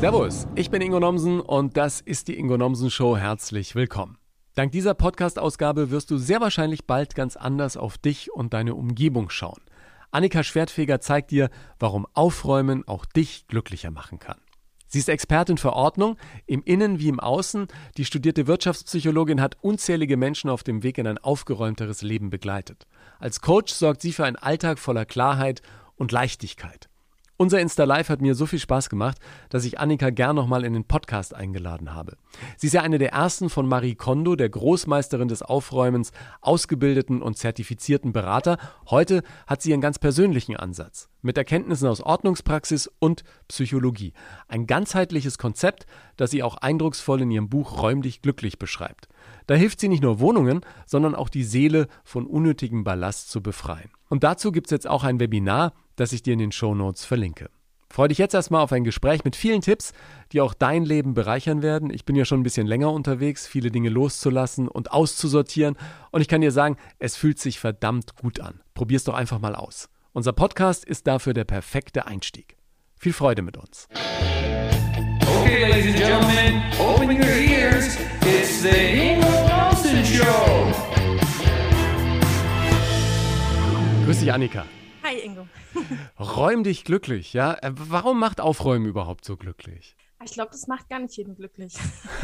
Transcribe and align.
Servus, 0.00 0.46
ich 0.54 0.70
bin 0.70 0.80
Ingo 0.80 0.98
Nomsen 0.98 1.40
und 1.40 1.76
das 1.76 2.00
ist 2.00 2.28
die 2.28 2.38
Ingo 2.38 2.56
Nomsen 2.56 2.90
Show. 2.90 3.18
Herzlich 3.18 3.74
willkommen. 3.74 4.16
Dank 4.54 4.72
dieser 4.72 4.94
Podcast-Ausgabe 4.94 5.90
wirst 5.90 6.10
du 6.10 6.16
sehr 6.16 6.40
wahrscheinlich 6.40 6.86
bald 6.86 7.14
ganz 7.14 7.36
anders 7.36 7.76
auf 7.76 7.98
dich 7.98 8.32
und 8.32 8.54
deine 8.54 8.76
Umgebung 8.76 9.28
schauen. 9.28 9.60
Annika 10.10 10.42
Schwertfeger 10.42 11.02
zeigt 11.02 11.32
dir, 11.32 11.50
warum 11.78 12.06
Aufräumen 12.14 12.88
auch 12.88 13.04
dich 13.04 13.46
glücklicher 13.46 13.90
machen 13.90 14.18
kann. 14.18 14.38
Sie 14.86 15.00
ist 15.00 15.10
Expertin 15.10 15.58
für 15.58 15.74
Ordnung, 15.74 16.16
im 16.46 16.62
Innen 16.62 16.98
wie 16.98 17.08
im 17.08 17.20
Außen. 17.20 17.66
Die 17.98 18.06
studierte 18.06 18.46
Wirtschaftspsychologin 18.46 19.42
hat 19.42 19.58
unzählige 19.60 20.16
Menschen 20.16 20.48
auf 20.48 20.62
dem 20.62 20.82
Weg 20.82 20.96
in 20.96 21.06
ein 21.06 21.18
aufgeräumteres 21.18 22.00
Leben 22.00 22.30
begleitet. 22.30 22.86
Als 23.18 23.42
Coach 23.42 23.74
sorgt 23.74 24.00
sie 24.00 24.14
für 24.14 24.24
einen 24.24 24.36
Alltag 24.36 24.78
voller 24.78 25.04
Klarheit 25.04 25.60
und 25.96 26.10
Leichtigkeit. 26.10 26.89
Unser 27.40 27.58
Insta 27.58 27.84
Live 27.84 28.10
hat 28.10 28.20
mir 28.20 28.34
so 28.34 28.44
viel 28.44 28.58
Spaß 28.58 28.90
gemacht, 28.90 29.16
dass 29.48 29.64
ich 29.64 29.80
Annika 29.80 30.10
gern 30.10 30.36
nochmal 30.36 30.62
in 30.62 30.74
den 30.74 30.84
Podcast 30.84 31.34
eingeladen 31.34 31.94
habe. 31.94 32.18
Sie 32.58 32.66
ist 32.66 32.74
ja 32.74 32.82
eine 32.82 32.98
der 32.98 33.12
ersten 33.12 33.48
von 33.48 33.66
Marie 33.66 33.94
Kondo, 33.94 34.36
der 34.36 34.50
Großmeisterin 34.50 35.28
des 35.28 35.40
Aufräumens, 35.40 36.12
ausgebildeten 36.42 37.22
und 37.22 37.38
zertifizierten 37.38 38.12
Berater. 38.12 38.58
Heute 38.90 39.22
hat 39.46 39.62
sie 39.62 39.72
einen 39.72 39.80
ganz 39.80 39.98
persönlichen 39.98 40.54
Ansatz 40.54 41.08
mit 41.22 41.38
Erkenntnissen 41.38 41.88
aus 41.88 42.02
Ordnungspraxis 42.02 42.90
und 42.98 43.24
Psychologie. 43.48 44.12
Ein 44.46 44.66
ganzheitliches 44.66 45.38
Konzept, 45.38 45.86
das 46.18 46.30
sie 46.30 46.42
auch 46.42 46.58
eindrucksvoll 46.58 47.22
in 47.22 47.30
ihrem 47.30 47.48
Buch 47.48 47.80
Räumlich 47.80 48.20
glücklich 48.20 48.58
beschreibt. 48.58 49.08
Da 49.46 49.54
hilft 49.54 49.80
sie 49.80 49.88
nicht 49.88 50.02
nur 50.02 50.20
Wohnungen, 50.20 50.60
sondern 50.84 51.14
auch 51.14 51.30
die 51.30 51.44
Seele 51.44 51.88
von 52.04 52.26
unnötigem 52.26 52.84
Ballast 52.84 53.30
zu 53.30 53.42
befreien. 53.42 53.90
Und 54.10 54.24
dazu 54.24 54.52
gibt 54.52 54.66
es 54.66 54.72
jetzt 54.72 54.88
auch 54.88 55.04
ein 55.04 55.20
Webinar, 55.20 55.72
das 56.00 56.12
ich 56.12 56.22
dir 56.22 56.32
in 56.32 56.38
den 56.38 56.52
Show 56.52 56.74
Notes 56.74 57.04
verlinke. 57.04 57.50
Freue 57.92 58.08
dich 58.08 58.18
jetzt 58.18 58.34
erstmal 58.34 58.62
auf 58.62 58.72
ein 58.72 58.84
Gespräch 58.84 59.24
mit 59.24 59.34
vielen 59.34 59.60
Tipps, 59.62 59.92
die 60.32 60.40
auch 60.40 60.54
dein 60.54 60.84
Leben 60.84 61.12
bereichern 61.12 61.60
werden. 61.60 61.90
Ich 61.90 62.04
bin 62.04 62.14
ja 62.14 62.24
schon 62.24 62.40
ein 62.40 62.44
bisschen 62.44 62.66
länger 62.66 62.92
unterwegs, 62.92 63.46
viele 63.46 63.70
Dinge 63.70 63.88
loszulassen 63.88 64.68
und 64.68 64.92
auszusortieren. 64.92 65.76
Und 66.12 66.20
ich 66.20 66.28
kann 66.28 66.40
dir 66.40 66.52
sagen, 66.52 66.76
es 67.00 67.16
fühlt 67.16 67.38
sich 67.40 67.58
verdammt 67.58 68.14
gut 68.14 68.40
an. 68.40 68.60
Probier's 68.74 69.04
doch 69.04 69.14
einfach 69.14 69.40
mal 69.40 69.56
aus. 69.56 69.88
Unser 70.12 70.32
Podcast 70.32 70.84
ist 70.84 71.06
dafür 71.06 71.34
der 71.34 71.44
perfekte 71.44 72.06
Einstieg. 72.06 72.56
Viel 72.96 73.12
Freude 73.12 73.42
mit 73.42 73.56
uns. 73.56 73.88
Okay, 75.42 75.68
ladies 75.68 75.86
and 75.86 75.96
gentlemen, 75.96 76.62
open 76.78 77.10
your 77.10 77.26
ears. 77.26 77.98
It's 78.22 78.62
the 78.62 78.68
Ingo 78.70 79.28
Nelson 79.46 80.04
Show. 80.04 80.72
Grüß 84.06 84.20
dich, 84.20 84.32
Annika. 84.32 84.64
Hi 85.02 85.18
Ingo. 85.24 85.46
Räum 86.18 86.64
dich 86.64 86.84
glücklich, 86.84 87.32
ja? 87.32 87.54
Äh, 87.54 87.72
warum 87.74 88.18
macht 88.18 88.40
Aufräumen 88.40 88.86
überhaupt 88.86 89.24
so 89.24 89.36
glücklich? 89.36 89.96
Ich 90.22 90.32
glaube, 90.32 90.50
das 90.52 90.66
macht 90.66 90.90
gar 90.90 90.98
nicht 90.98 91.16
jeden 91.16 91.34
glücklich. 91.34 91.74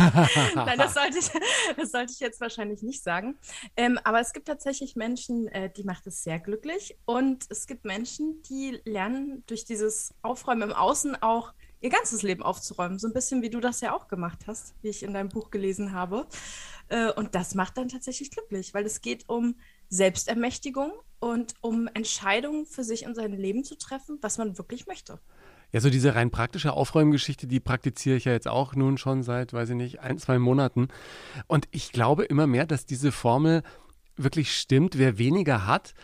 Nein, 0.54 0.78
das 0.78 0.92
sollte, 0.92 1.18
ich, 1.18 1.30
das 1.76 1.92
sollte 1.92 2.12
ich 2.12 2.20
jetzt 2.20 2.40
wahrscheinlich 2.42 2.82
nicht 2.82 3.02
sagen. 3.02 3.38
Ähm, 3.74 3.98
aber 4.04 4.20
es 4.20 4.34
gibt 4.34 4.48
tatsächlich 4.48 4.96
Menschen, 4.96 5.48
äh, 5.48 5.70
die 5.74 5.84
macht 5.84 6.06
es 6.06 6.22
sehr 6.22 6.38
glücklich. 6.38 6.98
Und 7.06 7.46
es 7.48 7.66
gibt 7.66 7.86
Menschen, 7.86 8.42
die 8.42 8.80
lernen 8.84 9.44
durch 9.46 9.64
dieses 9.64 10.12
Aufräumen 10.20 10.70
im 10.70 10.72
Außen 10.72 11.22
auch 11.22 11.54
ihr 11.80 11.88
ganzes 11.88 12.22
Leben 12.22 12.42
aufzuräumen. 12.42 12.98
So 12.98 13.06
ein 13.06 13.14
bisschen 13.14 13.40
wie 13.40 13.50
du 13.50 13.60
das 13.60 13.80
ja 13.80 13.94
auch 13.94 14.08
gemacht 14.08 14.40
hast, 14.46 14.74
wie 14.82 14.88
ich 14.88 15.02
in 15.02 15.14
deinem 15.14 15.30
Buch 15.30 15.50
gelesen 15.50 15.92
habe. 15.92 16.26
Äh, 16.88 17.12
und 17.12 17.34
das 17.34 17.54
macht 17.54 17.78
dann 17.78 17.88
tatsächlich 17.88 18.30
glücklich, 18.30 18.74
weil 18.74 18.84
es 18.84 19.00
geht 19.00 19.26
um 19.26 19.56
Selbstermächtigung 19.88 20.92
und 21.20 21.54
um 21.60 21.88
Entscheidungen 21.94 22.66
für 22.66 22.84
sich 22.84 23.04
in 23.04 23.14
seinem 23.14 23.38
Leben 23.38 23.64
zu 23.64 23.76
treffen, 23.76 24.18
was 24.20 24.38
man 24.38 24.58
wirklich 24.58 24.86
möchte. 24.86 25.20
Ja, 25.72 25.80
so 25.80 25.90
diese 25.90 26.14
rein 26.14 26.30
praktische 26.30 26.72
Aufräumgeschichte, 26.72 27.46
die 27.46 27.60
praktiziere 27.60 28.16
ich 28.16 28.24
ja 28.24 28.32
jetzt 28.32 28.48
auch 28.48 28.74
nun 28.74 28.98
schon 28.98 29.22
seit, 29.22 29.52
weiß 29.52 29.70
ich 29.70 29.76
nicht, 29.76 30.00
ein, 30.00 30.18
zwei 30.18 30.38
Monaten. 30.38 30.88
Und 31.48 31.66
ich 31.72 31.92
glaube 31.92 32.24
immer 32.24 32.46
mehr, 32.46 32.66
dass 32.66 32.86
diese 32.86 33.10
Formel 33.10 33.62
wirklich 34.16 34.56
stimmt. 34.56 34.96
Wer 34.96 35.18
weniger 35.18 35.66
hat, 35.66 35.94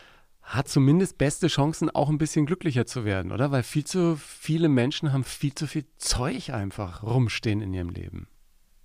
hat 0.43 0.69
zumindest 0.69 1.17
beste 1.17 1.47
Chancen, 1.47 1.89
auch 1.91 2.09
ein 2.09 2.19
bisschen 2.19 2.47
glücklicher 2.47 2.87
zu 2.87 3.05
werden, 3.05 3.31
oder? 3.31 3.53
Weil 3.53 3.63
viel 3.63 3.85
zu 3.85 4.17
viele 4.17 4.69
Menschen 4.69 5.13
haben 5.13 5.25
viel 5.25 5.55
zu 5.55 5.67
viel 5.67 5.87
Zeug 5.97 6.51
einfach 6.51 7.05
rumstehen 7.05 7.61
in 7.61 7.73
ihrem 7.73 7.91
Leben. 7.91 8.27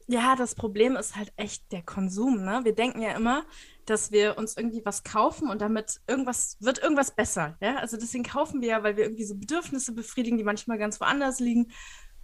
Ja, 0.08 0.36
das 0.38 0.56
Problem 0.56 0.96
ist 0.96 1.16
halt 1.18 1.34
echt 1.36 1.72
der 1.72 1.82
Konsum. 1.82 2.44
Ne? 2.44 2.62
Wir 2.64 2.74
denken 2.74 3.02
ja 3.02 3.12
immer, 3.12 3.44
dass 3.90 4.12
wir 4.12 4.38
uns 4.38 4.56
irgendwie 4.58 4.81
was 4.86 5.03
kaufen 5.03 5.50
und 5.50 5.62
damit 5.62 6.02
irgendwas 6.08 6.58
wird 6.59 6.80
irgendwas 6.80 7.12
besser. 7.12 7.58
Ja? 7.62 7.78
Also 7.78 7.98
deswegen 7.98 8.24
kaufen 8.24 8.62
wir 8.62 8.70
ja, 8.70 8.84
weil 8.84 8.98
wir 8.98 9.06
irgendwie 9.06 9.25
so 9.25 9.36
Bedürfnisse 9.36 9.94
befriedigen, 9.94 10.38
die 10.38 10.44
manchmal 10.44 10.78
ganz 10.78 11.00
woanders 11.00 11.40
liegen. 11.40 11.72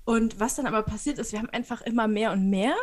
Und 0.05 0.39
was 0.39 0.55
dann 0.55 0.67
aber 0.67 0.83
passiert 0.83 1.19
ist, 1.19 1.31
wir 1.31 1.39
haben 1.39 1.49
einfach 1.49 1.81
immer 1.81 2.07
mehr 2.07 2.31
und 2.33 2.49
mehr. 2.49 2.75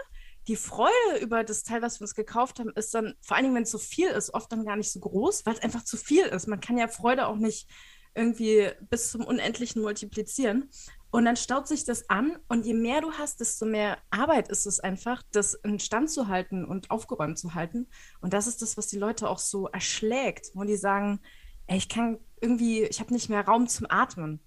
Die 0.48 0.56
Freude 0.56 1.18
über 1.20 1.44
das 1.44 1.62
Teil, 1.62 1.82
was 1.82 2.00
wir 2.00 2.04
uns 2.04 2.14
gekauft 2.14 2.58
haben, 2.58 2.70
ist 2.70 2.94
dann, 2.94 3.14
vor 3.20 3.36
allen 3.36 3.44
Dingen, 3.44 3.56
wenn 3.56 3.64
es 3.64 3.70
so 3.70 3.78
viel 3.78 4.08
ist, 4.08 4.32
oft 4.32 4.50
dann 4.50 4.64
gar 4.64 4.76
nicht 4.76 4.91
so 4.91 5.00
groß, 5.00 5.44
weil 5.44 5.54
es 5.54 5.62
einfach 5.62 5.84
zu 5.84 5.98
viel 5.98 6.24
ist. 6.24 6.48
Man 6.48 6.60
kann 6.60 6.78
ja 6.78 6.88
Freude 6.88 7.26
auch 7.26 7.36
nicht 7.36 7.68
irgendwie 8.14 8.70
bis 8.88 9.10
zum 9.10 9.24
Unendlichen 9.24 9.82
multiplizieren. 9.82 10.70
Und 11.10 11.25
dann 11.25 11.37
staut 11.37 11.66
sich 11.66 11.84
das 11.84 12.09
an 12.09 12.38
und 12.48 12.65
je 12.65 12.75
mehr 12.75 13.00
du 13.00 13.10
hast, 13.12 13.41
desto 13.41 13.66
mehr 13.66 13.98
Arbeit 14.10 14.48
ist 14.48 14.66
es 14.66 14.78
einfach, 14.78 15.22
das 15.32 15.54
in 15.54 15.81
Stand 15.81 16.10
zu 16.10 16.28
halten 16.28 16.65
und 16.65 16.91
aufgeräumt 16.91 17.37
zu 17.37 17.54
halten. 17.54 17.88
Und 18.21 18.32
das 18.32 18.47
ist 18.47 18.62
das, 18.62 18.76
was 18.76 18.87
die 18.87 18.98
Leute 18.98 19.28
auch 19.28 19.41
so 19.41 19.66
erschlägt, 19.66 20.53
wo 20.54 20.62
die 20.62 20.76
sagen, 20.76 21.21
ey, 21.66 21.78
ich 21.78 21.88
kann 21.88 22.19
irgendwie, 22.41 22.82
ich 22.82 23.00
habe 23.00 23.12
nicht 23.12 23.28
mehr 23.28 23.44
Raum 23.44 23.66
zum 23.66 23.87
Atmen. 23.91 24.41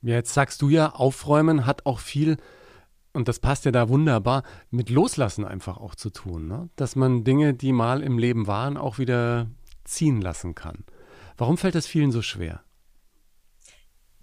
Ja, 0.00 0.14
jetzt 0.14 0.32
sagst 0.32 0.62
du 0.62 0.70
ja, 0.70 0.90
aufräumen 0.90 1.66
hat 1.66 1.84
auch 1.84 1.98
viel, 1.98 2.38
und 3.12 3.28
das 3.28 3.38
passt 3.38 3.66
ja 3.66 3.70
da 3.70 3.90
wunderbar, 3.90 4.42
mit 4.70 4.88
Loslassen 4.88 5.44
einfach 5.44 5.76
auch 5.76 5.94
zu 5.94 6.08
tun. 6.08 6.48
Ne? 6.48 6.70
Dass 6.76 6.96
man 6.96 7.24
Dinge, 7.24 7.52
die 7.52 7.72
mal 7.72 8.02
im 8.02 8.16
Leben 8.16 8.46
waren, 8.46 8.78
auch 8.78 8.98
wieder 8.98 9.50
ziehen 9.84 10.22
lassen 10.22 10.54
kann. 10.54 10.84
Warum 11.36 11.58
fällt 11.58 11.74
das 11.74 11.86
vielen 11.86 12.12
so 12.12 12.22
schwer? 12.22 12.62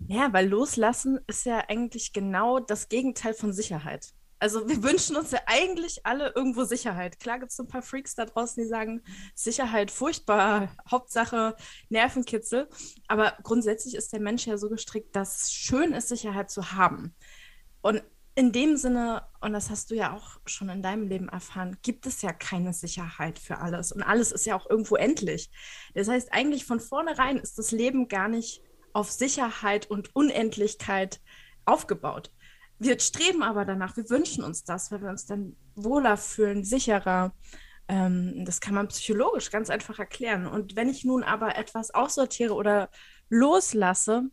Ja, 0.07 0.31
weil 0.31 0.47
loslassen 0.47 1.19
ist 1.27 1.45
ja 1.45 1.63
eigentlich 1.67 2.13
genau 2.13 2.59
das 2.59 2.87
Gegenteil 2.89 3.33
von 3.33 3.51
Sicherheit. 3.51 4.13
Also 4.39 4.69
wir 4.69 4.83
wünschen 4.83 5.15
uns 5.15 5.31
ja 5.31 5.39
eigentlich 5.47 6.05
alle 6.05 6.31
irgendwo 6.35 6.63
Sicherheit. 6.63 7.19
Klar 7.19 7.39
gibt 7.39 7.49
es 7.49 7.57
so 7.57 7.63
ein 7.63 7.67
paar 7.67 7.81
Freaks 7.81 8.13
da 8.13 8.25
draußen, 8.25 8.61
die 8.61 8.69
sagen, 8.69 9.01
Sicherheit 9.33 9.89
furchtbar, 9.89 10.69
Hauptsache 10.91 11.55
Nervenkitzel. 11.89 12.69
Aber 13.07 13.35
grundsätzlich 13.41 13.95
ist 13.95 14.13
der 14.13 14.19
Mensch 14.19 14.45
ja 14.45 14.57
so 14.57 14.69
gestrickt, 14.69 15.15
dass 15.15 15.41
es 15.41 15.51
schön 15.51 15.93
ist, 15.93 16.09
Sicherheit 16.09 16.51
zu 16.51 16.73
haben. 16.73 17.15
Und 17.81 18.03
in 18.35 18.51
dem 18.51 18.77
Sinne, 18.77 19.23
und 19.41 19.53
das 19.53 19.71
hast 19.71 19.89
du 19.89 19.95
ja 19.95 20.15
auch 20.15 20.39
schon 20.45 20.69
in 20.69 20.83
deinem 20.83 21.07
Leben 21.07 21.27
erfahren, 21.27 21.77
gibt 21.81 22.05
es 22.05 22.21
ja 22.21 22.31
keine 22.31 22.71
Sicherheit 22.71 23.39
für 23.39 23.57
alles. 23.57 23.91
Und 23.91 24.03
alles 24.03 24.31
ist 24.31 24.45
ja 24.45 24.55
auch 24.55 24.69
irgendwo 24.69 24.95
endlich. 24.95 25.49
Das 25.95 26.07
heißt, 26.07 26.31
eigentlich 26.31 26.63
von 26.63 26.79
vornherein 26.79 27.37
ist 27.37 27.57
das 27.57 27.71
Leben 27.71 28.07
gar 28.07 28.27
nicht 28.27 28.61
auf 28.93 29.11
Sicherheit 29.11 29.89
und 29.89 30.15
Unendlichkeit 30.15 31.19
aufgebaut. 31.65 32.31
Wir 32.79 32.99
streben 32.99 33.43
aber 33.43 33.65
danach, 33.65 33.97
wir 33.97 34.09
wünschen 34.09 34.43
uns 34.43 34.63
das, 34.63 34.91
weil 34.91 35.01
wir 35.01 35.09
uns 35.09 35.25
dann 35.25 35.55
wohler 35.75 36.17
fühlen, 36.17 36.63
sicherer. 36.63 37.33
Ähm, 37.87 38.45
das 38.45 38.61
kann 38.61 38.75
man 38.75 38.87
psychologisch 38.89 39.49
ganz 39.49 39.69
einfach 39.69 39.99
erklären. 39.99 40.45
Und 40.45 40.75
wenn 40.75 40.89
ich 40.89 41.03
nun 41.03 41.23
aber 41.23 41.55
etwas 41.57 41.91
aussortiere 41.91 42.53
oder 42.53 42.89
loslasse, 43.29 44.29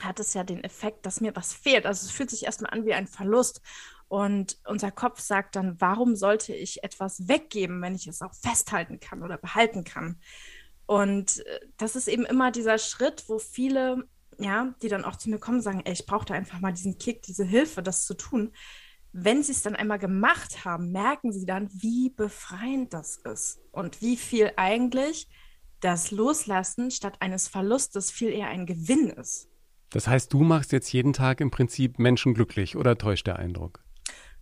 hat 0.00 0.20
es 0.20 0.34
ja 0.34 0.44
den 0.44 0.62
Effekt, 0.62 1.06
dass 1.06 1.20
mir 1.20 1.34
was 1.36 1.52
fehlt. 1.52 1.86
Also 1.86 2.06
es 2.06 2.10
fühlt 2.10 2.30
sich 2.30 2.44
erstmal 2.44 2.72
an 2.72 2.84
wie 2.84 2.94
ein 2.94 3.06
Verlust. 3.06 3.62
Und 4.08 4.58
unser 4.64 4.90
Kopf 4.90 5.20
sagt 5.20 5.56
dann, 5.56 5.80
warum 5.80 6.14
sollte 6.14 6.54
ich 6.54 6.84
etwas 6.84 7.28
weggeben, 7.28 7.82
wenn 7.82 7.94
ich 7.94 8.06
es 8.06 8.22
auch 8.22 8.34
festhalten 8.34 9.00
kann 9.00 9.22
oder 9.22 9.36
behalten 9.36 9.84
kann? 9.84 10.20
Und 10.86 11.44
äh, 11.46 11.60
das 11.76 11.96
ist 11.96 12.08
eben 12.08 12.24
immer 12.24 12.50
dieser 12.50 12.78
Schritt, 12.78 13.24
wo 13.28 13.38
viele, 13.38 14.08
ja, 14.38 14.74
die 14.82 14.88
dann 14.88 15.04
auch 15.04 15.16
zu 15.16 15.30
mir 15.30 15.38
kommen, 15.38 15.60
sagen, 15.60 15.82
ey, 15.84 15.92
ich 15.92 16.06
brauche 16.06 16.26
da 16.26 16.34
einfach 16.34 16.60
mal 16.60 16.72
diesen 16.72 16.98
Kick, 16.98 17.22
diese 17.22 17.44
Hilfe, 17.44 17.82
das 17.82 18.04
zu 18.06 18.14
tun. 18.14 18.52
Wenn 19.12 19.42
sie 19.42 19.52
es 19.52 19.62
dann 19.62 19.76
einmal 19.76 19.98
gemacht 19.98 20.64
haben, 20.64 20.92
merken 20.92 21.32
sie 21.32 21.46
dann, 21.46 21.70
wie 21.72 22.10
befreiend 22.10 22.92
das 22.92 23.16
ist 23.16 23.60
und 23.72 24.00
wie 24.02 24.16
viel 24.16 24.52
eigentlich 24.56 25.28
das 25.80 26.10
Loslassen 26.10 26.90
statt 26.90 27.16
eines 27.20 27.48
Verlustes 27.48 28.10
viel 28.10 28.30
eher 28.30 28.48
ein 28.48 28.66
Gewinn 28.66 29.10
ist. 29.10 29.48
Das 29.90 30.06
heißt, 30.06 30.32
du 30.32 30.40
machst 30.40 30.72
jetzt 30.72 30.92
jeden 30.92 31.12
Tag 31.12 31.40
im 31.40 31.50
Prinzip 31.50 31.98
Menschen 31.98 32.34
glücklich 32.34 32.76
oder 32.76 32.98
täuscht 32.98 33.26
der 33.26 33.36
Eindruck? 33.36 33.85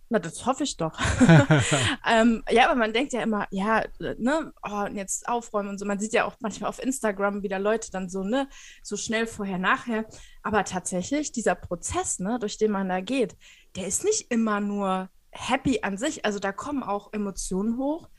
Na, 0.09 0.19
das 0.19 0.45
hoffe 0.45 0.63
ich 0.63 0.77
doch. 0.77 0.99
ähm, 2.07 2.43
ja, 2.49 2.65
aber 2.65 2.75
man 2.75 2.93
denkt 2.93 3.13
ja 3.13 3.21
immer, 3.21 3.47
ja, 3.49 3.83
ne, 4.17 4.53
oh, 4.63 4.85
jetzt 4.93 5.27
aufräumen 5.27 5.69
und 5.69 5.79
so. 5.79 5.85
Man 5.85 5.99
sieht 5.99 6.13
ja 6.13 6.25
auch 6.25 6.35
manchmal 6.39 6.69
auf 6.69 6.81
Instagram 6.81 7.41
wieder 7.43 7.59
Leute 7.59 7.91
dann 7.91 8.09
so, 8.09 8.23
ne, 8.23 8.47
so 8.83 8.97
schnell 8.97 9.25
vorher, 9.25 9.57
nachher. 9.57 10.05
Aber 10.43 10.63
tatsächlich, 10.63 11.31
dieser 11.31 11.55
Prozess, 11.55 12.19
ne, 12.19 12.37
durch 12.39 12.57
den 12.57 12.71
man 12.71 12.89
da 12.89 13.01
geht, 13.01 13.35
der 13.75 13.87
ist 13.87 14.03
nicht 14.03 14.31
immer 14.31 14.59
nur 14.59 15.09
happy 15.31 15.79
an 15.81 15.97
sich. 15.97 16.23
Also 16.23 16.39
da 16.39 16.51
kommen 16.51 16.83
auch 16.83 17.11
Emotionen 17.11 17.77
hoch, 17.77 18.09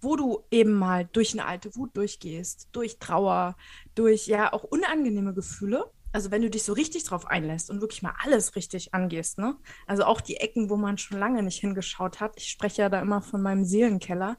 wo 0.00 0.16
du 0.16 0.44
eben 0.50 0.74
mal 0.74 1.08
durch 1.12 1.32
eine 1.32 1.46
alte 1.46 1.74
Wut 1.76 1.96
durchgehst, 1.96 2.68
durch 2.72 2.98
Trauer, 2.98 3.56
durch 3.94 4.26
ja 4.26 4.52
auch 4.52 4.64
unangenehme 4.64 5.32
Gefühle 5.32 5.90
also 6.16 6.30
wenn 6.30 6.40
du 6.40 6.48
dich 6.48 6.62
so 6.62 6.72
richtig 6.72 7.04
drauf 7.04 7.26
einlässt 7.26 7.68
und 7.68 7.82
wirklich 7.82 8.00
mal 8.00 8.14
alles 8.24 8.56
richtig 8.56 8.94
angehst, 8.94 9.36
ne? 9.36 9.54
Also 9.86 10.04
auch 10.04 10.22
die 10.22 10.38
Ecken, 10.38 10.70
wo 10.70 10.78
man 10.78 10.96
schon 10.96 11.18
lange 11.18 11.42
nicht 11.42 11.60
hingeschaut 11.60 12.20
hat. 12.20 12.32
Ich 12.38 12.48
spreche 12.48 12.80
ja 12.80 12.88
da 12.88 13.02
immer 13.02 13.20
von 13.20 13.42
meinem 13.42 13.66
Seelenkeller. 13.66 14.38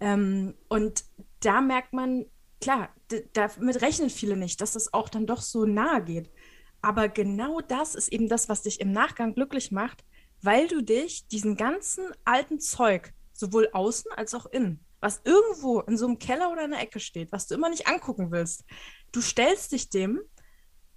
Ähm, 0.00 0.54
und 0.70 1.04
da 1.40 1.60
merkt 1.60 1.92
man, 1.92 2.24
klar, 2.62 2.88
damit 3.34 3.82
rechnen 3.82 4.08
viele 4.08 4.34
nicht, 4.34 4.62
dass 4.62 4.72
das 4.72 4.94
auch 4.94 5.10
dann 5.10 5.26
doch 5.26 5.42
so 5.42 5.66
nahe 5.66 6.02
geht. 6.02 6.30
Aber 6.80 7.10
genau 7.10 7.60
das 7.60 7.96
ist 7.96 8.08
eben 8.08 8.30
das, 8.30 8.48
was 8.48 8.62
dich 8.62 8.80
im 8.80 8.90
Nachgang 8.90 9.34
glücklich 9.34 9.70
macht, 9.70 10.02
weil 10.40 10.68
du 10.68 10.80
dich 10.80 11.28
diesen 11.28 11.54
ganzen 11.54 12.06
alten 12.24 12.60
Zeug, 12.60 13.12
sowohl 13.34 13.68
außen 13.74 14.10
als 14.12 14.32
auch 14.32 14.46
innen, 14.46 14.86
was 15.00 15.20
irgendwo 15.24 15.80
in 15.80 15.98
so 15.98 16.06
einem 16.06 16.18
Keller 16.18 16.50
oder 16.50 16.64
in 16.64 16.70
der 16.70 16.80
Ecke 16.80 16.98
steht, 16.98 17.30
was 17.30 17.46
du 17.46 17.56
immer 17.56 17.68
nicht 17.68 17.88
angucken 17.88 18.30
willst, 18.30 18.64
du 19.12 19.20
stellst 19.20 19.72
dich 19.72 19.90
dem 19.90 20.22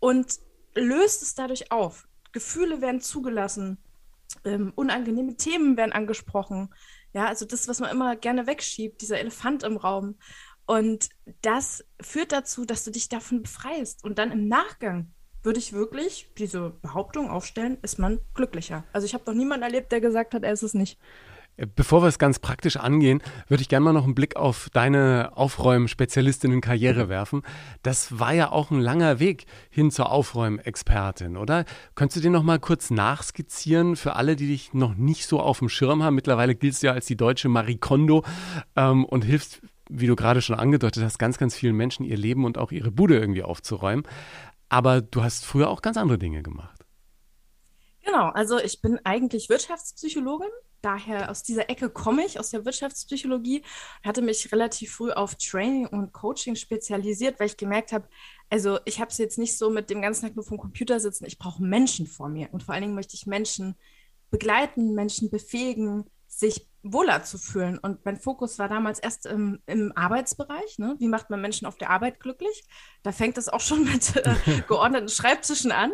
und 0.04 0.42
löst 0.76 1.22
es 1.22 1.34
dadurch 1.34 1.72
auf. 1.72 2.10
Gefühle 2.34 2.82
werden 2.82 3.00
zugelassen, 3.00 3.78
ähm, 4.44 4.74
unangenehme 4.76 5.38
Themen 5.38 5.78
werden 5.78 5.94
angesprochen. 5.94 6.74
Ja, 7.14 7.28
also 7.28 7.46
das, 7.46 7.70
was 7.70 7.80
man 7.80 7.90
immer 7.90 8.18
gerne 8.18 8.46
wegschiebt, 8.46 9.00
dieser 9.02 9.18
Elefant 9.22 9.64
im 9.64 9.78
Raum. 9.78 10.18
Und 10.66 11.08
das 11.42 11.86
führt 12.02 12.34
dazu, 12.34 12.66
dass 12.66 12.84
du 12.84 12.92
dich 12.92 13.08
davon 13.08 13.44
befreist. 13.44 14.04
Und 14.04 14.18
dann 14.18 14.34
im 14.34 14.50
Nachgang 14.50 15.14
würde 15.42 15.60
ich 15.60 15.72
wirklich 15.72 16.34
diese 16.38 16.72
Behauptung 16.82 17.30
aufstellen, 17.30 17.78
ist 17.82 17.98
man 17.98 18.20
glücklicher. 18.34 18.84
Also 18.92 19.06
ich 19.06 19.14
habe 19.14 19.24
noch 19.26 19.34
niemanden 19.34 19.64
erlebt, 19.64 19.94
der 19.94 20.02
gesagt 20.02 20.34
hat, 20.34 20.44
er 20.44 20.52
ist 20.52 20.64
es 20.64 20.74
nicht. 20.74 21.00
Äh, 21.58 21.68
bevor 21.74 22.02
wir 22.02 22.08
es 22.08 22.20
ganz 22.20 22.40
praktisch 22.40 22.78
angehen, 22.78 23.22
würde 23.48 23.62
ich 23.62 23.70
gerne 23.70 23.84
mal 23.84 23.94
noch 23.94 24.06
einen 24.06 24.16
Blick 24.16 24.36
auf 24.36 24.70
deine 24.74 25.32
Aufräumen-Spezialistinnen-Karriere 25.36 27.10
werfen. 27.10 27.44
Das 27.82 28.20
war 28.20 28.34
ja 28.34 28.52
auch 28.52 28.72
ein 28.72 28.80
langer 28.80 29.20
Weg 29.20 29.46
hin 29.70 29.92
zur 29.92 30.12
Aufräumexpertin, 30.12 31.38
oder? 31.38 31.66
Könntest 31.96 32.18
du 32.18 32.22
den 32.22 32.34
noch 32.34 32.44
mal 32.44 32.60
kurz 32.60 32.90
nachskizzieren 32.90 33.96
für 33.96 34.16
alle, 34.16 34.36
die 34.36 34.48
dich 34.48 34.74
noch 34.74 34.96
nicht 34.96 35.28
so 35.28 35.40
auf 35.40 35.60
dem 35.60 35.70
Schirm 35.70 36.04
haben? 36.04 36.16
Mittlerweile 36.16 36.56
giltst 36.56 36.84
du 36.84 36.88
ja 36.88 36.94
als 36.94 37.06
die 37.06 37.18
deutsche 37.18 37.50
Marie 37.50 37.78
Kondo 37.78 38.24
ähm, 38.76 39.06
und 39.06 39.24
hilfst, 39.24 39.62
wie 39.90 40.08
du 40.08 40.16
gerade 40.16 40.42
schon 40.42 40.56
angedeutet 40.56 41.04
hast, 41.04 41.20
ganz, 41.20 41.38
ganz 41.38 41.56
vielen 41.56 41.76
Menschen 41.76 42.06
ihr 42.06 42.18
Leben 42.18 42.46
und 42.46 42.58
auch 42.58 42.72
ihre 42.72 42.92
Bude 42.92 43.18
irgendwie 43.20 43.44
aufzuräumen. 43.44 44.06
Aber 44.70 45.02
du 45.02 45.22
hast 45.24 45.46
früher 45.46 45.70
auch 45.70 45.82
ganz 45.84 45.98
andere 45.98 46.18
Dinge 46.18 46.42
gemacht. 46.42 46.84
Genau, 48.04 48.30
also 48.30 48.60
ich 48.60 48.82
bin 48.82 49.00
eigentlich 49.04 49.50
Wirtschaftspsychologin 49.50 50.50
daher 50.84 51.32
aus 51.32 51.44
dieser 51.44 51.70
Ecke 51.70 51.90
komme 51.90 52.26
ich, 52.26 52.40
aus 52.40 52.52
der 52.52 52.66
Wirtschaftspsychologie, 52.66 53.64
hatte 54.04 54.22
mich 54.22 54.52
relativ 54.52 54.94
früh 54.94 55.12
auf 55.12 55.36
Training 55.36 55.88
und 55.88 56.12
Coaching 56.12 56.56
spezialisiert, 56.56 57.40
weil 57.40 57.48
ich 57.48 57.58
gemerkt 57.58 57.92
habe, 57.92 58.08
also 58.50 58.80
ich 58.86 59.00
habe 59.00 59.10
es 59.10 59.18
jetzt 59.18 59.38
nicht 59.38 59.58
so 59.58 59.70
mit 59.70 59.90
dem 59.90 60.02
ganzen 60.02 60.28
Tag 60.28 60.36
nur 60.36 60.46
vom 60.46 60.58
Computer 60.58 61.00
sitzen, 61.00 61.26
ich 61.26 61.40
brauche 61.40 61.64
Menschen 61.64 62.06
vor 62.06 62.30
mir. 62.30 62.50
Und 62.52 62.64
vor 62.64 62.74
allen 62.74 62.84
Dingen 62.84 62.96
möchte 62.96 63.16
ich 63.16 63.26
Menschen 63.26 63.76
begleiten, 64.30 64.94
Menschen 64.94 65.30
befähigen, 65.30 66.06
sich 66.40 66.68
wohler 66.84 67.24
zu 67.24 67.38
fühlen. 67.38 67.78
Und 67.78 68.04
mein 68.04 68.18
Fokus 68.18 68.60
war 68.60 68.68
damals 68.68 69.00
erst 69.00 69.26
im, 69.26 69.62
im 69.66 69.94
Arbeitsbereich. 69.96 70.80
Ne? 70.80 70.96
Wie 71.00 71.08
macht 71.08 71.30
man 71.30 71.40
Menschen 71.40 71.66
auf 71.66 71.78
der 71.78 71.90
Arbeit 71.90 72.20
glücklich? 72.20 72.66
Da 73.04 73.14
fängt 73.14 73.38
es 73.38 73.48
auch 73.48 73.62
schon 73.62 73.84
mit 73.92 74.16
äh, 74.18 74.36
geordneten 74.68 75.08
Schreibtischen 75.08 75.72
an. 75.72 75.94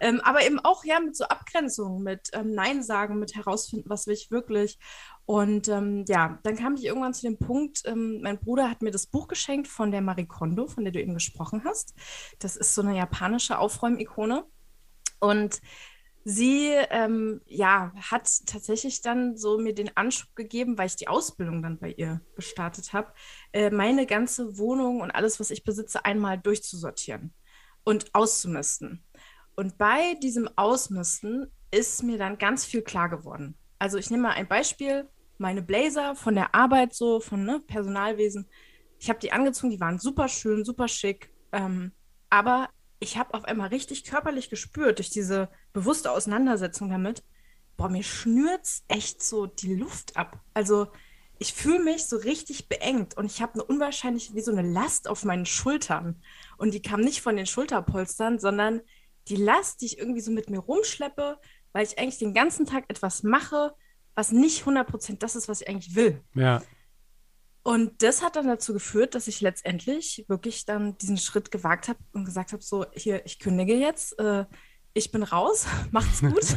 Ähm, 0.00 0.20
aber 0.22 0.44
eben 0.46 0.58
auch 0.58 0.84
ja 0.84 0.98
mit 0.98 1.14
so 1.14 1.24
Abgrenzungen, 1.24 2.02
mit 2.02 2.30
ähm, 2.32 2.54
Nein 2.54 2.82
sagen, 2.82 3.18
mit 3.18 3.36
herausfinden, 3.36 3.90
was 3.90 4.06
will 4.06 4.14
ich 4.14 4.30
wirklich. 4.30 4.78
Und 5.26 5.68
ähm, 5.68 6.04
ja, 6.08 6.38
dann 6.42 6.56
kam 6.56 6.74
ich 6.74 6.84
irgendwann 6.84 7.14
zu 7.14 7.22
dem 7.22 7.38
Punkt, 7.38 7.82
ähm, 7.84 8.20
mein 8.22 8.38
Bruder 8.38 8.70
hat 8.70 8.82
mir 8.82 8.90
das 8.90 9.06
Buch 9.06 9.28
geschenkt 9.28 9.68
von 9.68 9.90
der 9.92 10.00
Marie 10.00 10.26
Kondo, 10.26 10.66
von 10.66 10.84
der 10.84 10.92
du 10.92 11.00
eben 11.00 11.14
gesprochen 11.14 11.62
hast. 11.64 11.94
Das 12.38 12.56
ist 12.56 12.74
so 12.74 12.82
eine 12.82 12.96
japanische 12.96 13.58
Aufräumikone. 13.58 14.44
Und 15.20 15.60
sie 16.24 16.68
ähm, 16.90 17.40
ja, 17.46 17.92
hat 18.10 18.28
tatsächlich 18.46 19.00
dann 19.00 19.36
so 19.36 19.58
mir 19.58 19.74
den 19.74 19.96
Anschub 19.96 20.34
gegeben, 20.34 20.76
weil 20.76 20.86
ich 20.86 20.96
die 20.96 21.08
Ausbildung 21.08 21.62
dann 21.62 21.78
bei 21.78 21.92
ihr 21.92 22.20
gestartet 22.36 22.92
habe, 22.92 23.12
äh, 23.52 23.70
meine 23.70 24.06
ganze 24.06 24.58
Wohnung 24.58 25.00
und 25.00 25.10
alles, 25.10 25.40
was 25.40 25.50
ich 25.50 25.64
besitze, 25.64 26.04
einmal 26.04 26.38
durchzusortieren 26.38 27.32
und 27.84 28.14
auszumisten. 28.14 29.04
Und 29.56 29.78
bei 29.78 30.14
diesem 30.22 30.48
Ausmisten 30.56 31.50
ist 31.70 32.02
mir 32.02 32.18
dann 32.18 32.38
ganz 32.38 32.64
viel 32.64 32.82
klar 32.82 33.08
geworden. 33.08 33.56
Also 33.78 33.98
ich 33.98 34.10
nehme 34.10 34.24
mal 34.24 34.34
ein 34.34 34.48
Beispiel, 34.48 35.08
meine 35.38 35.62
Blazer 35.62 36.14
von 36.14 36.34
der 36.34 36.54
Arbeit 36.54 36.94
so, 36.94 37.20
von 37.20 37.44
ne, 37.44 37.60
Personalwesen. 37.66 38.46
Ich 38.98 39.08
habe 39.08 39.18
die 39.18 39.32
angezogen, 39.32 39.70
die 39.70 39.80
waren 39.80 39.98
super 39.98 40.28
schön, 40.28 40.64
super 40.64 40.86
schick. 40.86 41.32
Ähm, 41.52 41.92
aber 42.28 42.68
ich 43.00 43.16
habe 43.16 43.34
auf 43.34 43.44
einmal 43.44 43.68
richtig 43.68 44.04
körperlich 44.04 44.50
gespürt 44.50 44.98
durch 44.98 45.10
diese 45.10 45.48
bewusste 45.72 46.12
Auseinandersetzung 46.12 46.90
damit, 46.90 47.24
boah, 47.76 47.88
mir 47.88 48.02
schnürt's 48.02 48.84
echt 48.88 49.22
so 49.22 49.46
die 49.46 49.74
Luft 49.74 50.16
ab. 50.16 50.38
Also 50.52 50.88
ich 51.38 51.54
fühle 51.54 51.82
mich 51.82 52.04
so 52.04 52.18
richtig 52.18 52.68
beengt 52.68 53.16
und 53.16 53.24
ich 53.24 53.40
habe 53.40 53.54
eine 53.54 53.64
unwahrscheinlich 53.64 54.34
wie 54.34 54.42
so 54.42 54.52
eine 54.52 54.70
Last 54.70 55.08
auf 55.08 55.24
meinen 55.24 55.46
Schultern. 55.46 56.22
Und 56.58 56.74
die 56.74 56.82
kam 56.82 57.00
nicht 57.00 57.22
von 57.22 57.36
den 57.36 57.46
Schulterpolstern, 57.46 58.38
sondern 58.38 58.82
die 59.28 59.36
Last, 59.36 59.80
die 59.80 59.86
ich 59.86 59.98
irgendwie 59.98 60.20
so 60.20 60.30
mit 60.30 60.50
mir 60.50 60.58
rumschleppe, 60.58 61.38
weil 61.72 61.86
ich 61.86 61.98
eigentlich 61.98 62.18
den 62.18 62.34
ganzen 62.34 62.66
Tag 62.66 62.84
etwas 62.88 63.22
mache, 63.22 63.74
was 64.14 64.32
nicht 64.32 64.64
100% 64.64 65.18
das 65.18 65.34
ist, 65.34 65.48
was 65.48 65.62
ich 65.62 65.68
eigentlich 65.68 65.94
will. 65.94 66.20
Ja. 66.34 66.62
Und 67.62 68.02
das 68.02 68.22
hat 68.22 68.36
dann 68.36 68.46
dazu 68.46 68.72
geführt, 68.72 69.14
dass 69.14 69.28
ich 69.28 69.40
letztendlich 69.40 70.24
wirklich 70.28 70.64
dann 70.64 70.96
diesen 70.98 71.18
Schritt 71.18 71.50
gewagt 71.50 71.88
habe 71.88 71.98
und 72.12 72.24
gesagt 72.24 72.52
habe, 72.52 72.62
so, 72.62 72.86
hier, 72.94 73.24
ich 73.26 73.38
kündige 73.38 73.74
jetzt, 73.74 74.18
äh, 74.18 74.46
ich 74.94 75.12
bin 75.12 75.22
raus, 75.22 75.66
macht's 75.90 76.20
gut. 76.22 76.56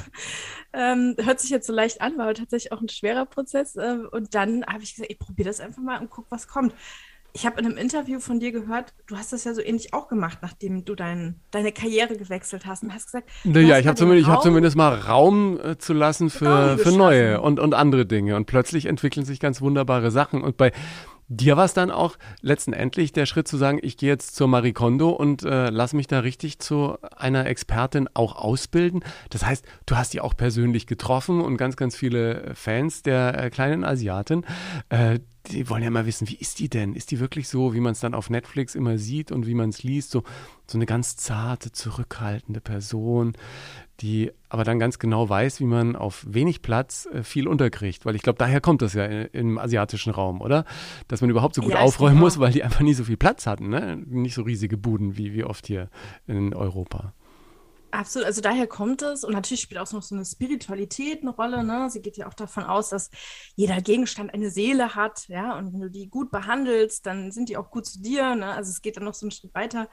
ähm, 0.71 1.15
hört 1.19 1.39
sich 1.39 1.49
jetzt 1.49 1.67
so 1.67 1.73
leicht 1.73 2.01
an, 2.01 2.17
war 2.17 2.25
aber 2.25 2.33
tatsächlich 2.33 2.71
auch 2.71 2.81
ein 2.81 2.89
schwerer 2.89 3.25
Prozess. 3.25 3.75
Äh, 3.75 3.99
und 4.11 4.33
dann 4.33 4.65
habe 4.65 4.83
ich 4.83 4.95
gesagt, 4.95 5.11
ich 5.11 5.19
probiere 5.19 5.49
das 5.49 5.59
einfach 5.59 5.81
mal 5.81 5.99
und 5.99 6.09
guck, 6.09 6.31
was 6.31 6.47
kommt. 6.47 6.73
Ich 7.35 7.47
habe 7.47 7.59
in 7.59 7.65
einem 7.65 7.77
Interview 7.77 8.19
von 8.19 8.39
dir 8.39 8.51
gehört, 8.51 8.93
du 9.07 9.17
hast 9.17 9.33
das 9.33 9.43
ja 9.43 9.55
so 9.55 9.61
ähnlich 9.61 9.91
auch 9.93 10.07
gemacht, 10.07 10.37
nachdem 10.43 10.85
du 10.85 10.93
dein, 10.93 11.39
deine 11.49 11.71
Karriere 11.71 12.15
gewechselt 12.15 12.67
hast 12.67 12.83
und 12.83 12.93
hast 12.93 13.07
gesagt, 13.07 13.27
naja, 13.43 13.79
ich 13.79 13.87
habe 13.87 13.97
zumindest, 13.97 14.29
hab 14.29 14.43
zumindest 14.43 14.75
mal 14.75 14.93
Raum 14.93 15.59
äh, 15.59 15.77
zu 15.79 15.93
lassen 15.93 16.29
für, 16.29 16.77
für 16.77 16.91
neue 16.91 17.41
und, 17.41 17.59
und 17.59 17.73
andere 17.73 18.05
Dinge. 18.05 18.35
Und 18.35 18.45
plötzlich 18.45 18.85
entwickeln 18.85 19.25
sich 19.25 19.39
ganz 19.39 19.61
wunderbare 19.61 20.11
Sachen. 20.11 20.43
Und 20.43 20.57
bei 20.57 20.71
Dir 21.29 21.55
war 21.57 21.65
es 21.65 21.73
dann 21.73 21.89
auch 21.89 22.17
letztendlich 22.41 23.13
der 23.13 23.25
Schritt 23.25 23.47
zu 23.47 23.57
sagen, 23.57 23.79
ich 23.81 23.97
gehe 23.97 24.09
jetzt 24.09 24.35
zur 24.35 24.47
Marie 24.47 24.73
Kondo 24.73 25.09
und 25.09 25.43
äh, 25.43 25.69
lass 25.69 25.93
mich 25.93 26.07
da 26.07 26.19
richtig 26.19 26.59
zu 26.59 26.97
einer 27.15 27.47
Expertin 27.47 28.09
auch 28.13 28.35
ausbilden. 28.35 29.03
Das 29.29 29.45
heißt, 29.45 29.65
du 29.85 29.95
hast 29.95 30.13
die 30.13 30.19
auch 30.19 30.35
persönlich 30.35 30.85
getroffen 30.85 31.41
und 31.41 31.57
ganz, 31.57 31.77
ganz 31.77 31.95
viele 31.95 32.51
Fans 32.55 33.03
der 33.03 33.41
äh, 33.41 33.49
kleinen 33.49 33.83
Asiatin, 33.85 34.45
äh, 34.89 35.19
die 35.47 35.69
wollen 35.69 35.83
ja 35.83 35.89
mal 35.89 36.05
wissen, 36.05 36.29
wie 36.29 36.35
ist 36.35 36.59
die 36.59 36.69
denn? 36.69 36.95
Ist 36.95 37.11
die 37.11 37.19
wirklich 37.19 37.49
so, 37.49 37.73
wie 37.73 37.81
man 37.81 37.91
es 37.91 37.99
dann 37.99 38.13
auf 38.13 38.29
Netflix 38.29 38.75
immer 38.75 38.97
sieht 38.97 39.31
und 39.31 39.45
wie 39.45 39.55
man 39.55 39.69
es 39.69 39.83
liest, 39.83 40.11
so, 40.11 40.23
so 40.67 40.77
eine 40.77 40.85
ganz 40.85 41.17
zarte, 41.17 41.71
zurückhaltende 41.71 42.61
Person, 42.61 43.33
die 43.99 44.31
aber 44.47 44.63
dann 44.63 44.79
ganz 44.79 44.99
genau 44.99 45.27
weiß, 45.27 45.59
wie 45.59 45.65
man 45.65 45.95
auf 45.95 46.25
wenig 46.27 46.61
Platz 46.61 47.07
äh, 47.13 47.23
viel 47.23 47.47
unterkriegt. 47.47 48.05
Weil 48.05 48.15
ich 48.15 48.21
glaube, 48.21 48.37
daher 48.37 48.61
kommt 48.61 48.81
das 48.81 48.93
ja 48.93 49.05
im 49.05 49.57
asiatischen 49.57 50.13
Raum, 50.13 50.39
oder? 50.39 50.65
Dass 51.09 51.21
man 51.21 51.29
überhaupt 51.29 51.55
so 51.55 51.61
gut 51.61 51.73
ja, 51.73 51.79
aufräumen 51.79 52.15
genau. 52.15 52.25
muss, 52.25 52.39
weil 52.39 52.53
die 52.53 52.63
einfach 52.63 52.81
nie 52.81 52.93
so 52.93 53.03
viel 53.03 53.17
Platz 53.17 53.45
hatten, 53.45 53.69
ne? 53.69 53.97
Nicht 53.97 54.35
so 54.35 54.43
riesige 54.43 54.77
Buden 54.77 55.17
wie, 55.17 55.33
wie 55.33 55.43
oft 55.43 55.67
hier 55.67 55.89
in 56.25 56.53
Europa. 56.53 57.13
Absolut, 57.93 58.25
also 58.25 58.41
daher 58.41 58.65
kommt 58.65 59.03
es 59.03 59.23
und 59.23 59.33
natürlich 59.33 59.61
spielt 59.61 59.79
auch 59.79 59.91
noch 59.91 60.01
so 60.01 60.15
eine 60.15 60.25
Spiritualität 60.25 61.21
eine 61.21 61.29
Rolle. 61.29 61.63
Ne? 61.63 61.91
Sie 61.91 62.01
geht 62.01 62.17
ja 62.17 62.27
auch 62.27 62.33
davon 62.33 62.63
aus, 62.63 62.89
dass 62.89 63.11
jeder 63.55 63.81
Gegenstand 63.81 64.33
eine 64.33 64.49
Seele 64.49 64.95
hat, 64.95 65.27
ja, 65.27 65.55
und 65.55 65.73
wenn 65.73 65.81
du 65.81 65.91
die 65.91 66.09
gut 66.09 66.31
behandelst, 66.31 67.05
dann 67.05 67.31
sind 67.31 67.49
die 67.49 67.57
auch 67.57 67.69
gut 67.69 67.85
zu 67.85 68.01
dir. 68.01 68.33
Ne? 68.33 68.47
Also 68.51 68.71
es 68.71 68.81
geht 68.81 68.97
dann 68.97 69.03
noch 69.03 69.13
so 69.13 69.27
einen 69.27 69.31
Schritt 69.31 69.53
weiter. 69.53 69.89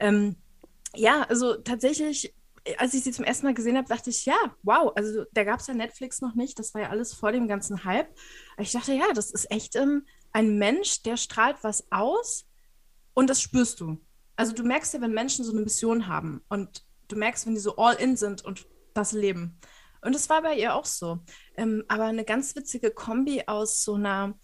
Ähm, 0.00 0.34
ja, 0.96 1.22
also 1.28 1.54
tatsächlich 1.54 2.34
als 2.78 2.92
ich 2.94 3.04
sie 3.04 3.12
zum 3.12 3.24
ersten 3.24 3.46
Mal 3.46 3.54
gesehen 3.54 3.76
habe, 3.76 3.86
dachte 3.86 4.10
ich, 4.10 4.24
ja, 4.26 4.56
wow, 4.64 4.90
also 4.96 5.24
da 5.32 5.44
gab 5.44 5.60
es 5.60 5.68
ja 5.68 5.74
Netflix 5.74 6.22
noch 6.22 6.34
nicht, 6.34 6.58
das 6.58 6.74
war 6.74 6.80
ja 6.80 6.88
alles 6.88 7.12
vor 7.12 7.30
dem 7.30 7.46
ganzen 7.46 7.84
Hype. 7.84 8.08
Ich 8.58 8.72
dachte, 8.72 8.94
ja, 8.94 9.04
das 9.14 9.30
ist 9.30 9.48
echt 9.52 9.76
ähm, 9.76 10.06
ein 10.32 10.58
Mensch, 10.58 11.02
der 11.02 11.16
strahlt 11.16 11.58
was 11.62 11.86
aus 11.92 12.46
und 13.12 13.30
das 13.30 13.40
spürst 13.40 13.78
du. 13.78 14.00
Also 14.34 14.52
du 14.52 14.64
merkst 14.64 14.94
ja, 14.94 15.00
wenn 15.00 15.12
Menschen 15.12 15.44
so 15.44 15.52
eine 15.52 15.60
Mission 15.60 16.08
haben 16.08 16.42
und 16.48 16.82
du 17.14 17.18
merkst, 17.18 17.46
wenn 17.46 17.54
die 17.54 17.60
so 17.60 17.76
all 17.76 17.94
in 17.94 18.16
sind 18.16 18.44
und 18.44 18.66
das 18.92 19.12
leben. 19.12 19.58
Und 20.02 20.14
das 20.14 20.28
war 20.28 20.42
bei 20.42 20.54
ihr 20.56 20.74
auch 20.74 20.84
so. 20.84 21.20
Ähm, 21.56 21.84
aber 21.88 22.04
eine 22.04 22.24
ganz 22.24 22.54
witzige 22.56 22.90
Kombi 22.90 23.44
aus 23.46 23.82
so 23.82 23.94
einer 23.94 24.38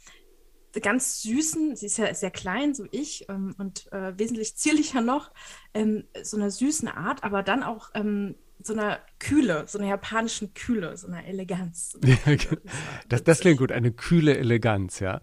ganz 0.80 1.22
süßen, 1.22 1.74
sie 1.74 1.86
ist 1.86 1.98
ja 1.98 2.14
sehr 2.14 2.30
klein, 2.30 2.74
so 2.74 2.86
ich, 2.92 3.28
ähm, 3.28 3.54
und 3.58 3.92
äh, 3.92 4.16
wesentlich 4.16 4.56
zierlicher 4.56 5.00
noch, 5.00 5.32
ähm, 5.74 6.04
so 6.22 6.36
einer 6.36 6.50
süßen 6.50 6.88
Art, 6.88 7.24
aber 7.24 7.42
dann 7.42 7.64
auch 7.64 7.90
ähm, 7.94 8.36
so 8.62 8.72
einer 8.72 8.98
Kühle, 9.18 9.64
so 9.66 9.78
einer 9.78 9.88
japanischen 9.88 10.54
Kühle, 10.54 10.96
so 10.96 11.06
einer 11.06 11.24
Eleganz. 11.24 11.98
das, 13.08 13.24
das 13.24 13.40
klingt 13.40 13.58
gut, 13.58 13.72
eine 13.72 13.92
kühle 13.92 14.36
Eleganz, 14.36 15.00
ja. 15.00 15.20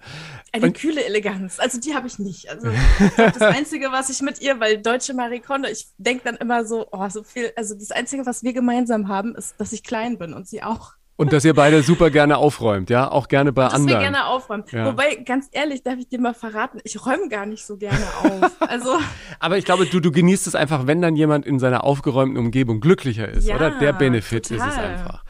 Eine 0.51 0.67
Und, 0.67 0.77
kühle 0.77 1.03
Eleganz, 1.03 1.59
also 1.59 1.79
die 1.79 1.95
habe 1.95 2.07
ich 2.07 2.19
nicht. 2.19 2.49
Also 2.49 2.69
das 3.17 3.41
Einzige, 3.41 3.91
was 3.91 4.09
ich 4.09 4.21
mit 4.21 4.41
ihr, 4.41 4.59
weil 4.59 4.81
deutsche 4.81 5.13
Marie 5.13 5.39
Kondo, 5.39 5.67
ich 5.67 5.87
denke 5.97 6.23
dann 6.23 6.35
immer 6.35 6.65
so, 6.65 6.87
oh, 6.91 7.09
so 7.09 7.23
viel, 7.23 7.51
also 7.55 7.75
das 7.75 7.91
Einzige, 7.91 8.25
was 8.25 8.43
wir 8.43 8.53
gemeinsam 8.53 9.07
haben, 9.07 9.35
ist, 9.35 9.59
dass 9.59 9.73
ich 9.73 9.83
klein 9.83 10.17
bin 10.17 10.33
und 10.33 10.47
sie 10.47 10.63
auch. 10.63 10.93
Und 11.17 11.33
dass 11.33 11.43
ihr 11.43 11.55
beide 11.55 11.81
super 11.81 12.11
gerne 12.11 12.37
aufräumt, 12.37 12.91
ja? 12.91 13.09
Auch 13.11 13.27
gerne 13.27 13.51
bei 13.51 13.63
dass 13.63 13.73
anderen. 13.73 13.89
Dass 13.89 14.03
wir 14.03 14.11
gerne 14.11 14.27
aufräumen. 14.27 14.63
Ja. 14.71 14.85
Wobei, 14.85 15.15
ganz 15.15 15.47
ehrlich, 15.51 15.81
darf 15.81 15.97
ich 15.97 16.07
dir 16.07 16.21
mal 16.21 16.35
verraten, 16.35 16.79
ich 16.83 17.03
räume 17.05 17.27
gar 17.27 17.47
nicht 17.47 17.65
so 17.65 17.75
gerne 17.75 18.05
auf. 18.23 18.51
Also 18.61 18.91
Aber 19.39 19.57
ich 19.57 19.65
glaube, 19.65 19.87
du, 19.87 19.99
du 19.99 20.11
genießt 20.11 20.45
es 20.45 20.53
einfach, 20.53 20.85
wenn 20.85 21.01
dann 21.01 21.15
jemand 21.15 21.47
in 21.47 21.57
seiner 21.57 21.83
aufgeräumten 21.83 22.37
Umgebung 22.37 22.79
glücklicher 22.79 23.27
ist, 23.27 23.47
ja, 23.47 23.55
oder? 23.55 23.71
Der 23.71 23.93
Benefit 23.93 24.47
total. 24.47 24.67
ist 24.67 24.73
es 24.73 24.79
einfach. 24.79 25.23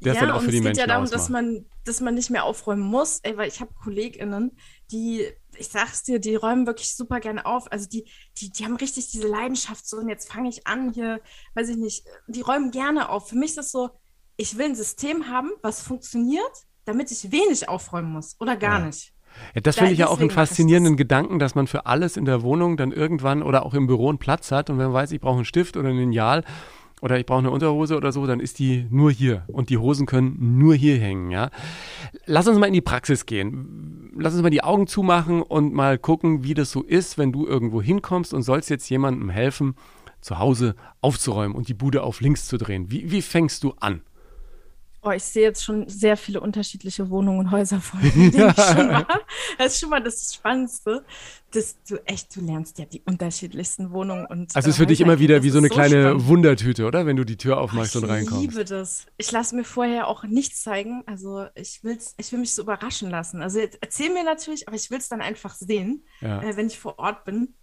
Der 0.00 0.12
ja, 0.12 0.20
ist 0.20 0.22
dann 0.22 0.30
auch 0.30 0.42
für 0.42 0.50
die 0.50 0.60
Menschen 0.60 0.72
Es 0.72 0.78
geht 0.78 0.80
ja 0.80 0.86
darum, 0.86 1.04
ausmacht. 1.04 1.20
dass 1.20 1.28
man, 1.30 1.64
dass 1.84 2.00
man 2.00 2.14
nicht 2.14 2.30
mehr 2.30 2.44
aufräumen 2.44 2.82
muss, 2.82 3.20
ey, 3.22 3.36
weil 3.36 3.48
ich 3.48 3.60
habe 3.60 3.72
KollegInnen, 3.82 4.56
die 4.92 5.26
ich 5.56 5.68
sag's 5.68 6.02
dir, 6.02 6.18
die 6.20 6.36
räumen 6.36 6.66
wirklich 6.66 6.96
super 6.96 7.20
gerne 7.20 7.44
auf. 7.44 7.70
Also 7.70 7.86
die, 7.86 8.08
die, 8.38 8.50
die 8.50 8.64
haben 8.64 8.76
richtig 8.76 9.10
diese 9.10 9.28
Leidenschaft 9.28 9.86
so 9.86 9.98
und 9.98 10.08
jetzt 10.08 10.32
fange 10.32 10.48
ich 10.48 10.66
an 10.66 10.92
hier, 10.92 11.20
weiß 11.54 11.68
ich 11.68 11.76
nicht, 11.76 12.06
die 12.28 12.40
räumen 12.40 12.70
gerne 12.70 13.10
auf. 13.10 13.28
Für 13.28 13.36
mich 13.36 13.50
ist 13.50 13.58
das 13.58 13.70
so, 13.70 13.90
ich 14.40 14.56
will 14.56 14.66
ein 14.66 14.74
System 14.74 15.28
haben, 15.28 15.50
was 15.62 15.82
funktioniert, 15.82 16.66
damit 16.86 17.10
ich 17.10 17.30
wenig 17.30 17.68
aufräumen 17.68 18.10
muss 18.10 18.36
oder 18.40 18.56
gar 18.56 18.80
ja. 18.80 18.86
nicht. 18.86 19.12
Ja, 19.54 19.60
das 19.60 19.76
finde 19.76 19.92
ich 19.92 19.98
ja 19.98 20.08
auch 20.08 20.18
einen 20.18 20.30
faszinierenden 20.30 20.96
Gedanken, 20.96 21.38
dass 21.38 21.54
man 21.54 21.66
für 21.66 21.86
alles 21.86 22.16
in 22.16 22.24
der 22.24 22.42
Wohnung 22.42 22.76
dann 22.76 22.90
irgendwann 22.90 23.42
oder 23.42 23.64
auch 23.64 23.74
im 23.74 23.86
Büro 23.86 24.08
einen 24.08 24.18
Platz 24.18 24.50
hat 24.50 24.70
und 24.70 24.78
wenn 24.78 24.86
man 24.86 24.94
weiß, 24.94 25.12
ich 25.12 25.20
brauche 25.20 25.36
einen 25.36 25.44
Stift 25.44 25.76
oder 25.76 25.90
ein 25.90 25.96
Lineal 25.96 26.42
oder 27.00 27.18
ich 27.18 27.26
brauche 27.26 27.38
eine 27.38 27.50
Unterhose 27.50 27.96
oder 27.96 28.12
so, 28.12 28.26
dann 28.26 28.40
ist 28.40 28.58
die 28.58 28.86
nur 28.90 29.12
hier 29.12 29.44
und 29.46 29.70
die 29.70 29.78
Hosen 29.78 30.06
können 30.06 30.58
nur 30.58 30.74
hier 30.74 30.98
hängen, 30.98 31.30
ja. 31.30 31.50
Lass 32.26 32.48
uns 32.48 32.58
mal 32.58 32.66
in 32.66 32.72
die 32.72 32.80
Praxis 32.80 33.26
gehen. 33.26 34.10
Lass 34.16 34.32
uns 34.32 34.42
mal 34.42 34.50
die 34.50 34.64
Augen 34.64 34.86
zumachen 34.86 35.42
und 35.42 35.72
mal 35.72 35.96
gucken, 35.98 36.42
wie 36.42 36.54
das 36.54 36.72
so 36.72 36.82
ist, 36.82 37.16
wenn 37.18 37.30
du 37.30 37.46
irgendwo 37.46 37.80
hinkommst 37.80 38.34
und 38.34 38.42
sollst 38.42 38.68
jetzt 38.68 38.88
jemandem 38.90 39.30
helfen, 39.30 39.76
zu 40.20 40.38
Hause 40.38 40.74
aufzuräumen 41.00 41.56
und 41.56 41.68
die 41.68 41.74
Bude 41.74 42.02
auf 42.02 42.20
links 42.20 42.46
zu 42.46 42.58
drehen. 42.58 42.90
Wie, 42.90 43.10
wie 43.10 43.22
fängst 43.22 43.64
du 43.64 43.74
an? 43.80 44.02
Oh, 45.02 45.10
ich 45.10 45.24
sehe 45.24 45.44
jetzt 45.44 45.64
schon 45.64 45.88
sehr 45.88 46.16
viele 46.18 46.40
unterschiedliche 46.40 47.08
Wohnungen 47.08 47.38
und 47.38 47.50
Häuser 47.50 47.80
vor, 47.80 47.98
in 48.00 48.32
denen 48.32 48.50
ich 48.50 48.64
schon 48.64 48.90
war. 48.90 49.06
Das 49.56 49.72
ist 49.72 49.80
schon 49.80 49.88
mal 49.88 50.02
das 50.02 50.34
Spannendste, 50.34 51.04
dass 51.52 51.82
du 51.88 51.96
echt, 52.06 52.36
du 52.36 52.42
lernst 52.42 52.78
ja 52.78 52.84
die 52.84 53.00
unterschiedlichsten 53.06 53.92
Wohnungen 53.92 54.26
und. 54.26 54.54
Also 54.54 54.68
es 54.68 54.74
ist 54.74 54.76
für 54.76 54.86
dich 54.86 55.00
immer 55.00 55.18
wieder 55.18 55.42
wie 55.42 55.48
so 55.48 55.58
eine 55.58 55.68
so 55.68 55.74
kleine 55.74 56.02
spannend. 56.02 56.26
Wundertüte, 56.26 56.84
oder? 56.84 57.06
Wenn 57.06 57.16
du 57.16 57.24
die 57.24 57.38
Tür 57.38 57.58
aufmachst 57.60 57.96
oh, 57.96 58.00
und 58.00 58.04
reinkommst. 58.06 58.44
Ich 58.44 58.50
liebe 58.50 58.64
das. 58.64 59.06
Ich 59.16 59.32
lasse 59.32 59.56
mir 59.56 59.64
vorher 59.64 60.06
auch 60.06 60.24
nichts 60.24 60.62
zeigen. 60.62 61.02
Also 61.06 61.46
ich 61.54 61.82
will's, 61.82 62.14
ich 62.18 62.30
will 62.32 62.40
mich 62.40 62.54
so 62.54 62.62
überraschen 62.62 63.08
lassen. 63.10 63.42
Also 63.42 63.58
erzähl 63.80 64.12
mir 64.12 64.22
natürlich, 64.22 64.68
aber 64.68 64.76
ich 64.76 64.90
will 64.90 64.98
es 64.98 65.08
dann 65.08 65.22
einfach 65.22 65.54
sehen, 65.54 66.04
ja. 66.20 66.42
äh, 66.42 66.56
wenn 66.56 66.66
ich 66.66 66.78
vor 66.78 66.98
Ort 66.98 67.24
bin. 67.24 67.54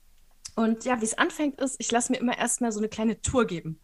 Und 0.56 0.86
ja, 0.86 1.00
wie 1.01 1.06
es 1.06 1.15
anfängt 1.15 1.62
ist, 1.62 1.75
ich 1.77 1.91
lasse 1.91 2.12
mir 2.12 2.17
immer 2.17 2.36
erstmal 2.36 2.72
so 2.72 2.79
eine 2.79 2.89
kleine 2.89 3.22
Tour 3.22 3.46
geben. 3.46 3.79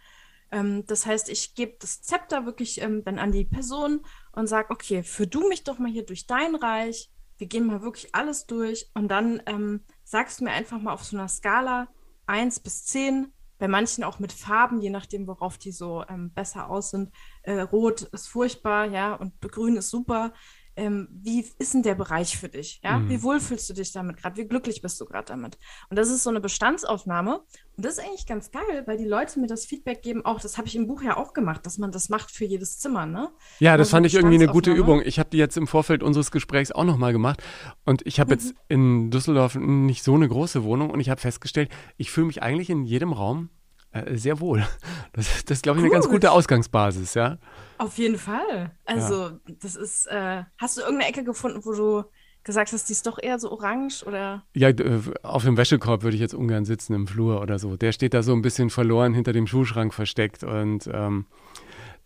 Ähm, 0.53 0.85
das 0.85 1.05
heißt, 1.05 1.29
ich 1.29 1.55
gebe 1.55 1.75
das 1.79 2.01
Zepter 2.01 2.45
wirklich 2.45 2.81
ähm, 2.81 3.03
dann 3.03 3.19
an 3.19 3.31
die 3.31 3.45
Person 3.45 4.05
und 4.31 4.47
sage, 4.47 4.69
okay, 4.71 5.03
führ 5.03 5.25
du 5.25 5.47
mich 5.49 5.63
doch 5.63 5.79
mal 5.79 5.91
hier 5.91 6.05
durch 6.05 6.27
dein 6.27 6.55
Reich. 6.55 7.09
Wir 7.37 7.47
gehen 7.47 7.65
mal 7.65 7.81
wirklich 7.81 8.13
alles 8.13 8.45
durch 8.45 8.89
und 8.93 9.09
dann 9.09 9.41
ähm, 9.47 9.83
sagst 10.03 10.39
du 10.39 10.45
mir 10.45 10.51
einfach 10.51 10.79
mal 10.79 10.93
auf 10.93 11.03
so 11.03 11.17
einer 11.17 11.27
Skala 11.27 11.87
1 12.27 12.59
bis 12.61 12.85
10, 12.85 13.33
bei 13.57 13.67
manchen 13.67 14.03
auch 14.03 14.19
mit 14.19 14.31
Farben, 14.31 14.79
je 14.81 14.89
nachdem, 14.89 15.27
worauf 15.27 15.57
die 15.57 15.71
so 15.71 16.03
ähm, 16.07 16.31
besser 16.31 16.69
aus 16.69 16.91
sind. 16.91 17.11
Äh, 17.41 17.61
Rot 17.61 18.03
ist 18.03 18.27
furchtbar, 18.27 18.85
ja, 18.85 19.15
und 19.15 19.41
Grün 19.41 19.77
ist 19.77 19.89
super 19.89 20.33
ähm, 20.75 21.07
wie 21.11 21.45
ist 21.59 21.73
denn 21.73 21.83
der 21.83 21.95
Bereich 21.95 22.37
für 22.37 22.49
dich? 22.49 22.81
Ja? 22.83 22.99
Mhm. 22.99 23.09
Wie 23.09 23.23
wohl 23.23 23.39
fühlst 23.39 23.69
du 23.69 23.73
dich 23.73 23.91
damit 23.91 24.17
gerade? 24.17 24.37
Wie 24.37 24.47
glücklich 24.47 24.81
bist 24.81 24.99
du 24.99 25.05
gerade 25.05 25.25
damit? 25.25 25.57
Und 25.89 25.97
das 25.97 26.09
ist 26.09 26.23
so 26.23 26.29
eine 26.29 26.41
Bestandsaufnahme. 26.41 27.41
Und 27.75 27.85
das 27.85 27.97
ist 27.97 28.03
eigentlich 28.03 28.25
ganz 28.25 28.51
geil, 28.51 28.83
weil 28.85 28.97
die 28.97 29.05
Leute 29.05 29.39
mir 29.39 29.47
das 29.47 29.65
Feedback 29.65 30.01
geben, 30.01 30.25
auch, 30.25 30.39
das 30.39 30.57
habe 30.57 30.67
ich 30.67 30.75
im 30.75 30.87
Buch 30.87 31.01
ja 31.01 31.17
auch 31.17 31.33
gemacht, 31.33 31.65
dass 31.65 31.77
man 31.77 31.91
das 31.91 32.09
macht 32.09 32.31
für 32.31 32.45
jedes 32.45 32.79
Zimmer, 32.79 33.05
ne? 33.05 33.29
Ja, 33.59 33.77
das 33.77 33.87
also 33.87 33.97
fand 33.97 34.05
ich 34.05 34.13
irgendwie 34.15 34.35
eine 34.35 34.47
gute 34.47 34.71
Übung. 34.71 35.01
Ich 35.03 35.19
habe 35.19 35.29
die 35.29 35.37
jetzt 35.37 35.57
im 35.57 35.67
Vorfeld 35.67 36.03
unseres 36.03 36.31
Gesprächs 36.31 36.71
auch 36.71 36.83
nochmal 36.83 37.13
gemacht. 37.13 37.41
Und 37.85 38.05
ich 38.05 38.19
habe 38.19 38.33
mhm. 38.35 38.39
jetzt 38.39 38.55
in 38.67 39.11
Düsseldorf 39.11 39.55
nicht 39.55 40.03
so 40.03 40.13
eine 40.13 40.27
große 40.27 40.63
Wohnung 40.63 40.89
und 40.89 40.99
ich 40.99 41.09
habe 41.09 41.21
festgestellt, 41.21 41.69
ich 41.97 42.11
fühle 42.11 42.27
mich 42.27 42.43
eigentlich 42.43 42.69
in 42.69 42.83
jedem 42.83 43.13
Raum 43.13 43.49
äh, 43.93 44.17
sehr 44.17 44.39
wohl. 44.39 44.65
Das, 45.13 45.45
das 45.45 45.57
ist, 45.59 45.63
glaube 45.63 45.79
ich, 45.79 45.83
Gut. 45.83 45.91
eine 45.91 46.01
ganz 46.01 46.11
gute 46.11 46.31
Ausgangsbasis, 46.31 47.13
ja. 47.13 47.37
Auf 47.77 47.97
jeden 47.99 48.17
Fall. 48.17 48.71
Also, 48.83 49.27
ja. 49.27 49.39
das 49.61 49.75
ist, 49.75 50.07
äh, 50.07 50.43
hast 50.57 50.77
du 50.77 50.81
irgendeine 50.81 51.09
Ecke 51.09 51.23
gefunden, 51.23 51.59
wo 51.63 51.73
du 51.73 52.03
gesagt 52.43 52.73
hast, 52.73 52.89
die 52.89 52.93
ist 52.93 53.05
doch 53.05 53.19
eher 53.21 53.39
so 53.39 53.51
orange 53.51 54.03
oder? 54.05 54.43
Ja, 54.53 54.69
äh, 54.69 55.01
auf 55.21 55.43
dem 55.43 55.55
Wäschekorb 55.55 56.03
würde 56.03 56.15
ich 56.15 56.21
jetzt 56.21 56.33
ungern 56.33 56.65
sitzen 56.65 56.93
im 56.93 57.07
Flur 57.07 57.41
oder 57.41 57.59
so. 57.59 57.77
Der 57.77 57.91
steht 57.91 58.13
da 58.13 58.23
so 58.23 58.33
ein 58.33 58.41
bisschen 58.41 58.69
verloren 58.69 59.13
hinter 59.13 59.33
dem 59.33 59.47
Schuhschrank 59.47 59.93
versteckt 59.93 60.43
und 60.43 60.89
ähm, 60.91 61.25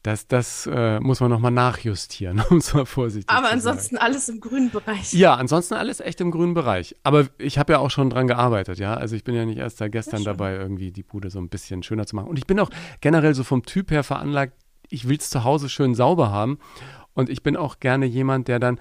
das, 0.04 0.28
das 0.28 0.70
äh, 0.72 1.00
muss 1.00 1.20
man 1.20 1.30
nochmal 1.30 1.52
nachjustieren, 1.52 2.42
um 2.50 2.58
es 2.58 2.74
mal 2.74 2.86
vorsichtig 2.86 3.30
Aber 3.30 3.52
ansonsten 3.52 3.98
alles 3.98 4.30
im 4.30 4.40
grünen 4.40 4.70
Bereich. 4.70 5.14
Ja, 5.14 5.36
ansonsten 5.36 5.74
alles 5.74 6.00
echt 6.00 6.22
im 6.22 6.32
grünen 6.32 6.54
Bereich. 6.54 6.96
Aber 7.04 7.28
ich 7.38 7.58
habe 7.58 7.74
ja 7.74 7.80
auch 7.80 7.92
schon 7.92 8.10
dran 8.10 8.28
gearbeitet, 8.28 8.80
ja. 8.80 8.94
Also 8.94 9.16
ich 9.16 9.24
bin 9.24 9.36
ja 9.36 9.46
nicht 9.46 9.58
erst 9.58 9.82
da 9.82 9.88
gestern 9.88 10.24
dabei, 10.24 10.56
irgendwie 10.56 10.92
die 10.92 11.04
Bude 11.04 11.30
so 11.30 11.40
ein 11.40 11.50
bisschen 11.50 11.84
schöner 11.84 12.06
zu 12.06 12.16
machen. 12.16 12.30
Und 12.30 12.38
ich 12.38 12.48
bin 12.48 12.60
auch 12.60 12.70
generell 13.02 13.34
so 13.34 13.44
vom 13.44 13.64
Typ 13.64 13.92
her 13.92 14.04
veranlagt, 14.04 14.54
ich 14.90 15.10
will 15.10 15.18
es 15.18 15.30
zu 15.30 15.44
Hause 15.44 15.70
schön 15.70 15.96
sauber 15.96 16.32
haben. 16.32 16.60
Und 17.14 17.30
ich 17.30 17.44
bin 17.44 17.58
auch 17.58 17.80
gerne 17.80 18.06
jemand, 18.06 18.48
der 18.48 18.60
dann 18.60 18.80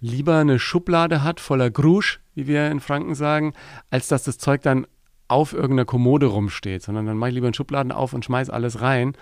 lieber 0.00 0.38
eine 0.38 0.58
Schublade 0.58 1.22
hat 1.22 1.40
voller 1.40 1.70
Grusch, 1.70 2.20
wie 2.34 2.46
wir 2.46 2.70
in 2.70 2.80
Franken 2.80 3.14
sagen, 3.14 3.54
als 3.90 4.08
dass 4.08 4.24
das 4.24 4.38
Zeug 4.38 4.62
dann 4.62 4.86
auf 5.30 5.52
irgendeiner 5.52 5.84
Kommode 5.84 6.26
rumsteht, 6.26 6.82
sondern 6.82 7.06
dann 7.06 7.16
mache 7.16 7.30
ich 7.30 7.34
lieber 7.34 7.46
einen 7.46 7.54
Schubladen 7.54 7.92
auf 7.92 8.12
und 8.12 8.24
schmeiß 8.24 8.50
alles 8.50 8.80
rein. 8.80 9.14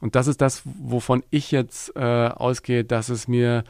Und 0.00 0.14
das 0.14 0.26
ist 0.26 0.40
das, 0.40 0.62
wovon 0.64 1.22
ich 1.30 1.50
jetzt 1.50 1.96
äh, 1.96 2.00
ausgehe, 2.00 2.84
dass 2.84 3.08
es 3.08 3.28
mir, 3.28 3.64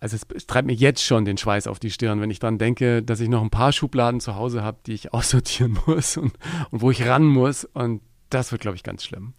also 0.00 0.16
es, 0.16 0.26
es, 0.34 0.46
treibt 0.46 0.66
mir 0.66 0.74
jetzt 0.74 1.04
schon 1.04 1.24
den 1.24 1.36
Schweiß 1.36 1.66
auf 1.66 1.78
die 1.78 1.90
Stirn, 1.90 2.20
wenn 2.20 2.30
ich 2.30 2.40
daran 2.40 2.58
denke, 2.58 3.02
dass 3.02 3.20
ich 3.20 3.28
noch 3.28 3.42
ein 3.42 3.50
paar 3.50 3.72
Schubladen 3.72 4.20
zu 4.20 4.34
Hause 4.34 4.62
habe, 4.62 4.78
die 4.86 4.94
ich 4.94 5.12
aussortieren 5.14 5.78
muss 5.86 6.16
und, 6.16 6.32
und 6.70 6.80
wo 6.80 6.90
ich 6.90 7.06
ran 7.06 7.24
muss. 7.24 7.64
Und 7.64 8.02
das 8.30 8.50
wird, 8.50 8.62
glaube 8.62 8.76
ich, 8.76 8.82
ganz 8.82 9.04
schlimm. 9.04 9.34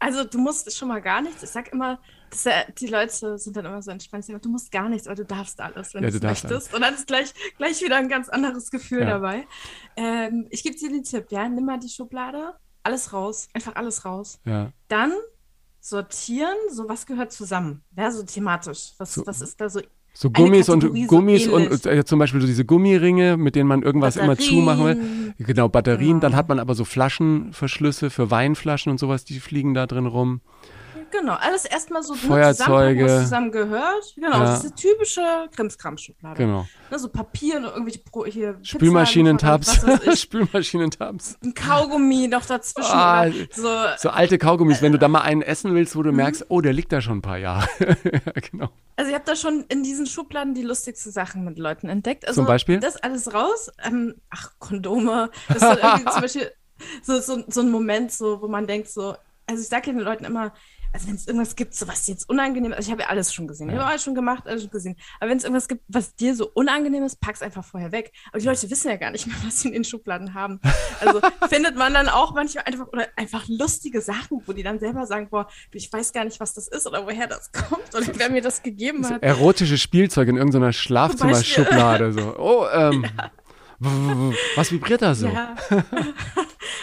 Also 0.00 0.24
du 0.24 0.38
musst 0.38 0.74
schon 0.76 0.88
mal 0.88 1.00
gar 1.00 1.20
nichts. 1.20 1.42
Ich 1.42 1.50
sag 1.50 1.72
immer, 1.72 2.00
dass, 2.30 2.46
äh, 2.46 2.64
die 2.78 2.86
Leute 2.86 3.38
sind 3.38 3.54
dann 3.56 3.66
immer 3.66 3.82
so 3.82 3.90
entspannt. 3.90 4.26
Du 4.42 4.48
musst 4.48 4.72
gar 4.72 4.88
nichts, 4.88 5.06
aber 5.06 5.16
du 5.16 5.26
darfst 5.26 5.60
alles, 5.60 5.94
wenn 5.94 6.02
ja, 6.02 6.10
du 6.10 6.16
es 6.16 6.22
möchtest. 6.22 6.52
Alles. 6.52 6.74
Und 6.74 6.80
dann 6.80 6.94
ist 6.94 7.06
gleich, 7.06 7.34
gleich 7.58 7.82
wieder 7.82 7.96
ein 7.96 8.08
ganz 8.08 8.28
anderes 8.30 8.70
Gefühl 8.70 9.02
ja. 9.02 9.10
dabei. 9.10 9.46
Ähm, 9.96 10.46
ich 10.50 10.62
gebe 10.62 10.76
dir 10.76 10.88
den 10.88 11.04
Tipp, 11.04 11.26
ja, 11.30 11.48
nimm 11.48 11.66
mal 11.66 11.78
die 11.78 11.90
Schublade, 11.90 12.54
alles 12.82 13.12
raus, 13.12 13.48
einfach 13.52 13.76
alles 13.76 14.04
raus. 14.06 14.40
Ja. 14.46 14.72
Dann 14.88 15.12
sortieren, 15.80 16.56
so 16.70 16.88
was 16.88 17.04
gehört 17.04 17.32
zusammen, 17.32 17.84
ja, 17.96 18.10
so 18.10 18.22
thematisch. 18.22 18.92
Was, 18.98 19.14
so, 19.14 19.26
was 19.26 19.42
ist 19.42 19.60
da 19.60 19.68
so 19.68 19.80
so 20.12 20.30
Gummis 20.30 20.68
und 20.68 21.06
Gummis 21.06 21.44
so 21.44 21.54
und 21.54 21.86
äh, 21.86 22.04
zum 22.04 22.18
Beispiel 22.18 22.40
so 22.40 22.46
diese 22.46 22.64
Gummiringe, 22.64 23.36
mit 23.36 23.54
denen 23.54 23.68
man 23.68 23.82
irgendwas 23.82 24.16
Batterien. 24.16 24.38
immer 24.38 24.48
zumachen 24.48 24.84
will. 24.84 25.34
Genau, 25.38 25.68
Batterien. 25.68 26.08
Genau. 26.08 26.20
Dann 26.20 26.36
hat 26.36 26.48
man 26.48 26.58
aber 26.58 26.74
so 26.74 26.84
Flaschenverschlüsse 26.84 28.10
für 28.10 28.30
Weinflaschen 28.30 28.90
und 28.90 28.98
sowas, 28.98 29.24
die 29.24 29.40
fliegen 29.40 29.74
da 29.74 29.86
drin 29.86 30.06
rum. 30.06 30.40
Genau, 31.10 31.34
alles 31.34 31.64
erstmal 31.64 32.02
so 32.02 32.14
Feuerzeuge. 32.14 33.06
zusammen, 33.06 33.24
zusammen 33.24 33.52
gehört. 33.52 34.14
Genau, 34.14 34.30
ja. 34.30 34.44
das 34.44 34.58
ist 34.58 34.66
eine 34.66 34.74
typische 34.74 35.22
Krimskram-Schublade. 35.54 36.36
Genau. 36.36 36.66
Ne, 36.90 36.98
so 36.98 37.08
Papier 37.08 37.56
und 37.58 37.64
irgendwelche 37.64 38.00
Pro 38.00 38.24
hier 38.24 38.58
Spülmaschinentabs. 38.62 39.80
Spülmaschinentabs. 40.20 41.38
Ein 41.42 41.54
Kaugummi 41.54 42.28
noch 42.28 42.44
dazwischen. 42.46 42.92
Ah, 42.92 43.26
so, 43.50 43.68
so, 43.98 44.10
alte 44.10 44.38
Kaugummis, 44.38 44.82
wenn 44.82 44.92
du 44.92 44.98
da 44.98 45.08
mal 45.08 45.22
einen 45.22 45.42
essen 45.42 45.74
willst, 45.74 45.96
wo 45.96 46.02
du 46.02 46.10
mhm. 46.10 46.16
merkst, 46.16 46.46
oh, 46.48 46.60
der 46.60 46.72
liegt 46.72 46.92
da 46.92 47.00
schon 47.00 47.18
ein 47.18 47.22
paar 47.22 47.38
Jahre. 47.38 47.68
ja, 47.80 48.32
genau. 48.50 48.70
Also 48.96 49.10
ich 49.10 49.14
habe 49.14 49.24
da 49.24 49.36
schon 49.36 49.64
in 49.68 49.82
diesen 49.82 50.06
Schubladen 50.06 50.54
die 50.54 50.62
lustigsten 50.62 51.12
Sachen 51.12 51.44
mit 51.44 51.58
Leuten 51.58 51.88
entdeckt. 51.88 52.26
Also 52.28 52.42
zum 52.42 52.46
Beispiel? 52.46 52.80
Das 52.80 52.96
alles 52.96 53.32
raus. 53.32 53.70
Ähm, 53.84 54.14
ach, 54.30 54.52
Kondome. 54.58 55.30
Das 55.48 55.56
ist 55.56 55.82
irgendwie 55.82 56.04
zum 56.04 56.20
Beispiel 56.20 56.52
so, 57.02 57.20
so, 57.20 57.42
so 57.48 57.60
ein 57.60 57.70
Moment, 57.70 58.12
so, 58.12 58.40
wo 58.42 58.48
man 58.48 58.66
denkt 58.66 58.88
so, 58.88 59.16
also 59.46 59.62
ich 59.62 59.68
sage 59.68 59.92
den 59.92 60.00
Leuten 60.00 60.24
immer, 60.24 60.52
also 60.92 61.08
wenn 61.08 61.14
es 61.14 61.26
irgendwas 61.26 61.56
gibt, 61.56 61.74
so 61.74 61.86
was 61.86 62.06
jetzt 62.08 62.28
unangenehm 62.28 62.72
ist, 62.72 62.78
also 62.78 62.88
ich 62.88 62.92
habe 62.92 63.02
ja 63.02 63.08
alles 63.08 63.32
schon 63.32 63.46
gesehen, 63.46 63.68
ja. 63.68 63.74
ich 63.74 63.80
habe 63.80 63.90
alles 63.90 64.02
schon 64.02 64.14
gemacht, 64.14 64.46
alles 64.46 64.62
schon 64.62 64.70
gesehen. 64.70 64.96
Aber 65.20 65.30
wenn 65.30 65.38
es 65.38 65.44
irgendwas 65.44 65.68
gibt, 65.68 65.82
was 65.88 66.14
dir 66.16 66.34
so 66.34 66.50
unangenehm 66.52 67.04
ist, 67.04 67.20
pack's 67.20 67.42
einfach 67.42 67.64
vorher 67.64 67.92
weg. 67.92 68.12
Aber 68.30 68.38
die 68.38 68.46
Leute 68.46 68.70
wissen 68.70 68.88
ja 68.88 68.96
gar 68.96 69.10
nicht 69.10 69.26
mehr, 69.26 69.36
was 69.44 69.60
sie 69.60 69.68
in 69.68 69.74
den 69.74 69.84
Schubladen 69.84 70.34
haben. 70.34 70.60
Also 71.00 71.20
findet 71.48 71.76
man 71.76 71.94
dann 71.94 72.08
auch 72.08 72.34
manchmal 72.34 72.64
einfach 72.64 72.88
oder 72.88 73.06
einfach 73.16 73.46
lustige 73.48 74.00
Sachen, 74.00 74.42
wo 74.46 74.52
die 74.52 74.62
dann 74.62 74.78
selber 74.78 75.06
sagen, 75.06 75.28
boah, 75.30 75.48
ich 75.72 75.92
weiß 75.92 76.12
gar 76.12 76.24
nicht, 76.24 76.40
was 76.40 76.54
das 76.54 76.68
ist 76.68 76.86
oder 76.86 77.06
woher 77.06 77.26
das 77.26 77.52
kommt 77.52 77.94
oder 77.94 78.06
wer 78.14 78.30
mir 78.30 78.42
das 78.42 78.62
gegeben 78.62 79.04
hat. 79.06 79.20
So 79.20 79.26
erotische 79.26 79.78
Spielzeug 79.78 80.28
in 80.28 80.36
irgendeiner 80.36 80.72
Schlafzimmerschublade 80.72 82.12
so. 82.12 82.36
Oh, 82.38 82.66
ähm, 82.72 83.04
ja. 83.04 83.30
Was 84.56 84.70
vibriert 84.72 85.02
da 85.02 85.14
so? 85.14 85.28
Ja. 85.28 85.56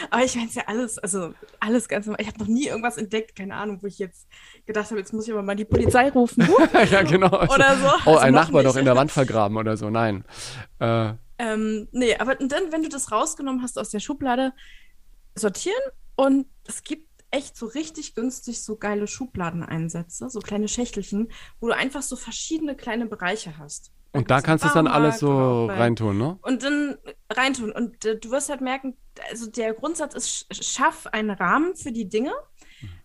Aber 0.09 0.23
ich 0.23 0.35
meine 0.35 0.47
es 0.47 0.55
ja 0.55 0.63
alles, 0.67 0.97
also 0.97 1.33
alles 1.59 1.87
ganz 1.87 2.05
normal. 2.05 2.21
Ich 2.21 2.27
habe 2.27 2.39
noch 2.39 2.47
nie 2.47 2.67
irgendwas 2.67 2.97
entdeckt, 2.97 3.35
keine 3.35 3.55
Ahnung, 3.55 3.79
wo 3.81 3.87
ich 3.87 3.99
jetzt 3.99 4.27
gedacht 4.65 4.89
habe, 4.89 4.99
jetzt 4.99 5.13
muss 5.13 5.27
ich 5.27 5.33
aber 5.33 5.43
mal 5.43 5.55
die 5.55 5.65
Polizei 5.65 6.09
rufen. 6.09 6.47
ja, 6.91 7.03
genau. 7.03 7.27
Oder 7.53 7.75
so. 7.77 7.87
Oh, 8.05 8.11
Also 8.11 8.17
ein 8.19 8.33
Nachbar 8.33 8.63
nicht. 8.63 8.71
doch 8.71 8.77
in 8.77 8.85
der 8.85 8.95
Wand 8.95 9.11
vergraben 9.11 9.57
oder 9.57 9.77
so. 9.77 9.89
Nein. 9.89 10.23
Äh, 10.79 11.13
Ähm, 11.39 11.87
nee, 11.91 12.15
aber 12.17 12.35
dann, 12.35 12.71
wenn 12.71 12.83
du 12.83 12.89
das 12.89 13.11
rausgenommen 13.11 13.61
hast 13.61 13.77
aus 13.77 13.89
der 13.89 13.99
Schublade, 13.99 14.53
sortieren 15.35 15.81
und 16.15 16.47
es 16.65 16.83
gibt 16.83 17.07
echt 17.29 17.55
so 17.57 17.67
richtig 17.67 18.15
günstig 18.15 18.63
so 18.63 18.77
geile 18.77 19.05
Schubladeneinsätze, 19.07 20.29
so 20.29 20.39
kleine 20.39 20.67
Schächtelchen, 20.67 21.29
wo 21.59 21.67
du 21.67 21.75
einfach 21.75 22.01
so 22.01 22.15
verschiedene 22.15 22.75
kleine 22.75 23.05
Bereiche 23.05 23.57
hast. 23.57 23.91
Und 24.17 24.31
da 24.31 24.41
kannst 24.41 24.63
du 24.63 24.67
es 24.67 24.73
dann 24.73 24.87
alles 24.87 25.19
so 25.19 25.65
reintun, 25.67 26.17
ne? 26.17 26.37
Und 26.41 26.63
dann 26.63 26.97
reintun. 27.31 27.71
Und 27.71 28.05
äh, 28.05 28.17
du 28.19 28.31
wirst 28.31 28.49
halt 28.49 28.61
merken, 28.61 28.97
also 29.29 29.49
der 29.49 29.73
Grundsatz 29.73 30.13
ist, 30.15 30.27
sch- 30.51 30.63
schaff 30.63 31.07
einen 31.07 31.31
Rahmen 31.31 31.75
für 31.75 31.91
die 31.91 32.09
Dinge. 32.09 32.31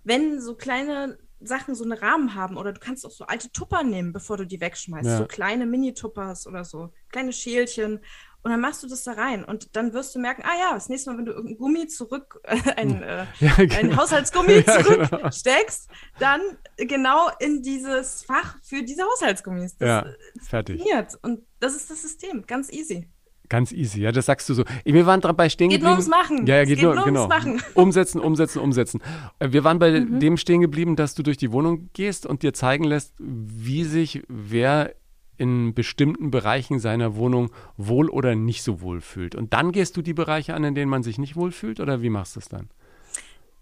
Wenn 0.04 0.40
so 0.40 0.54
kleine 0.54 1.18
Sachen 1.40 1.74
so 1.74 1.82
einen 1.84 1.92
Rahmen 1.94 2.34
haben, 2.34 2.56
oder 2.56 2.72
du 2.72 2.80
kannst 2.80 3.04
auch 3.04 3.10
so 3.10 3.24
alte 3.24 3.50
Tupper 3.50 3.82
nehmen, 3.82 4.12
bevor 4.12 4.36
du 4.36 4.46
die 4.46 4.60
wegschmeißt. 4.60 5.06
Ja. 5.06 5.18
So 5.18 5.26
kleine 5.26 5.66
Mini-Tuppers 5.66 6.46
oder 6.46 6.64
so, 6.64 6.92
kleine 7.10 7.32
Schälchen. 7.32 8.00
Und 8.44 8.50
dann 8.50 8.60
machst 8.60 8.82
du 8.82 8.88
das 8.88 9.04
da 9.04 9.12
rein. 9.12 9.44
Und 9.44 9.76
dann 9.76 9.92
wirst 9.92 10.14
du 10.14 10.18
merken, 10.18 10.42
ah 10.44 10.58
ja, 10.58 10.74
das 10.74 10.88
nächste 10.88 11.10
Mal, 11.10 11.18
wenn 11.18 11.26
du 11.26 11.32
irgendein 11.32 11.58
Gummi 11.58 11.86
zurück, 11.86 12.40
äh, 12.44 12.56
ein, 12.76 13.02
äh, 13.02 13.24
Ja, 13.38 13.52
ein 13.56 13.68
genau. 13.68 13.96
Haushaltsgummi 13.98 14.52
Ja, 14.66 14.82
genau. 14.82 15.06
zurücksteckst, 15.06 15.88
dann 16.18 16.40
genau 16.76 17.28
in 17.38 17.62
dieses 17.62 18.24
Fach 18.24 18.56
für 18.62 18.82
diese 18.82 19.02
Haushaltsgummis. 19.04 19.76
Das 19.76 19.86
Ja, 19.88 20.06
fertig. 20.42 20.78
funktioniert. 20.80 21.18
Und 21.22 21.40
das 21.60 21.76
ist 21.76 21.90
das 21.90 22.02
System. 22.02 22.44
Ganz 22.46 22.72
easy. 22.72 23.08
Ganz 23.48 23.70
easy, 23.70 24.00
ja, 24.00 24.12
das 24.12 24.26
sagst 24.26 24.48
du 24.48 24.54
so. 24.54 24.64
Wir 24.84 25.04
waren 25.04 25.20
dabei 25.20 25.50
stehen 25.50 25.68
Geht 25.68 25.82
nur 25.82 25.96
geblieben. 25.96 26.10
ums 26.14 26.28
Machen. 26.30 26.46
Ja, 26.46 26.56
ja, 26.56 26.64
geht, 26.64 26.76
geht 26.76 26.84
nur, 26.84 26.94
nur 26.94 27.04
genau. 27.04 27.20
ums 27.28 27.34
Machen. 27.34 27.62
Umsetzen, 27.74 28.18
umsetzen, 28.20 28.58
umsetzen. 28.60 29.00
Äh, 29.40 29.52
Wir 29.52 29.62
waren 29.62 29.78
bei 29.78 30.00
Mhm. 30.00 30.20
dem 30.20 30.36
stehen 30.38 30.62
geblieben, 30.62 30.96
dass 30.96 31.14
du 31.14 31.22
durch 31.22 31.36
die 31.36 31.52
Wohnung 31.52 31.90
gehst 31.92 32.24
und 32.24 32.42
dir 32.42 32.54
zeigen 32.54 32.84
lässt, 32.84 33.14
wie 33.18 33.84
sich 33.84 34.22
wer 34.28 34.94
in 35.36 35.74
bestimmten 35.74 36.30
Bereichen 36.30 36.78
seiner 36.78 37.16
Wohnung 37.16 37.50
wohl 37.76 38.08
oder 38.08 38.34
nicht 38.34 38.62
so 38.62 38.80
wohl 38.80 39.00
fühlt. 39.00 39.34
Und 39.34 39.52
dann 39.52 39.72
gehst 39.72 39.96
du 39.96 40.02
die 40.02 40.14
Bereiche 40.14 40.54
an, 40.54 40.64
in 40.64 40.74
denen 40.74 40.90
man 40.90 41.02
sich 41.02 41.18
nicht 41.18 41.36
wohl 41.36 41.52
fühlt, 41.52 41.80
oder 41.80 42.02
wie 42.02 42.10
machst 42.10 42.36
du 42.36 42.40
es 42.40 42.48
dann? 42.48 42.68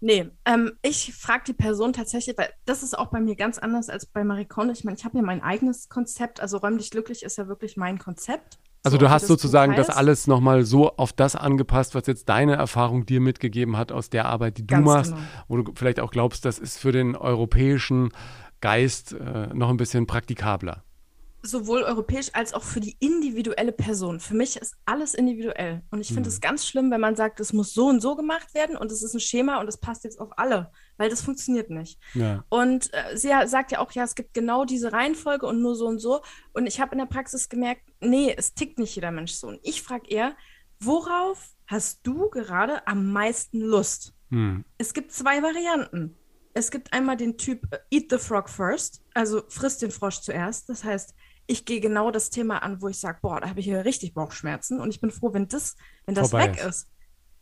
Nee, 0.03 0.29
ähm, 0.45 0.71
ich 0.81 1.13
frage 1.13 1.43
die 1.47 1.53
Person 1.53 1.93
tatsächlich, 1.93 2.35
weil 2.35 2.49
das 2.65 2.81
ist 2.81 2.97
auch 2.97 3.11
bei 3.11 3.21
mir 3.21 3.35
ganz 3.35 3.59
anders 3.59 3.87
als 3.87 4.07
bei 4.07 4.23
Marie 4.23 4.45
Kondo. 4.45 4.73
Ich 4.73 4.83
meine, 4.83 4.97
ich 4.97 5.05
habe 5.05 5.17
ja 5.17 5.23
mein 5.23 5.43
eigenes 5.43 5.89
Konzept, 5.89 6.41
also 6.41 6.57
räumlich 6.57 6.89
glücklich 6.89 7.21
ist 7.21 7.37
ja 7.37 7.47
wirklich 7.47 7.77
mein 7.77 7.99
Konzept. 7.99 8.57
Also 8.83 8.95
So, 8.95 9.01
du 9.01 9.09
hast 9.11 9.23
das 9.23 9.27
sozusagen 9.27 9.75
das 9.75 9.91
alles 9.91 10.25
nochmal 10.25 10.63
so 10.63 10.89
auf 10.97 11.13
das 11.13 11.35
angepasst, 11.35 11.93
was 11.93 12.07
jetzt 12.07 12.29
deine 12.29 12.55
Erfahrung 12.55 13.05
dir 13.05 13.21
mitgegeben 13.21 13.77
hat 13.77 13.91
aus 13.91 14.09
der 14.09 14.25
Arbeit, 14.25 14.57
die 14.57 14.65
du 14.65 14.73
Ganz 14.73 14.85
machst, 14.85 15.11
genau. 15.13 15.23
wo 15.47 15.57
du 15.57 15.71
vielleicht 15.75 15.99
auch 15.99 16.09
glaubst, 16.09 16.45
das 16.45 16.57
ist 16.57 16.79
für 16.79 16.91
den 16.91 17.15
europäischen 17.15 18.09
Geist 18.59 19.13
äh, 19.13 19.53
noch 19.53 19.69
ein 19.69 19.77
bisschen 19.77 20.07
praktikabler. 20.07 20.83
Sowohl 21.43 21.83
europäisch 21.83 22.29
als 22.33 22.53
auch 22.53 22.63
für 22.63 22.79
die 22.79 22.97
individuelle 22.99 23.71
Person. 23.71 24.19
Für 24.19 24.35
mich 24.35 24.57
ist 24.57 24.75
alles 24.85 25.13
individuell. 25.13 25.81
Und 25.89 26.01
ich 26.01 26.07
finde 26.07 26.21
Mhm. 26.29 26.33
es 26.33 26.41
ganz 26.41 26.67
schlimm, 26.67 26.91
wenn 26.91 27.01
man 27.01 27.15
sagt, 27.15 27.39
es 27.39 27.51
muss 27.53 27.73
so 27.73 27.87
und 27.87 27.99
so 27.99 28.15
gemacht 28.15 28.53
werden 28.53 28.77
und 28.77 28.91
es 28.91 29.01
ist 29.01 29.13
ein 29.13 29.19
Schema 29.19 29.59
und 29.59 29.67
es 29.67 29.77
passt 29.77 30.03
jetzt 30.03 30.19
auf 30.19 30.29
alle, 30.37 30.71
weil 30.97 31.09
das 31.09 31.21
funktioniert 31.21 31.69
nicht. 31.69 31.99
Ja. 32.13 32.43
Und 32.49 32.93
äh, 32.93 33.17
sie 33.17 33.29
sagt 33.45 33.71
ja 33.71 33.79
auch, 33.79 33.91
ja, 33.93 34.03
es 34.03 34.15
gibt 34.15 34.33
genau 34.33 34.65
diese 34.65 34.93
Reihenfolge 34.93 35.45
und 35.47 35.61
nur 35.61 35.75
so 35.75 35.87
und 35.87 35.99
so. 35.99 36.21
Und 36.53 36.67
ich 36.67 36.79
habe 36.79 36.91
in 36.91 36.99
der 36.99 37.05
Praxis 37.07 37.49
gemerkt, 37.49 37.81
nee, 37.99 38.33
es 38.37 38.53
tickt 38.53 38.77
nicht 38.77 38.95
jeder 38.95 39.11
Mensch 39.11 39.31
so. 39.33 39.47
Und 39.47 39.59
ich 39.63 39.81
frage 39.81 40.09
eher, 40.09 40.35
worauf 40.79 41.55
hast 41.67 42.01
du 42.03 42.29
gerade 42.29 42.85
am 42.87 43.11
meisten 43.11 43.61
Lust? 43.61 44.13
Hm. 44.29 44.63
Es 44.77 44.93
gibt 44.93 45.11
zwei 45.11 45.41
Varianten. 45.41 46.17
Es 46.53 46.69
gibt 46.69 46.91
einmal 46.91 47.15
den 47.17 47.37
Typ 47.37 47.63
äh, 47.71 47.79
Eat 47.91 48.07
the 48.11 48.17
Frog 48.17 48.49
first, 48.49 49.01
also 49.13 49.41
frisst 49.47 49.81
den 49.81 49.91
Frosch 49.91 50.19
zuerst. 50.19 50.67
Das 50.69 50.83
heißt, 50.83 51.13
ich 51.51 51.65
gehe 51.65 51.81
genau 51.81 52.11
das 52.11 52.29
Thema 52.29 52.63
an, 52.63 52.81
wo 52.81 52.87
ich 52.87 52.97
sage, 52.97 53.19
boah, 53.21 53.41
da 53.41 53.49
habe 53.49 53.59
ich 53.59 53.65
hier 53.65 53.83
richtig 53.83 54.13
Bauchschmerzen 54.13 54.79
und 54.79 54.89
ich 54.89 55.01
bin 55.01 55.11
froh, 55.11 55.33
wenn 55.33 55.47
das, 55.47 55.75
wenn 56.05 56.15
das 56.15 56.29
Vorbei 56.29 56.47
weg 56.47 56.57
ist. 56.57 56.65
ist. 56.65 56.87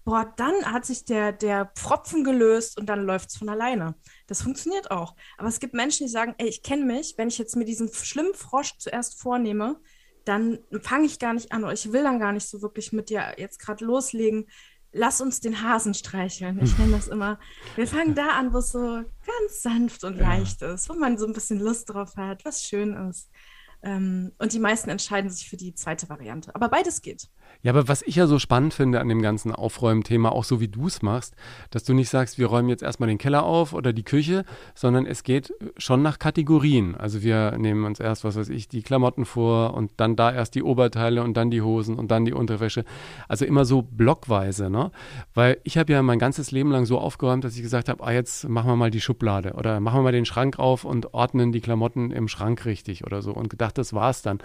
Boah, 0.04 0.34
dann 0.38 0.66
hat 0.66 0.86
sich 0.86 1.06
der, 1.06 1.32
der 1.32 1.72
Pfropfen 1.76 2.24
gelöst 2.24 2.80
und 2.80 2.88
dann 2.88 3.06
läuft 3.06 3.30
es 3.30 3.38
von 3.38 3.50
alleine. 3.50 3.96
Das 4.26 4.42
funktioniert 4.42 4.90
auch. 4.90 5.16
Aber 5.38 5.48
es 5.48 5.60
gibt 5.60 5.76
Menschen, 5.76 6.08
die 6.08 6.12
sagen, 6.12 6.34
ey, 6.40 6.48
ich 6.48 6.64
kenne 6.64 6.86
mich, 6.86 7.14
wenn 7.18 7.28
ich 7.28 7.38
jetzt 7.38 7.56
mir 7.56 7.66
diesen 7.66 7.94
schlimmen 7.94 8.34
Frosch 8.34 8.78
zuerst 8.80 9.22
vornehme, 9.22 9.80
dann 10.26 10.60
fange 10.82 11.06
ich 11.06 11.20
gar 11.20 11.34
nicht 11.34 11.52
an 11.52 11.64
oder 11.64 11.74
ich 11.74 11.92
will 11.92 12.04
dann 12.04 12.20
gar 12.20 12.32
nicht 12.32 12.48
so 12.48 12.62
wirklich 12.64 12.92
mit 12.92 13.10
dir 13.10 13.36
jetzt 13.38 13.60
gerade 13.60 13.86
loslegen. 13.86 14.48
Lass 14.92 15.22
uns 15.22 15.40
den 15.40 15.62
Hasen 15.62 15.94
streicheln. 15.94 16.60
Ich 16.64 16.76
nenne 16.80 16.94
das 16.94 17.08
immer. 17.08 17.40
Wir 17.76 17.86
fangen 17.88 18.16
da 18.16 18.30
an, 18.30 18.54
wo 18.54 18.58
es 18.58 18.72
so 18.72 18.80
ganz 18.80 19.62
sanft 19.62 20.04
und 20.04 20.18
leicht 20.18 20.64
ist, 20.64 20.90
wo 20.90 20.94
man 20.96 21.20
so 21.20 21.28
ein 21.28 21.34
bisschen 21.34 21.60
Lust 21.60 21.94
drauf 21.94 22.16
hat, 22.16 22.44
was 22.46 22.64
schön 22.64 22.94
ist. 23.10 23.30
Ähm, 23.82 24.34
und 24.38 24.54
die 24.54 24.60
meisten 24.60 24.90
entscheiden 24.90 25.30
sich 25.30 25.50
für 25.50 25.58
die 25.58 25.74
zweite 25.74 26.10
Variante. 26.10 26.54
Aber 26.56 26.70
beides 26.70 27.02
geht. 27.02 27.30
Ja, 27.62 27.74
aber 27.74 27.90
was 27.90 28.02
ich 28.04 28.16
ja 28.16 28.26
so 28.26 28.40
spannend 28.40 28.74
finde 28.74 29.02
an 29.02 29.10
dem 29.10 29.22
ganzen 29.22 29.52
Aufräumen-Thema, 29.52 30.32
auch 30.32 30.46
so 30.46 30.62
wie 30.62 30.70
du 30.70 30.88
es 30.88 31.02
machst, 31.02 31.36
dass 31.72 31.84
du 31.84 31.94
nicht 31.94 32.10
sagst, 32.10 32.38
wir 32.38 32.48
räumen 32.48 32.70
jetzt 32.70 32.84
erstmal 32.84 33.10
den 33.10 33.18
Keller 33.18 33.44
auf 33.44 33.74
oder 33.74 33.92
die 33.92 34.04
Küche, 34.04 34.46
sondern 34.76 35.06
es 35.06 35.24
geht 35.24 35.54
schon 35.78 36.02
nach 36.02 36.20
Kategorien. 36.20 36.96
Also 36.96 37.22
wir 37.22 37.58
nehmen 37.58 37.84
uns 37.84 38.00
erst, 38.00 38.24
was 38.24 38.38
weiß 38.38 38.48
ich, 38.48 38.70
die 38.70 38.82
Klamotten 38.82 39.26
vor 39.26 39.74
und 39.74 39.92
dann 39.98 40.16
da 40.16 40.32
erst 40.32 40.56
die 40.56 40.64
Oberteile 40.64 41.22
und 41.22 41.36
dann 41.36 41.52
die 41.52 41.62
Hosen 41.62 41.96
und 41.96 42.12
dann 42.12 42.24
die 42.24 42.32
Unterwäsche. 42.32 42.86
Also 43.28 43.44
immer 43.44 43.66
so 43.66 43.82
blockweise, 43.82 44.70
ne? 44.70 44.92
Weil 45.34 45.58
ich 45.66 45.78
habe 45.78 45.92
ja 45.92 46.02
mein 46.02 46.20
ganzes 46.20 46.52
Leben 46.52 46.72
lang 46.72 46.86
so 46.86 46.98
aufgeräumt, 46.98 47.44
dass 47.44 47.58
ich 47.58 47.62
gesagt 47.62 47.90
habe, 47.90 48.02
ah, 48.06 48.14
jetzt 48.14 48.48
machen 48.48 48.70
wir 48.70 48.78
mal 48.78 48.92
die 48.92 49.02
Schublade 49.02 49.54
oder 49.54 49.82
machen 49.82 50.00
wir 50.00 50.04
mal 50.04 50.12
den 50.14 50.26
Schrank 50.26 50.60
auf 50.60 50.86
und 50.86 51.14
ordnen 51.14 51.52
die 51.52 51.62
Klamotten 51.62 52.12
im 52.12 52.30
Schrank 52.30 52.64
richtig 52.66 53.04
oder 53.04 53.22
so 53.22 53.34
und 53.34 53.50
gedacht, 53.50 53.78
das 53.78 53.92
war's 53.92 54.22
dann. 54.22 54.40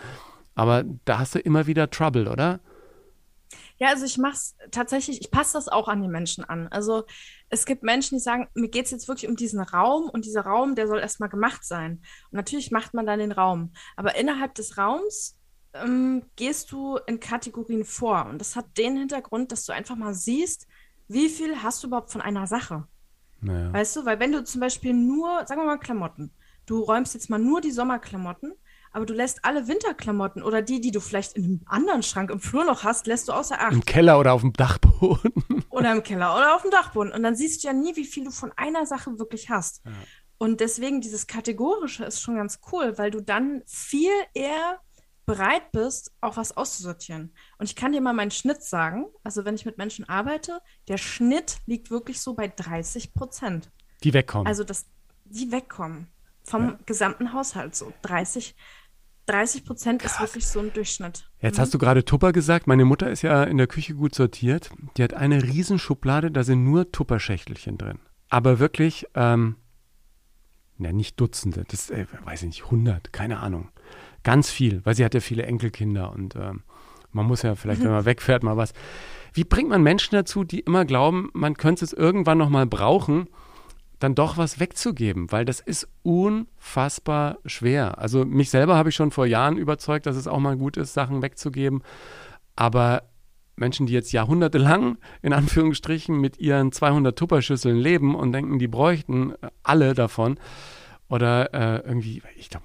Aber 0.57 0.85
da 1.05 1.21
hast 1.21 1.37
du 1.37 1.39
immer 1.39 1.69
wieder 1.69 1.91
Trouble, 1.91 2.29
oder? 2.29 2.59
Ja, 3.85 3.91
also 3.91 4.07
ich 4.07 4.17
mache 4.17 4.33
es 4.33 4.57
tatsächlich, 4.71 5.21
ich 5.21 5.31
passe 5.31 5.53
das 5.53 5.69
auch 5.69 5.89
an 5.89 6.01
die 6.01 6.09
Menschen 6.09 6.43
an. 6.43 6.69
Also 6.69 7.05
es 7.51 7.67
gibt 7.67 7.83
Menschen, 7.83 8.17
die 8.17 8.23
sagen, 8.23 8.49
mir 8.55 8.71
geht 8.71 8.87
es 8.87 8.91
jetzt 8.93 9.09
wirklich 9.09 9.29
um 9.29 9.37
diesen 9.37 9.61
Raum 9.61 10.09
und 10.09 10.25
dieser 10.25 10.41
Raum, 10.41 10.75
der 10.75 10.89
soll 10.89 11.01
erstmal 11.01 11.29
gemacht 11.29 11.67
sein. 11.67 12.01
Und 12.31 12.37
natürlich 12.39 12.71
macht 12.71 12.95
man 12.95 13.05
dann 13.05 13.19
den 13.19 13.31
Raum. 13.31 13.75
Aber 13.97 14.17
innerhalb 14.17 14.55
des 14.55 14.79
Raums 14.79 15.39
ähm, 15.75 16.23
gehst 16.35 16.73
du 16.73 16.97
in 17.07 17.21
Kategorien 17.21 17.85
vor. 17.85 18.25
Und 18.25 18.39
das 18.39 18.57
hat 18.57 18.65
den 18.79 18.97
Hintergrund, 18.97 19.53
dass 19.53 19.67
du 19.67 19.75
einfach 19.75 19.97
mal 19.97 20.15
siehst, 20.15 20.67
wie 21.07 21.29
viel 21.29 21.63
hast 21.63 21.83
du 21.83 21.89
überhaupt 21.89 22.11
von 22.11 22.23
einer 22.23 22.47
Sache. 22.47 22.89
Naja. 23.43 23.71
Weißt 23.71 23.97
du, 23.97 24.07
weil 24.07 24.19
wenn 24.19 24.33
du 24.33 24.45
zum 24.45 24.63
Beispiel 24.63 24.95
nur, 24.95 25.47
sagen 25.47 25.61
wir 25.61 25.67
mal 25.67 25.77
Klamotten, 25.77 26.33
du 26.65 26.81
räumst 26.81 27.13
jetzt 27.13 27.29
mal 27.29 27.39
nur 27.39 27.61
die 27.61 27.71
Sommerklamotten, 27.71 28.55
aber 28.95 29.07
du 29.07 29.13
lässt 29.13 29.45
alle 29.45 29.67
Winterklamotten 29.67 30.43
oder 30.43 30.63
die, 30.63 30.81
die 30.81 30.93
du 30.93 31.01
vielleicht 31.01 31.33
in 31.33 31.45
einem 31.45 31.61
anderen 31.67 32.03
Schrank 32.05 32.31
im 32.31 32.39
Flur 32.39 32.65
noch 32.65 32.85
hast, 32.85 33.09
lässt 33.09 33.29
du 33.29 33.33
außer 33.33 33.61
Acht. 33.61 33.73
Im 33.73 33.85
Keller 33.85 34.21
oder 34.21 34.33
auf 34.33 34.43
dem 34.43 34.53
Dachboden. 34.53 35.33
Oder 35.71 35.91
im 35.91 36.05
Keller 36.05 36.37
oder 36.37 36.55
auf 36.55 36.63
dem 36.63 36.71
Dachboden. 36.71 37.13
Und 37.13 37.25
dann 37.25 37.35
siehst 37.35 37.65
du 37.65 37.67
ja 37.67 37.75
nie, 37.75 37.97
wie 37.97 38.05
viel 38.05 38.23
du 38.23 38.31
von 38.31 38.53
einer 38.55 38.87
Sache 38.87 39.19
wirklich 39.19 39.51
hast. 39.51 39.83
Und 40.39 40.61
deswegen 40.61 41.01
dieses 41.01 41.27
Kategorische 41.27 42.05
ist 42.05 42.21
schon 42.21 42.37
ganz 42.37 42.61
cool, 42.71 42.97
weil 42.97 43.11
du 43.11 43.21
dann 43.21 43.65
viel 43.67 44.13
eher 44.35 44.79
bereit 45.27 45.73
bist, 45.73 46.13
auch 46.21 46.37
was 46.37 46.57
auszusortieren. 46.57 47.35
Und 47.59 47.69
ich 47.69 47.75
kann 47.75 47.91
dir 47.91 48.01
mal 48.01 48.13
meinen 48.13 48.31
Schnitt 48.31 48.63
sagen. 48.63 49.07
Also 49.25 49.45
wenn 49.45 49.57
ich 49.57 49.65
mit 49.65 49.77
Menschen 49.77 50.09
arbeite, 50.09 50.61
der 50.87 50.99
Schnitt 50.99 51.59
liegt 51.67 51.91
wirklich 51.91 52.21
so 52.21 52.35
bei 52.35 52.47
30 52.47 53.13
Prozent. 53.13 53.73
Die 54.05 54.15
wegkommen. 54.15 54.47
Also 54.47 54.63
dass 54.63 54.87
die 55.25 55.51
wegkommen 55.51 56.07
vom 56.45 56.79
gesamten 56.87 57.33
Haushalt. 57.33 57.75
So 57.75 57.93
30, 58.03 58.55
30 59.27 59.65
Prozent 59.65 60.03
ist 60.03 60.21
wirklich 60.21 60.47
so 60.47 60.61
ein 60.61 60.73
Durchschnitt. 60.73 61.29
Jetzt 61.41 61.59
hast 61.59 61.73
du 61.73 61.79
gerade 61.79 62.05
Tupper 62.05 62.33
gesagt. 62.33 62.67
Meine 62.67 62.85
Mutter 62.85 63.11
ist 63.11 63.23
ja 63.23 63.45
in 63.45 63.57
der 63.57 63.67
Küche 63.67 63.95
gut 63.95 64.15
sortiert. 64.15 64.71
Die 64.97 65.03
hat 65.03 65.15
eine 65.15 65.43
Riesenschublade, 65.43 66.31
da 66.31 66.45
sind 66.45 66.65
nur 66.65 66.93
Tupperschächtelchen 66.93 67.79
drin. 67.79 67.99
Aber 68.29 68.59
wirklich, 68.59 69.07
ähm, 69.15 69.57
na, 70.77 70.93
nicht 70.93 71.21
Dutzende, 71.21 71.65
das 71.69 71.91
äh, 71.91 72.07
weiß 72.25 72.43
ich 72.43 72.47
nicht, 72.47 72.65
100, 72.65 73.13
keine 73.13 73.41
Ahnung. 73.41 73.69
Ganz 74.23 74.51
viel, 74.51 74.85
weil 74.85 74.95
sie 74.95 75.05
hat 75.05 75.15
ja 75.15 75.21
viele 75.21 75.45
Enkelkinder 75.45 76.13
und 76.13 76.35
ähm, 76.37 76.63
man 77.13 77.27
muss 77.27 77.43
ja 77.43 77.55
vielleicht, 77.55 77.83
wenn 77.83 77.91
man 77.93 78.05
wegfährt, 78.05 78.43
mal 78.43 78.57
was. 78.57 78.73
Wie 79.33 79.45
bringt 79.45 79.69
man 79.69 79.83
Menschen 79.83 80.15
dazu, 80.15 80.45
die 80.45 80.61
immer 80.61 80.85
glauben, 80.85 81.31
man 81.33 81.57
könnte 81.57 81.85
es 81.85 81.93
irgendwann 81.93 82.39
nochmal 82.39 82.67
brauchen, 82.67 83.29
dann 83.99 84.15
doch 84.15 84.37
was 84.37 84.61
wegzugeben, 84.61 85.31
weil 85.33 85.45
das 85.45 85.61
ist 85.61 85.89
unfassbar 86.03 87.39
schwer. 87.47 87.99
Also 87.99 88.25
mich 88.25 88.51
selber 88.51 88.77
habe 88.77 88.89
ich 88.89 88.95
schon 88.95 89.11
vor 89.11 89.27
Jahren 89.27 89.57
überzeugt, 89.57 90.07
dass 90.07 90.17
es 90.17 90.27
auch 90.27 90.41
mal 90.41 90.57
gut 90.57 90.77
ist, 90.77 90.95
Sachen 90.95 91.23
wegzugeben. 91.23 91.83
Aber 92.57 93.05
Menschen, 93.57 93.87
die 93.87 93.93
jetzt 93.93 94.13
jahrhundertelang 94.13 94.99
in 95.23 95.33
Anführungsstrichen 95.33 96.21
mit 96.21 96.39
ihren 96.39 96.73
200 96.73 97.17
Tupperschüsseln 97.17 97.77
leben 97.77 98.15
und 98.15 98.33
denken, 98.33 98.59
die 98.59 98.69
bräuchten 98.69 99.33
äh, 99.33 99.51
alle 99.63 99.95
davon 99.95 100.39
oder 101.09 101.55
äh, 101.55 101.87
irgendwie, 101.87 102.23
ich 102.37 102.51
glaube, 102.51 102.65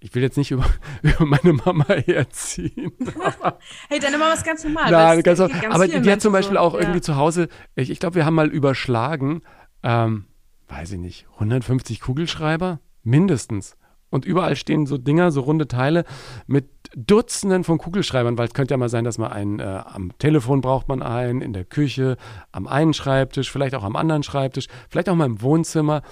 ich 0.00 0.14
will 0.14 0.22
jetzt 0.22 0.36
nicht 0.36 0.50
über, 0.50 0.66
über 1.02 1.26
meine 1.26 1.52
Mama 1.52 1.86
herziehen. 1.86 2.92
hey, 3.88 3.98
deine 3.98 4.18
Mama 4.18 4.32
ist 4.32 4.44
ganz 4.44 4.64
normal. 4.64 4.90
Nein, 4.90 5.22
ganz 5.22 5.38
normal. 5.38 5.66
Aber 5.70 5.88
die 5.88 6.10
hat 6.10 6.20
zum 6.20 6.32
Beispiel 6.32 6.56
so. 6.56 6.60
auch 6.60 6.74
irgendwie 6.74 6.98
ja. 6.98 7.02
zu 7.02 7.16
Hause, 7.16 7.48
ich, 7.74 7.90
ich 7.90 8.00
glaube, 8.00 8.16
wir 8.16 8.26
haben 8.26 8.34
mal 8.34 8.48
überschlagen, 8.48 9.42
ähm, 9.82 10.26
weiß 10.72 10.92
ich 10.92 10.98
nicht, 10.98 11.26
150 11.34 12.00
Kugelschreiber? 12.00 12.80
Mindestens. 13.02 13.76
Und 14.10 14.24
überall 14.24 14.56
stehen 14.56 14.86
so 14.86 14.98
Dinger, 14.98 15.30
so 15.30 15.40
runde 15.40 15.68
Teile 15.68 16.04
mit 16.46 16.68
Dutzenden 16.94 17.64
von 17.64 17.78
Kugelschreibern, 17.78 18.36
weil 18.36 18.48
es 18.48 18.54
könnte 18.54 18.74
ja 18.74 18.78
mal 18.78 18.90
sein, 18.90 19.04
dass 19.04 19.16
man 19.16 19.32
einen 19.32 19.58
äh, 19.58 19.82
am 19.84 20.16
Telefon 20.18 20.60
braucht 20.60 20.88
man 20.88 21.02
einen, 21.02 21.40
in 21.40 21.52
der 21.52 21.64
Küche, 21.64 22.16
am 22.52 22.66
einen 22.66 22.92
Schreibtisch, 22.92 23.50
vielleicht 23.50 23.74
auch 23.74 23.84
am 23.84 23.96
anderen 23.96 24.22
Schreibtisch, 24.22 24.66
vielleicht 24.90 25.08
auch 25.08 25.14
mal 25.14 25.26
im 25.26 25.40
Wohnzimmer 25.40 26.02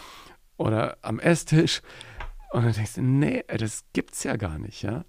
oder 0.56 0.96
am 1.02 1.18
Esstisch. 1.20 1.82
Und 2.52 2.64
dann 2.64 2.72
denkst 2.72 2.94
du, 2.94 3.02
nee, 3.02 3.44
das 3.46 3.84
gibt's 3.92 4.24
ja 4.24 4.36
gar 4.36 4.58
nicht, 4.58 4.82
ja. 4.82 5.04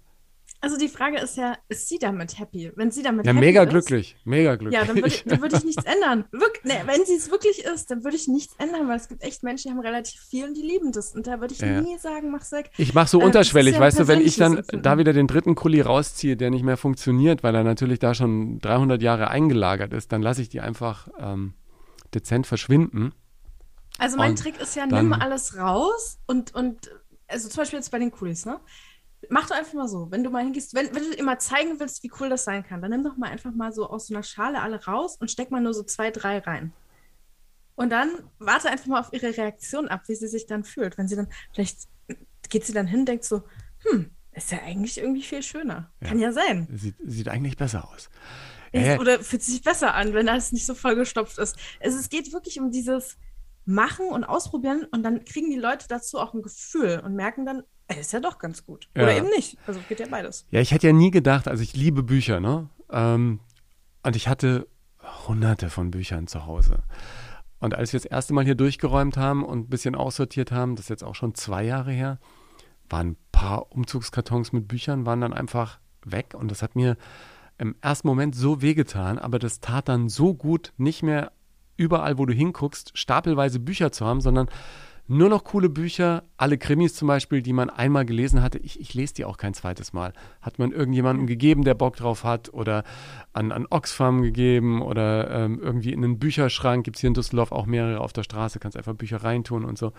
Also 0.64 0.78
die 0.78 0.86
Frage 0.86 1.18
ist 1.18 1.36
ja, 1.36 1.58
ist 1.68 1.88
sie 1.88 1.98
damit 1.98 2.38
happy? 2.38 2.70
Wenn 2.76 2.92
sie 2.92 3.02
damit 3.02 3.26
ja, 3.26 3.32
happy 3.32 3.44
mega 3.44 3.64
ist, 3.64 3.70
glücklich, 3.70 4.16
mega 4.24 4.54
glücklich. 4.54 4.80
Ja, 4.80 4.86
dann 4.86 4.94
würde 4.94 5.08
ich, 5.08 5.26
würd 5.26 5.52
ich 5.54 5.64
nichts 5.64 5.84
ändern. 5.92 6.24
Wirk 6.30 6.60
nee, 6.62 6.80
wenn 6.86 7.04
sie 7.04 7.16
es 7.16 7.32
wirklich 7.32 7.64
ist, 7.64 7.90
dann 7.90 8.04
würde 8.04 8.16
ich 8.16 8.28
nichts 8.28 8.54
ändern, 8.58 8.86
weil 8.86 8.96
es 8.96 9.08
gibt 9.08 9.24
echt 9.24 9.42
Menschen, 9.42 9.68
die 9.68 9.74
haben 9.76 9.84
relativ 9.84 10.20
viel 10.20 10.44
und 10.44 10.56
die 10.56 10.62
lieben 10.62 10.92
das. 10.92 11.16
Und 11.16 11.26
da 11.26 11.40
würde 11.40 11.52
ich 11.52 11.58
ja. 11.58 11.80
nie 11.80 11.98
sagen, 11.98 12.30
mach's 12.30 12.52
weg. 12.52 12.70
Ich 12.78 12.94
mache 12.94 13.08
so 13.08 13.20
äh, 13.20 13.24
unterschwellig, 13.24 13.74
ja 13.74 13.80
weißt 13.80 13.98
du, 13.98 14.06
wenn 14.06 14.20
ich 14.20 14.36
dann 14.36 14.58
Empfinden. 14.58 14.84
da 14.84 14.98
wieder 14.98 15.12
den 15.12 15.26
dritten 15.26 15.56
Kuli 15.56 15.80
rausziehe, 15.80 16.36
der 16.36 16.50
nicht 16.50 16.62
mehr 16.62 16.76
funktioniert, 16.76 17.42
weil 17.42 17.56
er 17.56 17.64
natürlich 17.64 17.98
da 17.98 18.14
schon 18.14 18.60
300 18.60 19.02
Jahre 19.02 19.30
eingelagert 19.30 19.92
ist, 19.92 20.12
dann 20.12 20.22
lasse 20.22 20.42
ich 20.42 20.48
die 20.48 20.60
einfach 20.60 21.08
ähm, 21.18 21.54
dezent 22.14 22.46
verschwinden. 22.46 23.12
Also 23.98 24.16
mein 24.16 24.30
und 24.30 24.38
Trick 24.38 24.60
ist 24.60 24.76
ja, 24.76 24.86
nimm 24.86 25.12
alles 25.12 25.58
raus 25.58 26.20
und, 26.28 26.54
und 26.54 26.88
also 27.26 27.48
zum 27.48 27.62
Beispiel 27.62 27.78
jetzt 27.78 27.90
bei 27.90 27.98
den 27.98 28.12
Kulis, 28.12 28.46
ne? 28.46 28.60
Mach 29.32 29.48
doch 29.48 29.56
einfach 29.56 29.72
mal 29.72 29.88
so, 29.88 30.10
wenn 30.10 30.22
du 30.22 30.28
mal 30.28 30.44
hingehst, 30.44 30.74
wenn, 30.74 30.94
wenn 30.94 31.04
du 31.04 31.14
immer 31.14 31.38
zeigen 31.38 31.80
willst, 31.80 32.02
wie 32.02 32.12
cool 32.20 32.28
das 32.28 32.44
sein 32.44 32.64
kann, 32.64 32.82
dann 32.82 32.90
nimm 32.90 33.02
doch 33.02 33.16
mal 33.16 33.30
einfach 33.30 33.52
mal 33.52 33.72
so 33.72 33.88
aus 33.88 34.08
so 34.08 34.14
einer 34.14 34.22
Schale 34.22 34.60
alle 34.60 34.84
raus 34.84 35.16
und 35.18 35.30
steck 35.30 35.50
mal 35.50 35.62
nur 35.62 35.72
so 35.72 35.82
zwei, 35.82 36.10
drei 36.10 36.38
rein. 36.38 36.72
Und 37.74 37.90
dann 37.90 38.10
warte 38.38 38.68
einfach 38.68 38.86
mal 38.86 39.00
auf 39.00 39.12
ihre 39.12 39.34
Reaktion 39.34 39.88
ab, 39.88 40.02
wie 40.06 40.14
sie 40.14 40.28
sich 40.28 40.46
dann 40.46 40.64
fühlt. 40.64 40.98
Wenn 40.98 41.08
sie 41.08 41.16
dann, 41.16 41.28
vielleicht 41.54 41.88
geht 42.50 42.66
sie 42.66 42.74
dann 42.74 42.86
hin, 42.86 43.06
denkt 43.06 43.24
so, 43.24 43.42
hm, 43.84 44.10
ist 44.32 44.52
ja 44.52 44.58
eigentlich 44.62 44.98
irgendwie 44.98 45.22
viel 45.22 45.42
schöner. 45.42 45.90
Ja. 46.00 46.08
Kann 46.08 46.18
ja 46.18 46.32
sein. 46.32 46.68
Sieht, 46.70 46.96
sieht 47.02 47.28
eigentlich 47.28 47.56
besser 47.56 47.88
aus. 47.88 48.10
Ist, 48.70 49.00
oder 49.00 49.20
fühlt 49.20 49.42
sich 49.42 49.62
besser 49.62 49.94
an, 49.94 50.12
wenn 50.12 50.26
das 50.26 50.52
nicht 50.52 50.66
so 50.66 50.74
vollgestopft 50.74 51.38
ist. 51.38 51.56
Es, 51.80 51.94
es 51.94 52.10
geht 52.10 52.34
wirklich 52.34 52.60
um 52.60 52.70
dieses 52.70 53.16
Machen 53.64 54.08
und 54.08 54.24
Ausprobieren 54.24 54.84
und 54.90 55.02
dann 55.02 55.24
kriegen 55.24 55.50
die 55.50 55.58
Leute 55.58 55.88
dazu 55.88 56.18
auch 56.18 56.34
ein 56.34 56.42
Gefühl 56.42 57.00
und 57.02 57.14
merken 57.14 57.46
dann, 57.46 57.62
ist 57.98 58.12
ja 58.12 58.20
doch 58.20 58.38
ganz 58.38 58.64
gut. 58.64 58.88
Ja. 58.96 59.04
Oder 59.04 59.16
eben 59.16 59.28
nicht. 59.28 59.58
Also 59.66 59.80
geht 59.88 60.00
ja 60.00 60.06
beides. 60.08 60.46
Ja, 60.50 60.60
ich 60.60 60.72
hätte 60.72 60.86
ja 60.86 60.92
nie 60.92 61.10
gedacht, 61.10 61.48
also 61.48 61.62
ich 61.62 61.74
liebe 61.74 62.02
Bücher, 62.02 62.40
ne? 62.40 62.68
Ähm, 62.90 63.40
und 64.02 64.16
ich 64.16 64.28
hatte 64.28 64.68
hunderte 65.26 65.70
von 65.70 65.90
Büchern 65.90 66.26
zu 66.26 66.46
Hause. 66.46 66.82
Und 67.58 67.74
als 67.74 67.92
wir 67.92 68.00
das 68.00 68.06
erste 68.06 68.34
Mal 68.34 68.44
hier 68.44 68.56
durchgeräumt 68.56 69.16
haben 69.16 69.44
und 69.44 69.60
ein 69.60 69.68
bisschen 69.68 69.94
aussortiert 69.94 70.50
haben, 70.50 70.74
das 70.74 70.86
ist 70.86 70.90
jetzt 70.90 71.04
auch 71.04 71.14
schon 71.14 71.34
zwei 71.34 71.64
Jahre 71.64 71.92
her, 71.92 72.18
waren 72.88 73.10
ein 73.10 73.16
paar 73.30 73.70
Umzugskartons 73.72 74.52
mit 74.52 74.66
Büchern, 74.66 75.06
waren 75.06 75.20
dann 75.20 75.32
einfach 75.32 75.78
weg. 76.04 76.34
Und 76.34 76.50
das 76.50 76.62
hat 76.62 76.74
mir 76.74 76.96
im 77.58 77.76
ersten 77.80 78.08
Moment 78.08 78.34
so 78.34 78.62
wehgetan, 78.62 79.18
aber 79.18 79.38
das 79.38 79.60
tat 79.60 79.88
dann 79.88 80.08
so 80.08 80.34
gut, 80.34 80.72
nicht 80.76 81.02
mehr 81.02 81.32
überall, 81.76 82.18
wo 82.18 82.26
du 82.26 82.32
hinguckst, 82.32 82.98
stapelweise 82.98 83.60
Bücher 83.60 83.92
zu 83.92 84.04
haben, 84.06 84.20
sondern 84.20 84.48
nur 85.12 85.28
noch 85.28 85.44
coole 85.44 85.68
Bücher, 85.68 86.24
alle 86.36 86.58
Krimis 86.58 86.94
zum 86.94 87.08
Beispiel, 87.08 87.42
die 87.42 87.52
man 87.52 87.70
einmal 87.70 88.04
gelesen 88.04 88.42
hatte. 88.42 88.58
Ich, 88.58 88.80
ich 88.80 88.94
lese 88.94 89.14
die 89.14 89.24
auch 89.24 89.36
kein 89.36 89.54
zweites 89.54 89.92
Mal. 89.92 90.12
Hat 90.40 90.58
man 90.58 90.72
irgendjemandem 90.72 91.26
gegeben, 91.26 91.64
der 91.64 91.74
Bock 91.74 91.96
drauf 91.96 92.24
hat 92.24 92.52
oder 92.52 92.84
an, 93.32 93.52
an 93.52 93.66
Oxfam 93.68 94.22
gegeben 94.22 94.82
oder 94.82 95.30
ähm, 95.30 95.60
irgendwie 95.60 95.92
in 95.92 96.04
einen 96.04 96.18
Bücherschrank. 96.18 96.84
Gibt 96.84 96.96
es 96.96 97.00
hier 97.00 97.08
in 97.08 97.14
Düsseldorf 97.14 97.52
auch 97.52 97.66
mehrere 97.66 98.00
auf 98.00 98.12
der 98.12 98.22
Straße, 98.22 98.58
kannst 98.58 98.76
einfach 98.76 98.94
Bücher 98.94 99.18
reintun 99.18 99.64
und 99.64 99.78
so. 99.78 99.88
Und 99.88 99.94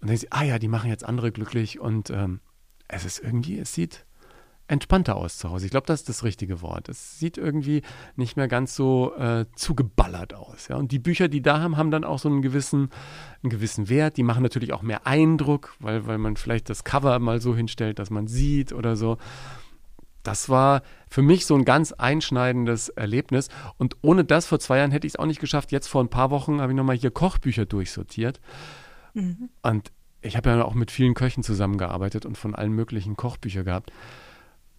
dann 0.00 0.08
denkst 0.08 0.22
du, 0.22 0.28
ah 0.30 0.44
ja, 0.44 0.58
die 0.58 0.68
machen 0.68 0.90
jetzt 0.90 1.04
andere 1.04 1.32
glücklich 1.32 1.78
und 1.78 2.10
ähm, 2.10 2.40
es 2.88 3.04
ist 3.04 3.18
irgendwie, 3.18 3.58
es 3.58 3.74
sieht 3.74 4.06
entspannter 4.70 5.16
aus 5.16 5.36
zu 5.36 5.50
Hause. 5.50 5.66
Ich 5.66 5.72
glaube, 5.72 5.86
das 5.86 6.00
ist 6.00 6.08
das 6.08 6.22
richtige 6.22 6.62
Wort. 6.62 6.88
Es 6.88 7.18
sieht 7.18 7.36
irgendwie 7.36 7.82
nicht 8.14 8.36
mehr 8.36 8.46
ganz 8.46 8.76
so 8.76 9.14
äh, 9.16 9.46
zugeballert 9.56 10.32
aus. 10.32 10.68
Ja? 10.68 10.76
Und 10.76 10.92
die 10.92 11.00
Bücher, 11.00 11.28
die 11.28 11.42
da 11.42 11.60
haben, 11.60 11.76
haben 11.76 11.90
dann 11.90 12.04
auch 12.04 12.20
so 12.20 12.28
einen 12.28 12.40
gewissen, 12.40 12.90
einen 13.42 13.50
gewissen 13.50 13.88
Wert. 13.88 14.16
Die 14.16 14.22
machen 14.22 14.44
natürlich 14.44 14.72
auch 14.72 14.82
mehr 14.82 15.06
Eindruck, 15.06 15.74
weil, 15.80 16.06
weil 16.06 16.18
man 16.18 16.36
vielleicht 16.36 16.70
das 16.70 16.84
Cover 16.84 17.18
mal 17.18 17.40
so 17.40 17.56
hinstellt, 17.56 17.98
dass 17.98 18.10
man 18.10 18.28
sieht 18.28 18.72
oder 18.72 18.94
so. 18.94 19.18
Das 20.22 20.48
war 20.48 20.82
für 21.08 21.22
mich 21.22 21.46
so 21.46 21.56
ein 21.56 21.64
ganz 21.64 21.90
einschneidendes 21.92 22.90
Erlebnis. 22.90 23.48
Und 23.76 23.96
ohne 24.02 24.24
das 24.24 24.46
vor 24.46 24.60
zwei 24.60 24.78
Jahren 24.78 24.92
hätte 24.92 25.06
ich 25.06 25.14
es 25.14 25.18
auch 25.18 25.26
nicht 25.26 25.40
geschafft. 25.40 25.72
Jetzt 25.72 25.88
vor 25.88 26.02
ein 26.02 26.10
paar 26.10 26.30
Wochen 26.30 26.60
habe 26.60 26.72
ich 26.72 26.76
nochmal 26.76 26.96
hier 26.96 27.10
Kochbücher 27.10 27.66
durchsortiert. 27.66 28.40
Mhm. 29.14 29.48
Und 29.62 29.90
ich 30.22 30.36
habe 30.36 30.50
ja 30.50 30.64
auch 30.64 30.74
mit 30.74 30.92
vielen 30.92 31.14
Köchen 31.14 31.42
zusammengearbeitet 31.42 32.24
und 32.24 32.38
von 32.38 32.54
allen 32.54 32.72
möglichen 32.72 33.16
Kochbücher 33.16 33.64
gehabt. 33.64 33.90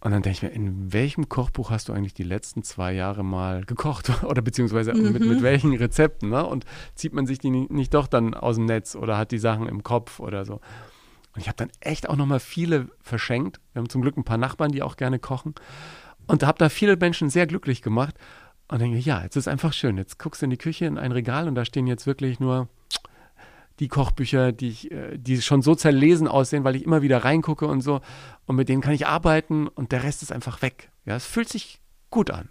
Und 0.04 0.12
dann 0.12 0.24
denke 0.24 0.36
ich 0.36 0.42
mir, 0.42 0.50
in 0.50 0.92
welchem 0.92 1.30
Kochbuch 1.30 1.70
hast 1.70 1.88
du 1.88 1.94
eigentlich 1.94 2.16
die 2.16 2.24
letzten 2.24 2.64
zwei 2.64 2.92
Jahre 2.92 3.24
mal 3.24 3.64
gekocht? 3.66 4.12
Oder 4.24 4.42
beziehungsweise 4.42 4.94
mhm. 4.94 5.14
mit, 5.14 5.24
mit 5.24 5.42
welchen 5.44 5.76
Rezepten? 5.76 6.30
Ne? 6.30 6.44
Und 6.44 6.66
zieht 6.96 7.14
man 7.14 7.28
sich 7.28 7.38
die 7.38 7.52
nicht 7.52 7.94
doch 7.94 8.08
dann 8.08 8.34
aus 8.34 8.56
dem 8.56 8.66
Netz 8.66 8.96
oder 8.96 9.18
hat 9.18 9.32
die 9.32 9.38
Sachen 9.38 9.68
im 9.68 9.84
Kopf 9.84 10.20
oder 10.20 10.44
so? 10.44 10.56
Und 11.34 11.42
ich 11.42 11.48
habe 11.48 11.56
dann 11.56 11.70
echt 11.80 12.10
auch 12.10 12.16
nochmal 12.16 12.40
viele 12.40 12.88
verschenkt. 13.00 13.62
Wir 13.74 13.80
haben 13.80 13.90
zum 13.90 14.02
Glück 14.02 14.18
ein 14.18 14.24
paar 14.24 14.38
Nachbarn, 14.38 14.72
die 14.72 14.82
auch 14.82 14.98
gerne 14.98 15.20
kochen. 15.20 15.54
Und 16.26 16.44
habe 16.44 16.58
da 16.58 16.70
viele 16.70 16.98
Menschen 16.98 17.30
sehr 17.30 17.46
glücklich 17.46 17.84
gemacht. 17.84 18.16
Und 18.68 18.80
denke, 18.80 18.98
ja, 18.98 19.22
jetzt 19.22 19.36
ist 19.36 19.48
einfach 19.48 19.72
schön. 19.72 19.98
Jetzt 19.98 20.18
guckst 20.18 20.42
du 20.42 20.46
in 20.46 20.50
die 20.50 20.58
Küche 20.58 20.86
in 20.86 20.98
ein 20.98 21.12
Regal 21.12 21.48
und 21.48 21.56
da 21.56 21.64
stehen 21.64 21.88
jetzt 21.88 22.08
wirklich 22.08 22.40
nur 22.40 22.70
die 23.82 23.88
Kochbücher, 23.88 24.52
die, 24.52 24.70
ich, 24.70 24.92
äh, 24.92 25.18
die 25.18 25.42
schon 25.42 25.64
so 25.64 25.76
zerlesen 25.76 26.28
aussehen, 26.28 26.64
weil 26.64 26.76
ich 26.76 26.86
immer 26.86 27.02
wieder 27.02 27.26
reingucke 27.26 27.66
und 27.66 27.82
so. 27.82 28.00
Und 28.46 28.56
mit 28.56 28.70
denen 28.70 28.82
kann 28.82 28.94
ich 28.94 29.08
arbeiten 29.08 29.68
und 29.68 29.92
der 29.92 30.04
Rest 30.04 30.22
ist 30.22 30.32
einfach 30.32 30.62
weg. 30.62 30.92
Ja, 31.04 31.16
es 31.16 31.26
fühlt 31.26 31.50
sich 31.50 31.82
gut 32.12 32.30
an. 32.30 32.50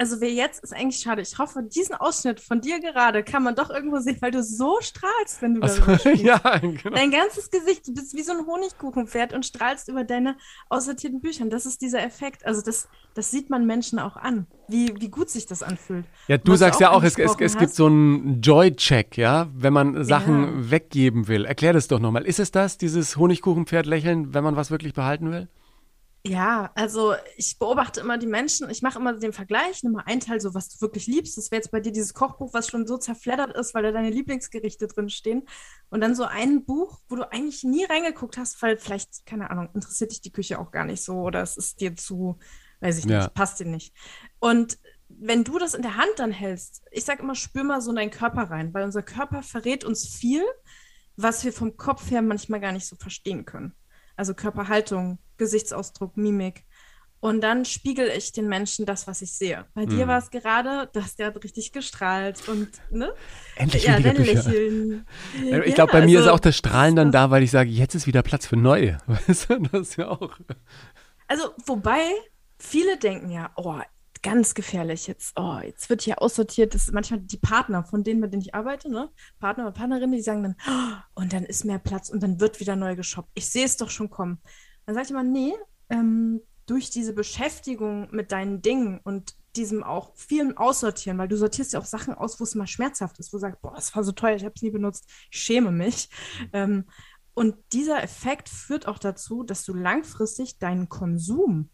Also 0.00 0.20
wer 0.20 0.30
jetzt 0.30 0.62
ist 0.62 0.72
eigentlich 0.72 1.00
schade. 1.00 1.22
Ich 1.22 1.36
hoffe, 1.38 1.60
diesen 1.64 1.96
Ausschnitt 1.96 2.38
von 2.38 2.60
dir 2.60 2.78
gerade 2.78 3.24
kann 3.24 3.42
man 3.42 3.56
doch 3.56 3.68
irgendwo 3.68 3.98
sehen, 3.98 4.16
weil 4.20 4.30
du 4.30 4.44
so 4.44 4.78
strahlst, 4.80 5.42
wenn 5.42 5.56
du 5.56 5.62
also, 5.62 5.80
darüber 5.80 5.98
sprichst. 5.98 6.24
ja, 6.24 6.38
genau. 6.58 6.94
Dein 6.94 7.10
ganzes 7.10 7.50
Gesicht, 7.50 7.88
du 7.88 7.94
bist 7.94 8.14
wie 8.14 8.22
so 8.22 8.30
ein 8.30 8.46
Honigkuchenpferd 8.46 9.32
und 9.32 9.44
strahlst 9.44 9.88
über 9.88 10.04
deine 10.04 10.36
aussortierten 10.68 11.20
Büchern. 11.20 11.50
Das 11.50 11.66
ist 11.66 11.82
dieser 11.82 12.00
Effekt. 12.04 12.46
Also 12.46 12.62
das, 12.62 12.88
das 13.14 13.32
sieht 13.32 13.50
man 13.50 13.66
Menschen 13.66 13.98
auch 13.98 14.16
an, 14.16 14.46
wie, 14.68 14.94
wie 15.00 15.08
gut 15.08 15.30
sich 15.30 15.46
das 15.46 15.64
anfühlt. 15.64 16.04
Ja, 16.28 16.38
du 16.38 16.52
Was 16.52 16.60
sagst 16.60 16.78
du 16.78 16.84
ja 16.84 16.90
auch, 16.92 17.02
es, 17.02 17.18
es, 17.18 17.34
es 17.36 17.58
gibt 17.58 17.74
so 17.74 17.86
einen 17.86 18.40
Joy-Check, 18.40 19.16
ja, 19.16 19.48
wenn 19.52 19.72
man 19.72 20.04
Sachen 20.04 20.42
ja. 20.42 20.70
weggeben 20.70 21.26
will. 21.26 21.44
Erklär 21.44 21.72
das 21.72 21.88
doch 21.88 21.98
nochmal. 21.98 22.24
Ist 22.24 22.38
es 22.38 22.52
das, 22.52 22.78
dieses 22.78 23.16
Honigkuchenpferd 23.16 23.86
lächeln, 23.86 24.32
wenn 24.32 24.44
man 24.44 24.54
was 24.54 24.70
wirklich 24.70 24.94
behalten 24.94 25.32
will? 25.32 25.48
Ja, 26.26 26.72
also 26.74 27.14
ich 27.36 27.58
beobachte 27.58 28.00
immer 28.00 28.18
die 28.18 28.26
Menschen, 28.26 28.68
ich 28.70 28.82
mache 28.82 28.98
immer 28.98 29.14
den 29.14 29.32
Vergleich, 29.32 29.82
nimm 29.82 29.92
mal 29.92 30.02
einen 30.04 30.20
Teil, 30.20 30.40
so 30.40 30.52
was 30.52 30.68
du 30.68 30.80
wirklich 30.80 31.06
liebst. 31.06 31.38
Das 31.38 31.50
wäre 31.50 31.60
jetzt 31.60 31.70
bei 31.70 31.80
dir 31.80 31.92
dieses 31.92 32.12
Kochbuch, 32.12 32.52
was 32.52 32.68
schon 32.68 32.86
so 32.86 32.98
zerfleddert 32.98 33.56
ist, 33.56 33.72
weil 33.72 33.84
da 33.84 33.92
deine 33.92 34.10
Lieblingsgerichte 34.10 34.88
drin 34.88 35.10
stehen. 35.10 35.48
Und 35.90 36.00
dann 36.00 36.14
so 36.14 36.24
ein 36.24 36.64
Buch, 36.64 37.00
wo 37.08 37.16
du 37.16 37.32
eigentlich 37.32 37.62
nie 37.62 37.84
reingeguckt 37.84 38.36
hast, 38.36 38.60
weil 38.62 38.76
vielleicht, 38.76 39.26
keine 39.26 39.50
Ahnung, 39.50 39.70
interessiert 39.74 40.10
dich 40.10 40.20
die 40.20 40.32
Küche 40.32 40.58
auch 40.58 40.70
gar 40.70 40.84
nicht 40.84 41.02
so 41.02 41.20
oder 41.20 41.40
es 41.40 41.56
ist 41.56 41.80
dir 41.80 41.94
zu, 41.96 42.38
weiß 42.80 42.98
ich 42.98 43.04
nicht, 43.06 43.14
ja. 43.14 43.28
passt 43.28 43.60
dir 43.60 43.66
nicht. 43.66 43.94
Und 44.40 44.78
wenn 45.08 45.44
du 45.44 45.58
das 45.58 45.74
in 45.74 45.82
der 45.82 45.96
Hand 45.96 46.12
dann 46.16 46.32
hältst, 46.32 46.82
ich 46.90 47.04
sage 47.04 47.22
immer, 47.22 47.34
spür 47.34 47.64
mal 47.64 47.80
so 47.80 47.90
in 47.90 47.96
deinen 47.96 48.10
Körper 48.10 48.50
rein, 48.50 48.74
weil 48.74 48.84
unser 48.84 49.02
Körper 49.02 49.42
verrät 49.42 49.84
uns 49.84 50.06
viel, 50.06 50.42
was 51.16 51.44
wir 51.44 51.52
vom 51.52 51.76
Kopf 51.76 52.10
her 52.10 52.22
manchmal 52.22 52.60
gar 52.60 52.72
nicht 52.72 52.86
so 52.86 52.96
verstehen 52.96 53.44
können. 53.44 53.72
Also 54.16 54.34
Körperhaltung, 54.34 55.18
Gesichtsausdruck, 55.38 56.16
Mimik. 56.16 56.64
Und 57.20 57.40
dann 57.40 57.64
spiegel 57.64 58.08
ich 58.16 58.30
den 58.30 58.48
Menschen 58.48 58.86
das, 58.86 59.08
was 59.08 59.22
ich 59.22 59.32
sehe. 59.32 59.66
Bei 59.74 59.86
mhm. 59.86 59.90
dir 59.90 60.06
war 60.06 60.18
es 60.18 60.30
gerade, 60.30 60.88
dass 60.92 61.16
der 61.16 61.28
hat 61.28 61.42
richtig 61.42 61.72
gestrahlt 61.72 62.48
und 62.48 62.68
ne? 62.90 63.12
Endlich 63.56 63.84
ja, 63.84 63.98
wieder 63.98 64.12
Lächeln. 64.12 65.04
Ja, 65.44 65.62
ich 65.64 65.74
glaube, 65.74 65.92
bei 65.92 66.06
mir 66.06 66.18
also, 66.18 66.30
ist 66.30 66.34
auch 66.34 66.40
das 66.40 66.56
Strahlen 66.56 66.94
dann 66.94 67.10
da, 67.10 67.30
weil 67.30 67.42
ich 67.42 67.50
sage, 67.50 67.70
jetzt 67.70 67.96
ist 67.96 68.06
wieder 68.06 68.22
Platz 68.22 68.46
für 68.46 68.56
neue. 68.56 68.98
Weißt 69.06 69.50
du, 69.50 69.58
das 69.58 69.88
ist 69.88 69.96
ja 69.96 70.10
auch. 70.10 70.38
Also, 71.26 71.50
wobei 71.66 72.02
viele 72.56 72.96
denken 72.98 73.30
ja, 73.30 73.50
oh, 73.56 73.80
ganz 74.22 74.54
gefährlich 74.54 75.08
jetzt. 75.08 75.32
Oh, 75.36 75.58
jetzt 75.62 75.90
wird 75.90 76.02
hier 76.02 76.22
aussortiert. 76.22 76.74
Das 76.74 76.84
sind 76.84 76.94
manchmal 76.94 77.20
die 77.20 77.36
Partner, 77.36 77.82
von 77.82 78.04
denen, 78.04 78.20
mit 78.20 78.32
denen 78.32 78.42
ich 78.42 78.54
arbeite, 78.54 78.90
ne? 78.90 79.10
Partner 79.40 79.64
oder 79.64 79.72
Partnerinnen, 79.72 80.12
die 80.12 80.22
sagen 80.22 80.44
dann, 80.44 80.56
oh, 80.68 81.20
und 81.20 81.32
dann 81.32 81.44
ist 81.44 81.64
mehr 81.64 81.80
Platz 81.80 82.10
und 82.10 82.22
dann 82.22 82.38
wird 82.38 82.60
wieder 82.60 82.76
neu 82.76 82.94
geshoppt. 82.94 83.30
Ich 83.34 83.48
sehe 83.48 83.64
es 83.64 83.76
doch 83.76 83.90
schon 83.90 84.08
kommen. 84.08 84.40
Dann 84.88 84.94
sage 84.94 85.04
ich 85.04 85.10
immer, 85.10 85.22
nee, 85.22 85.52
ähm, 85.90 86.40
durch 86.64 86.88
diese 86.88 87.12
Beschäftigung 87.12 88.08
mit 88.10 88.32
deinen 88.32 88.62
Dingen 88.62 89.00
und 89.04 89.34
diesem 89.54 89.84
auch 89.84 90.12
vielen 90.16 90.56
Aussortieren, 90.56 91.18
weil 91.18 91.28
du 91.28 91.36
sortierst 91.36 91.74
ja 91.74 91.80
auch 91.80 91.84
Sachen 91.84 92.14
aus, 92.14 92.40
wo 92.40 92.44
es 92.44 92.54
mal 92.54 92.66
schmerzhaft 92.66 93.18
ist, 93.18 93.32
wo 93.32 93.36
du 93.36 93.42
sagst, 93.42 93.60
boah, 93.60 93.74
das 93.74 93.94
war 93.94 94.04
so 94.04 94.12
teuer, 94.12 94.36
ich 94.36 94.44
habe 94.44 94.54
es 94.56 94.62
nie 94.62 94.70
benutzt, 94.70 95.04
ich 95.30 95.40
schäme 95.40 95.72
mich. 95.72 96.08
Ähm, 96.54 96.86
Und 97.34 97.56
dieser 97.72 98.02
Effekt 98.02 98.48
führt 98.48 98.88
auch 98.88 98.98
dazu, 98.98 99.44
dass 99.44 99.64
du 99.64 99.74
langfristig 99.74 100.58
deinen 100.58 100.88
Konsum 100.88 101.70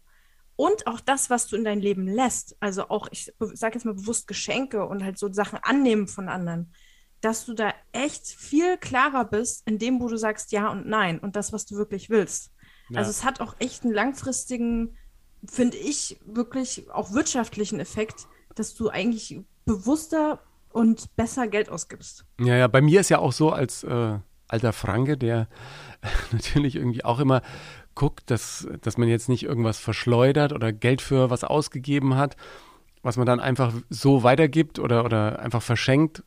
und 0.57 0.87
auch 0.87 0.99
das, 1.01 1.29
was 1.29 1.47
du 1.47 1.55
in 1.57 1.63
dein 1.65 1.81
Leben 1.81 2.07
lässt, 2.07 2.57
also 2.61 2.89
auch, 2.89 3.07
ich 3.11 3.33
sage 3.53 3.75
jetzt 3.75 3.85
mal 3.85 3.95
bewusst 3.95 4.27
Geschenke 4.27 4.85
und 4.87 5.03
halt 5.03 5.17
so 5.19 5.31
Sachen 5.33 5.59
annehmen 5.63 6.07
von 6.07 6.29
anderen, 6.29 6.73
dass 7.21 7.45
du 7.45 7.53
da 7.53 7.73
echt 7.93 8.27
viel 8.27 8.77
klarer 8.77 9.25
bist 9.25 9.67
in 9.67 9.79
dem, 9.79 9.99
wo 10.01 10.07
du 10.09 10.17
sagst 10.17 10.51
Ja 10.51 10.69
und 10.69 10.87
Nein 10.87 11.19
und 11.19 11.35
das, 11.35 11.53
was 11.53 11.65
du 11.65 11.75
wirklich 11.77 12.09
willst. 12.09 12.51
Ja. 12.89 12.99
Also 12.99 13.09
es 13.09 13.23
hat 13.23 13.41
auch 13.41 13.55
echt 13.59 13.83
einen 13.83 13.93
langfristigen, 13.93 14.95
finde 15.47 15.77
ich, 15.77 16.19
wirklich 16.25 16.89
auch 16.91 17.13
wirtschaftlichen 17.13 17.79
Effekt, 17.79 18.27
dass 18.55 18.75
du 18.75 18.89
eigentlich 18.89 19.39
bewusster 19.65 20.39
und 20.71 21.15
besser 21.15 21.47
Geld 21.47 21.69
ausgibst. 21.69 22.25
Ja, 22.39 22.55
ja, 22.55 22.67
bei 22.67 22.81
mir 22.81 22.99
ist 22.99 23.09
ja 23.09 23.19
auch 23.19 23.31
so 23.31 23.51
als 23.51 23.83
äh, 23.83 24.19
alter 24.47 24.73
Franke, 24.73 25.17
der 25.17 25.47
natürlich 26.31 26.75
irgendwie 26.75 27.03
auch 27.03 27.19
immer 27.19 27.41
guckt, 27.95 28.29
dass, 28.29 28.67
dass 28.81 28.97
man 28.97 29.07
jetzt 29.07 29.29
nicht 29.29 29.43
irgendwas 29.43 29.79
verschleudert 29.79 30.51
oder 30.51 30.73
Geld 30.73 31.01
für 31.01 31.29
was 31.29 31.43
ausgegeben 31.43 32.15
hat, 32.15 32.35
was 33.01 33.17
man 33.17 33.25
dann 33.25 33.39
einfach 33.39 33.73
so 33.89 34.23
weitergibt 34.23 34.79
oder, 34.79 35.05
oder 35.05 35.39
einfach 35.39 35.61
verschenkt 35.61 36.23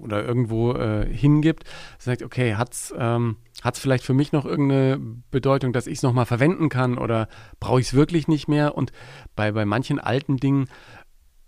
oder 0.00 0.24
irgendwo 0.24 0.72
äh, 0.72 1.06
hingibt. 1.06 1.64
Sagt, 1.98 2.22
okay, 2.22 2.54
hat's 2.54 2.92
ähm, 2.96 3.36
hat's 3.62 3.78
vielleicht 3.78 4.04
für 4.04 4.14
mich 4.14 4.32
noch 4.32 4.44
irgendeine 4.44 4.98
Bedeutung, 5.30 5.72
dass 5.72 5.86
ich 5.86 5.98
es 5.98 6.02
nochmal 6.02 6.26
verwenden 6.26 6.68
kann 6.68 6.98
oder 6.98 7.28
brauche 7.60 7.80
ich 7.80 7.88
es 7.88 7.94
wirklich 7.94 8.28
nicht 8.28 8.48
mehr? 8.48 8.76
Und 8.76 8.92
bei, 9.36 9.52
bei 9.52 9.64
manchen 9.64 9.98
alten 9.98 10.36
Dingen 10.36 10.66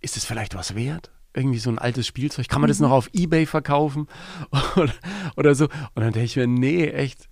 ist 0.01 0.17
es 0.17 0.25
vielleicht 0.25 0.55
was 0.55 0.75
wert? 0.75 1.11
irgendwie 1.37 1.59
so 1.59 1.69
ein 1.69 1.79
altes 1.79 2.07
Spielzeug, 2.07 2.49
kann 2.49 2.61
man 2.61 2.69
das 2.69 2.79
mhm. 2.79 2.87
noch 2.87 2.93
auf 2.93 3.11
Ebay 3.13 3.47
verkaufen 3.47 4.07
oder, 4.77 4.93
oder 5.37 5.55
so? 5.55 5.65
Und 5.65 6.03
dann 6.03 6.13
denke 6.13 6.27
ich 6.27 6.37
mir, 6.37 6.47
nee, 6.47 6.87
echt, 6.87 7.29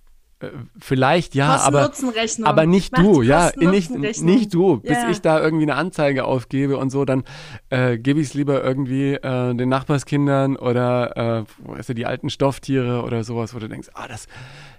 vielleicht 0.79 1.35
ja, 1.35 1.57
aber, 1.57 1.91
aber 2.43 2.65
nicht 2.65 2.97
du, 2.97 3.21
ja, 3.21 3.51
nicht, 3.55 3.91
nicht 3.91 4.53
du. 4.53 4.77
Bis 4.77 4.91
ja. 4.91 5.09
ich 5.09 5.21
da 5.21 5.39
irgendwie 5.39 5.63
eine 5.63 5.75
Anzeige 5.75 6.25
aufgebe 6.25 6.77
und 6.77 6.89
so, 6.89 7.05
dann 7.05 7.23
äh, 7.69 7.97
gebe 7.97 8.19
ich 8.19 8.27
es 8.27 8.33
lieber 8.33 8.63
irgendwie 8.63 9.13
äh, 9.13 9.53
den 9.53 9.69
Nachbarskindern 9.69 10.55
oder 10.55 11.45
äh, 11.45 11.69
weißt 11.69 11.89
du, 11.89 11.93
die 11.93 12.05
alten 12.05 12.29
Stofftiere 12.29 13.03
oder 13.03 13.23
sowas, 13.23 13.53
wo 13.53 13.59
du 13.59 13.67
denkst, 13.67 13.89
ah, 13.93 14.07
das, 14.07 14.27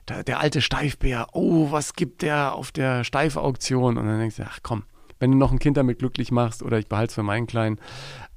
der, 0.08 0.24
der 0.24 0.40
alte 0.40 0.60
Steifbär, 0.60 1.28
oh, 1.32 1.70
was 1.70 1.94
gibt 1.94 2.22
der 2.22 2.54
auf 2.54 2.72
der 2.72 3.04
Steifauktion? 3.04 3.96
Und 3.96 4.06
dann 4.06 4.18
denkst 4.18 4.36
du, 4.36 4.44
ach 4.44 4.58
komm, 4.62 4.84
wenn 5.18 5.30
du 5.30 5.36
noch 5.36 5.52
ein 5.52 5.58
Kind 5.58 5.76
damit 5.76 5.98
glücklich 5.98 6.30
machst 6.30 6.62
oder 6.62 6.78
ich 6.78 6.88
behalte 6.88 7.10
es 7.10 7.14
für 7.14 7.22
meinen 7.22 7.46
Kleinen, 7.46 7.78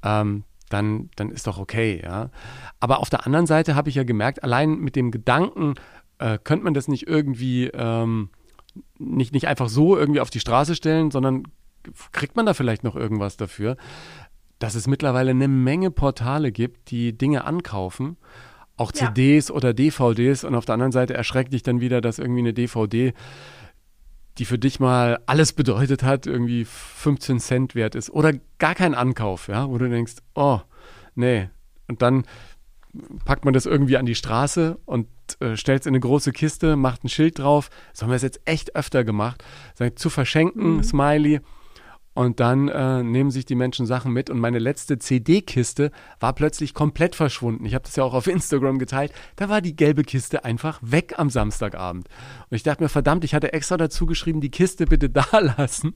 ähm, 0.02 0.44
dann, 0.68 1.10
dann 1.16 1.30
ist 1.30 1.46
doch 1.46 1.58
okay, 1.58 2.00
ja. 2.02 2.30
Aber 2.80 3.00
auf 3.00 3.10
der 3.10 3.26
anderen 3.26 3.46
Seite 3.46 3.74
habe 3.74 3.88
ich 3.88 3.94
ja 3.94 4.04
gemerkt, 4.04 4.42
allein 4.42 4.78
mit 4.78 4.96
dem 4.96 5.10
Gedanken, 5.10 5.74
äh, 6.18 6.38
könnte 6.42 6.64
man 6.64 6.74
das 6.74 6.88
nicht 6.88 7.06
irgendwie 7.06 7.66
ähm, 7.66 8.30
nicht, 8.98 9.32
nicht 9.32 9.48
einfach 9.48 9.68
so 9.68 9.96
irgendwie 9.96 10.20
auf 10.20 10.30
die 10.30 10.40
Straße 10.40 10.74
stellen, 10.74 11.10
sondern 11.10 11.44
kriegt 12.12 12.36
man 12.36 12.46
da 12.46 12.54
vielleicht 12.54 12.84
noch 12.84 12.96
irgendwas 12.96 13.36
dafür, 13.36 13.76
dass 14.58 14.74
es 14.74 14.86
mittlerweile 14.86 15.30
eine 15.30 15.48
Menge 15.48 15.90
Portale 15.90 16.52
gibt, 16.52 16.90
die 16.90 17.16
Dinge 17.16 17.44
ankaufen, 17.44 18.16
auch 18.76 18.92
ja. 18.94 19.06
CDs 19.06 19.50
oder 19.50 19.74
DVDs 19.74 20.44
und 20.44 20.54
auf 20.54 20.64
der 20.64 20.74
anderen 20.74 20.92
Seite 20.92 21.14
erschreckt 21.14 21.52
dich 21.52 21.62
dann 21.62 21.80
wieder, 21.80 22.00
dass 22.00 22.18
irgendwie 22.18 22.40
eine 22.40 22.54
DVD, 22.54 23.12
die 24.38 24.44
für 24.44 24.58
dich 24.58 24.80
mal 24.80 25.20
alles 25.26 25.52
bedeutet 25.52 26.02
hat, 26.02 26.26
irgendwie 26.26 26.64
15 26.64 27.40
Cent 27.40 27.74
wert 27.74 27.94
ist 27.94 28.10
oder 28.10 28.32
gar 28.58 28.74
kein 28.74 28.94
Ankauf, 28.94 29.48
ja, 29.48 29.68
wo 29.68 29.78
du 29.78 29.88
denkst, 29.88 30.16
oh, 30.34 30.60
nee. 31.14 31.48
Und 31.88 32.02
dann 32.02 32.24
packt 33.24 33.44
man 33.44 33.54
das 33.54 33.66
irgendwie 33.66 33.96
an 33.96 34.06
die 34.06 34.14
Straße 34.14 34.78
und 34.86 35.06
äh, 35.40 35.56
stellt 35.56 35.80
es 35.80 35.86
in 35.86 35.92
eine 35.92 36.00
große 36.00 36.32
Kiste, 36.32 36.76
macht 36.76 37.04
ein 37.04 37.08
Schild 37.08 37.38
drauf. 37.38 37.70
Das 37.92 38.02
haben 38.02 38.10
wir 38.10 38.16
jetzt 38.16 38.40
echt 38.44 38.74
öfter 38.74 39.04
gemacht. 39.04 39.44
Sagt, 39.74 39.98
zu 39.98 40.10
verschenken, 40.10 40.76
mhm. 40.76 40.82
Smiley. 40.82 41.40
Und 42.14 42.40
dann 42.40 42.66
äh, 42.66 43.04
nehmen 43.04 43.30
sich 43.30 43.44
die 43.44 43.54
Menschen 43.54 43.86
Sachen 43.86 44.12
mit. 44.12 44.28
Und 44.28 44.40
meine 44.40 44.58
letzte 44.58 44.98
CD-Kiste 44.98 45.92
war 46.18 46.32
plötzlich 46.32 46.74
komplett 46.74 47.14
verschwunden. 47.14 47.64
Ich 47.64 47.74
habe 47.74 47.84
das 47.84 47.94
ja 47.94 48.02
auch 48.02 48.14
auf 48.14 48.26
Instagram 48.26 48.80
geteilt. 48.80 49.12
Da 49.36 49.48
war 49.48 49.60
die 49.60 49.76
gelbe 49.76 50.02
Kiste 50.02 50.44
einfach 50.44 50.80
weg 50.82 51.14
am 51.16 51.30
Samstagabend. 51.30 52.08
Und 52.50 52.56
ich 52.56 52.64
dachte 52.64 52.82
mir, 52.82 52.88
verdammt, 52.88 53.22
ich 53.22 53.34
hatte 53.34 53.52
extra 53.52 53.76
dazu 53.76 54.04
geschrieben, 54.04 54.40
die 54.40 54.50
Kiste 54.50 54.86
bitte 54.86 55.08
da 55.10 55.26
lassen. 55.38 55.94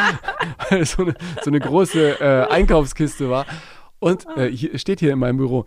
Weil 0.70 0.80
es 0.80 0.92
so 0.92 1.02
eine, 1.02 1.14
so 1.42 1.50
eine 1.50 1.60
große 1.60 2.20
äh, 2.20 2.48
Einkaufskiste 2.48 3.28
war. 3.28 3.44
Und 3.98 4.26
äh, 4.36 4.50
hier, 4.50 4.78
steht 4.78 5.00
hier 5.00 5.12
in 5.12 5.18
meinem 5.18 5.36
Büro, 5.36 5.66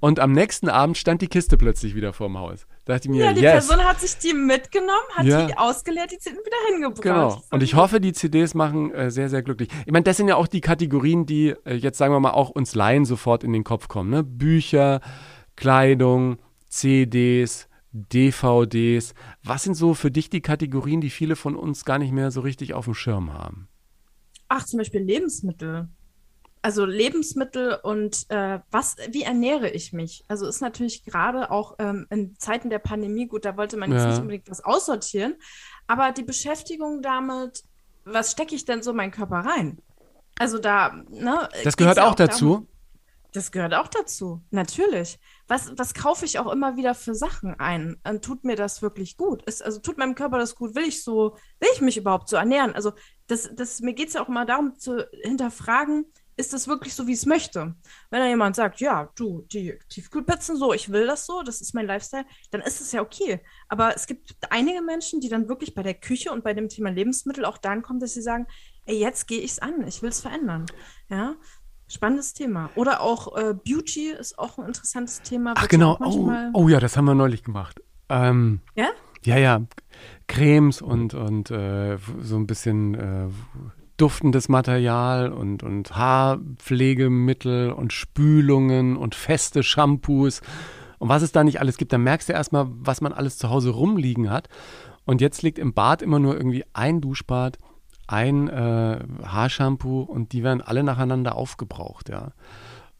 und 0.00 0.20
am 0.20 0.32
nächsten 0.32 0.68
Abend 0.68 0.96
stand 0.98 1.22
die 1.22 1.28
Kiste 1.28 1.56
plötzlich 1.56 1.94
wieder 1.94 2.12
vorm 2.12 2.38
Haus. 2.38 2.66
Da 2.84 2.94
dachte 2.94 3.08
ich 3.08 3.10
mir, 3.10 3.24
ja, 3.24 3.32
die 3.32 3.40
yes. 3.40 3.66
Person 3.66 3.84
hat 3.84 4.00
sich 4.00 4.16
die 4.18 4.34
mitgenommen, 4.34 4.90
hat 5.14 5.26
ja. 5.26 5.46
die 5.46 5.56
ausgeleert, 5.56 6.10
die 6.10 6.18
CD 6.18 6.36
wieder 6.36 6.72
hingebracht. 6.72 7.02
Genau. 7.02 7.42
Und 7.50 7.62
ich 7.62 7.74
hoffe, 7.74 8.00
die 8.00 8.12
CDs 8.12 8.54
machen 8.54 8.92
äh, 8.92 9.10
sehr, 9.10 9.28
sehr 9.28 9.42
glücklich. 9.42 9.68
Ich 9.86 9.92
meine, 9.92 10.04
das 10.04 10.16
sind 10.16 10.28
ja 10.28 10.36
auch 10.36 10.46
die 10.46 10.60
Kategorien, 10.60 11.26
die 11.26 11.54
äh, 11.64 11.74
jetzt 11.74 11.98
sagen 11.98 12.12
wir 12.12 12.20
mal 12.20 12.30
auch 12.30 12.50
uns 12.50 12.74
Laien 12.74 13.04
sofort 13.04 13.44
in 13.44 13.52
den 13.52 13.64
Kopf 13.64 13.88
kommen. 13.88 14.10
Ne? 14.10 14.24
Bücher, 14.24 15.00
Kleidung, 15.56 16.38
CDs, 16.68 17.68
DVDs. 17.92 19.14
Was 19.42 19.64
sind 19.64 19.74
so 19.74 19.94
für 19.94 20.10
dich 20.10 20.30
die 20.30 20.40
Kategorien, 20.40 21.00
die 21.00 21.10
viele 21.10 21.36
von 21.36 21.56
uns 21.56 21.84
gar 21.84 21.98
nicht 21.98 22.12
mehr 22.12 22.30
so 22.30 22.40
richtig 22.40 22.74
auf 22.74 22.84
dem 22.84 22.94
Schirm 22.94 23.32
haben? 23.32 23.68
Ach, 24.48 24.64
zum 24.64 24.78
Beispiel 24.78 25.02
Lebensmittel 25.02 25.88
also 26.62 26.84
Lebensmittel 26.84 27.78
und 27.82 28.26
äh, 28.28 28.60
was, 28.70 28.96
wie 29.10 29.22
ernähre 29.22 29.70
ich 29.70 29.92
mich? 29.92 30.24
Also 30.28 30.46
ist 30.46 30.60
natürlich 30.60 31.04
gerade 31.04 31.50
auch 31.50 31.76
ähm, 31.78 32.06
in 32.10 32.36
Zeiten 32.38 32.70
der 32.70 32.78
Pandemie, 32.78 33.26
gut, 33.26 33.44
da 33.44 33.56
wollte 33.56 33.76
man 33.76 33.90
jetzt 33.90 34.02
ja. 34.02 34.10
nicht 34.10 34.20
unbedingt 34.20 34.50
was 34.50 34.62
aussortieren, 34.62 35.36
aber 35.86 36.12
die 36.12 36.22
Beschäftigung 36.22 37.02
damit, 37.02 37.64
was 38.04 38.32
stecke 38.32 38.54
ich 38.54 38.64
denn 38.64 38.82
so 38.82 38.90
in 38.90 38.96
meinen 38.96 39.10
Körper 39.10 39.38
rein? 39.38 39.78
Also 40.38 40.58
da, 40.58 41.02
ne? 41.10 41.48
Das 41.64 41.76
gehört 41.76 41.98
auch, 41.98 42.12
auch 42.12 42.14
dazu. 42.14 42.48
Darum, 42.50 42.68
das 43.32 43.52
gehört 43.52 43.74
auch 43.74 43.88
dazu, 43.88 44.42
natürlich. 44.50 45.18
Was, 45.46 45.72
was 45.76 45.94
kaufe 45.94 46.24
ich 46.24 46.38
auch 46.38 46.50
immer 46.50 46.76
wieder 46.76 46.94
für 46.94 47.14
Sachen 47.14 47.58
ein? 47.58 47.96
Und 48.06 48.24
tut 48.24 48.44
mir 48.44 48.56
das 48.56 48.82
wirklich 48.82 49.16
gut? 49.16 49.42
Ist, 49.44 49.62
also 49.62 49.80
tut 49.80 49.98
meinem 49.98 50.14
Körper 50.14 50.38
das 50.38 50.54
gut? 50.54 50.74
Will 50.74 50.84
ich 50.84 51.02
so, 51.04 51.36
will 51.60 51.68
ich 51.72 51.80
mich 51.80 51.96
überhaupt 51.96 52.28
so 52.28 52.36
ernähren? 52.36 52.74
Also 52.74 52.92
das, 53.28 53.50
das, 53.54 53.80
mir 53.80 53.94
geht 53.94 54.08
es 54.08 54.14
ja 54.14 54.22
auch 54.22 54.28
immer 54.28 54.46
darum 54.46 54.76
zu 54.78 55.06
hinterfragen, 55.22 56.06
ist 56.40 56.52
das 56.52 56.66
wirklich 56.66 56.94
so, 56.94 57.06
wie 57.06 57.12
es 57.12 57.26
möchte? 57.26 57.74
Wenn 58.10 58.20
da 58.20 58.26
jemand 58.26 58.56
sagt, 58.56 58.80
ja, 58.80 59.10
du, 59.14 59.42
die 59.52 59.78
Tiefkühlpizzen 59.88 60.56
so, 60.56 60.72
ich 60.72 60.90
will 60.90 61.06
das 61.06 61.26
so, 61.26 61.42
das 61.42 61.60
ist 61.60 61.74
mein 61.74 61.86
Lifestyle, 61.86 62.24
dann 62.50 62.62
ist 62.62 62.80
es 62.80 62.92
ja 62.92 63.02
okay. 63.02 63.40
Aber 63.68 63.94
es 63.94 64.06
gibt 64.06 64.34
einige 64.50 64.82
Menschen, 64.82 65.20
die 65.20 65.28
dann 65.28 65.48
wirklich 65.48 65.74
bei 65.74 65.82
der 65.82 65.94
Küche 65.94 66.32
und 66.32 66.42
bei 66.42 66.54
dem 66.54 66.68
Thema 66.68 66.90
Lebensmittel 66.90 67.44
auch 67.44 67.58
dann 67.58 67.82
kommen, 67.82 68.00
dass 68.00 68.14
sie 68.14 68.22
sagen, 68.22 68.46
ey, 68.86 68.98
jetzt 68.98 69.28
gehe 69.28 69.40
ich 69.40 69.52
es 69.52 69.58
an, 69.60 69.86
ich 69.86 70.02
will 70.02 70.10
es 70.10 70.20
verändern. 70.20 70.66
Ja, 71.08 71.36
Spannendes 71.90 72.34
Thema. 72.34 72.70
Oder 72.76 73.00
auch 73.00 73.36
äh, 73.36 73.52
Beauty 73.52 74.10
ist 74.12 74.38
auch 74.38 74.58
ein 74.58 74.66
interessantes 74.66 75.22
Thema. 75.22 75.54
Ach 75.56 75.66
genau, 75.66 75.98
oh, 76.00 76.30
oh, 76.52 76.68
ja, 76.68 76.78
das 76.78 76.96
haben 76.96 77.06
wir 77.06 77.16
neulich 77.16 77.42
gemacht. 77.42 77.82
Ähm, 78.08 78.60
ja? 78.76 78.90
Ja, 79.24 79.38
ja. 79.38 79.62
Cremes 80.28 80.82
und, 80.82 81.14
und 81.14 81.50
äh, 81.50 81.98
so 82.20 82.36
ein 82.36 82.46
bisschen 82.46 82.94
äh, 82.94 83.28
duftendes 84.00 84.48
Material 84.48 85.32
und, 85.32 85.62
und 85.62 85.96
Haarpflegemittel 85.96 87.70
und 87.70 87.92
Spülungen 87.92 88.96
und 88.96 89.14
feste 89.14 89.62
Shampoos 89.62 90.40
und 91.00 91.08
was 91.08 91.22
es 91.22 91.32
da 91.32 91.42
nicht 91.42 91.60
alles 91.60 91.78
gibt, 91.78 91.94
dann 91.94 92.02
merkst 92.02 92.28
du 92.28 92.34
erstmal, 92.34 92.66
was 92.68 93.00
man 93.00 93.14
alles 93.14 93.38
zu 93.38 93.48
Hause 93.48 93.70
rumliegen 93.70 94.30
hat. 94.30 94.48
Und 95.06 95.22
jetzt 95.22 95.42
liegt 95.42 95.58
im 95.58 95.72
Bad 95.72 96.02
immer 96.02 96.18
nur 96.18 96.36
irgendwie 96.36 96.62
ein 96.74 97.00
Duschbad, 97.00 97.58
ein 98.06 98.48
äh, 98.48 99.00
Haarshampoo 99.24 100.02
und 100.02 100.32
die 100.32 100.44
werden 100.44 100.60
alle 100.60 100.84
nacheinander 100.84 101.36
aufgebraucht, 101.36 102.10
ja. 102.10 102.32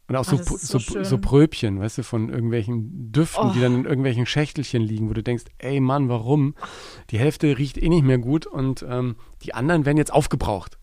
Und 0.07 0.15
auch 0.17 0.25
so, 0.25 0.35
oh, 0.35 0.57
so, 0.57 0.79
so, 0.79 1.03
so, 1.03 1.17
Pröbchen, 1.19 1.79
weißt 1.79 1.99
du, 1.99 2.03
von 2.03 2.29
irgendwelchen 2.29 3.13
Düften, 3.13 3.49
oh. 3.49 3.53
die 3.53 3.61
dann 3.61 3.75
in 3.75 3.85
irgendwelchen 3.85 4.25
Schächtelchen 4.25 4.81
liegen, 4.81 5.09
wo 5.09 5.13
du 5.13 5.23
denkst, 5.23 5.45
ey 5.59 5.79
Mann, 5.79 6.09
warum? 6.09 6.55
Die 7.11 7.19
Hälfte 7.19 7.57
riecht 7.57 7.77
eh 7.77 7.87
nicht 7.87 8.03
mehr 8.03 8.17
gut 8.17 8.45
und 8.45 8.83
ähm, 8.89 9.15
die 9.43 9.53
anderen 9.53 9.85
werden 9.85 9.97
jetzt 9.97 10.11
aufgebraucht. 10.11 10.79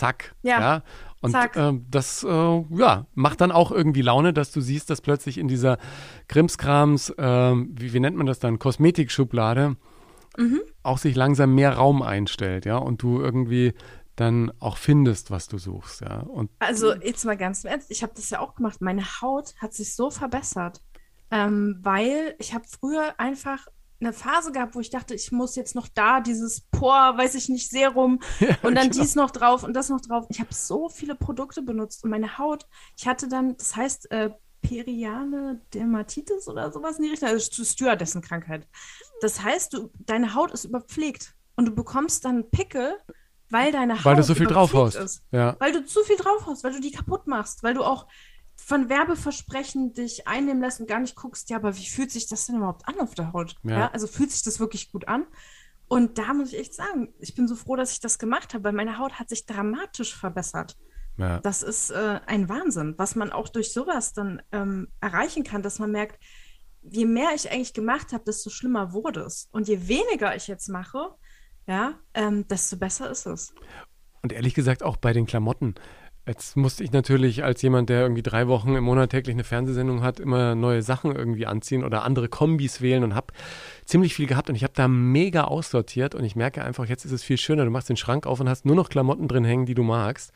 Zack. 0.00 0.34
Ja. 0.42 0.60
ja? 0.60 0.82
Und. 1.20 1.34
Äh, 1.34 1.72
das 1.90 2.24
äh, 2.24 2.64
ja, 2.70 3.06
macht 3.14 3.42
dann 3.42 3.52
auch 3.52 3.70
irgendwie 3.70 4.00
Laune, 4.00 4.32
dass 4.32 4.50
du 4.52 4.62
siehst, 4.62 4.88
dass 4.88 5.02
plötzlich 5.02 5.36
in 5.36 5.48
dieser 5.48 5.76
Krimskrams, 6.28 7.10
äh, 7.10 7.22
wie, 7.22 7.92
wie 7.92 8.00
nennt 8.00 8.16
man 8.16 8.26
das 8.26 8.38
dann, 8.38 8.58
Kosmetikschublade, 8.58 9.76
mhm. 10.38 10.60
auch 10.82 10.96
sich 10.96 11.14
langsam 11.14 11.54
mehr 11.54 11.74
Raum 11.74 12.00
einstellt, 12.00 12.64
ja, 12.64 12.78
und 12.78 13.02
du 13.02 13.20
irgendwie 13.20 13.74
dann 14.16 14.50
auch 14.58 14.78
findest, 14.78 15.30
was 15.30 15.48
du 15.48 15.58
suchst, 15.58 16.00
ja. 16.00 16.20
Und 16.20 16.50
also 16.58 16.94
jetzt 16.94 17.24
mal 17.26 17.36
ganz 17.36 17.64
ernst, 17.64 17.90
ich 17.90 18.02
habe 18.02 18.12
das 18.16 18.30
ja 18.30 18.40
auch 18.40 18.54
gemacht. 18.54 18.80
Meine 18.80 19.04
Haut 19.20 19.54
hat 19.58 19.74
sich 19.74 19.94
so 19.94 20.10
verbessert, 20.10 20.80
ähm, 21.30 21.78
weil 21.82 22.34
ich 22.38 22.54
habe 22.54 22.64
früher 22.66 23.14
einfach 23.18 23.66
eine 24.00 24.12
Phase 24.12 24.52
gehabt, 24.52 24.74
wo 24.74 24.80
ich 24.80 24.90
dachte, 24.90 25.14
ich 25.14 25.30
muss 25.30 25.56
jetzt 25.56 25.74
noch 25.74 25.88
da 25.88 26.20
dieses 26.20 26.62
Por, 26.70 26.92
weiß 26.92 27.34
ich 27.34 27.48
nicht, 27.48 27.68
Serum 27.68 28.20
ja, 28.40 28.48
und 28.62 28.74
dann 28.74 28.90
genau. 28.90 29.02
dies 29.02 29.14
noch 29.14 29.30
drauf 29.30 29.62
und 29.62 29.74
das 29.74 29.88
noch 29.88 30.00
drauf. 30.00 30.26
Ich 30.30 30.40
habe 30.40 30.52
so 30.54 30.88
viele 30.88 31.14
Produkte 31.14 31.62
benutzt 31.62 32.04
und 32.04 32.10
meine 32.10 32.38
Haut, 32.38 32.66
ich 32.96 33.06
hatte 33.06 33.28
dann, 33.28 33.56
das 33.56 33.76
heißt, 33.76 34.10
äh, 34.10 34.30
periane 34.62 35.60
Dermatitis 35.72 36.48
oder 36.48 36.72
sowas 36.72 36.98
in 36.98 37.04
die 37.04 37.10
Richtung, 37.10 37.28
also 37.28 37.64
Stewardessen-Krankheit. 37.64 38.66
Das 39.20 39.42
heißt, 39.42 39.72
du, 39.72 39.90
deine 39.98 40.34
Haut 40.34 40.52
ist 40.52 40.64
überpflegt 40.64 41.34
und 41.56 41.66
du 41.66 41.74
bekommst 41.74 42.24
dann 42.24 42.50
Pickel, 42.50 42.98
weil 43.48 43.72
deine 43.72 43.98
Haut 43.98 44.04
weil 44.04 44.16
du 44.16 44.22
so 44.22 44.34
viel 44.34 44.46
drauf 44.46 44.72
hast. 44.74 44.96
ist. 44.96 45.22
Ja. 45.30 45.56
Weil 45.58 45.72
du 45.72 45.84
zu 45.84 46.02
viel 46.04 46.16
drauf 46.16 46.46
hast, 46.46 46.62
weil 46.62 46.72
du 46.72 46.80
die 46.80 46.92
kaputt 46.92 47.26
machst, 47.26 47.62
weil 47.62 47.74
du 47.74 47.82
auch 47.82 48.06
von 48.70 48.88
Werbeversprechen 48.88 49.94
dich 49.94 50.28
einnehmen 50.28 50.62
lässt 50.62 50.78
und 50.78 50.86
gar 50.86 51.00
nicht 51.00 51.16
guckst, 51.16 51.50
ja, 51.50 51.56
aber 51.56 51.76
wie 51.76 51.86
fühlt 51.86 52.12
sich 52.12 52.28
das 52.28 52.46
denn 52.46 52.58
überhaupt 52.58 52.86
an 52.86 53.00
auf 53.00 53.16
der 53.16 53.32
Haut? 53.32 53.56
Ja. 53.64 53.78
Ja. 53.80 53.90
Also 53.90 54.06
fühlt 54.06 54.30
sich 54.30 54.44
das 54.44 54.60
wirklich 54.60 54.92
gut 54.92 55.08
an? 55.08 55.26
Und 55.88 56.18
da 56.18 56.32
muss 56.34 56.52
ich 56.52 56.58
echt 56.60 56.74
sagen, 56.74 57.12
ich 57.18 57.34
bin 57.34 57.48
so 57.48 57.56
froh, 57.56 57.74
dass 57.74 57.90
ich 57.90 57.98
das 57.98 58.20
gemacht 58.20 58.54
habe, 58.54 58.62
weil 58.62 58.72
meine 58.72 58.96
Haut 58.98 59.14
hat 59.14 59.28
sich 59.28 59.44
dramatisch 59.44 60.14
verbessert. 60.14 60.76
ja. 61.16 61.40
Das 61.40 61.64
ist 61.64 61.90
äh, 61.90 62.20
ein 62.26 62.48
Wahnsinn, 62.48 62.94
was 62.96 63.16
man 63.16 63.32
auch 63.32 63.48
durch 63.48 63.72
sowas 63.72 64.12
dann 64.12 64.40
ähm, 64.52 64.86
erreichen 65.00 65.42
kann, 65.42 65.62
dass 65.64 65.80
man 65.80 65.90
merkt, 65.90 66.22
je 66.82 67.06
mehr 67.06 67.30
ich 67.34 67.50
eigentlich 67.50 67.74
gemacht 67.74 68.12
habe, 68.12 68.22
desto 68.22 68.50
schlimmer 68.50 68.92
wurde 68.92 69.22
es. 69.22 69.48
Und 69.50 69.66
je 69.66 69.88
weniger 69.88 70.36
ich 70.36 70.46
jetzt 70.46 70.68
mache, 70.68 71.16
ja, 71.66 71.98
ähm, 72.14 72.46
desto 72.46 72.76
besser 72.76 73.10
ist 73.10 73.26
es. 73.26 73.52
Und 74.22 74.32
ehrlich 74.32 74.54
gesagt 74.54 74.84
auch 74.84 74.96
bei 74.96 75.12
den 75.12 75.26
Klamotten. 75.26 75.74
Jetzt 76.26 76.56
musste 76.56 76.84
ich 76.84 76.92
natürlich 76.92 77.44
als 77.44 77.62
jemand, 77.62 77.88
der 77.88 78.02
irgendwie 78.02 78.22
drei 78.22 78.46
Wochen 78.46 78.76
im 78.76 78.84
Monat 78.84 79.10
täglich 79.10 79.34
eine 79.34 79.42
Fernsehsendung 79.42 80.02
hat, 80.02 80.20
immer 80.20 80.54
neue 80.54 80.82
Sachen 80.82 81.16
irgendwie 81.16 81.46
anziehen 81.46 81.82
oder 81.82 82.04
andere 82.04 82.28
Kombis 82.28 82.82
wählen 82.82 83.02
und 83.02 83.14
habe 83.14 83.32
ziemlich 83.84 84.14
viel 84.14 84.26
gehabt 84.26 84.50
und 84.50 84.54
ich 84.54 84.62
habe 84.62 84.74
da 84.76 84.86
mega 84.86 85.44
aussortiert 85.44 86.14
und 86.14 86.24
ich 86.24 86.36
merke 86.36 86.62
einfach, 86.62 86.86
jetzt 86.86 87.04
ist 87.04 87.12
es 87.12 87.22
viel 87.22 87.38
schöner. 87.38 87.64
Du 87.64 87.70
machst 87.70 87.88
den 87.88 87.96
Schrank 87.96 88.26
auf 88.26 88.38
und 88.38 88.48
hast 88.48 88.66
nur 88.66 88.76
noch 88.76 88.90
Klamotten 88.90 89.28
drin 89.28 89.44
hängen, 89.44 89.66
die 89.66 89.74
du 89.74 89.82
magst. 89.82 90.32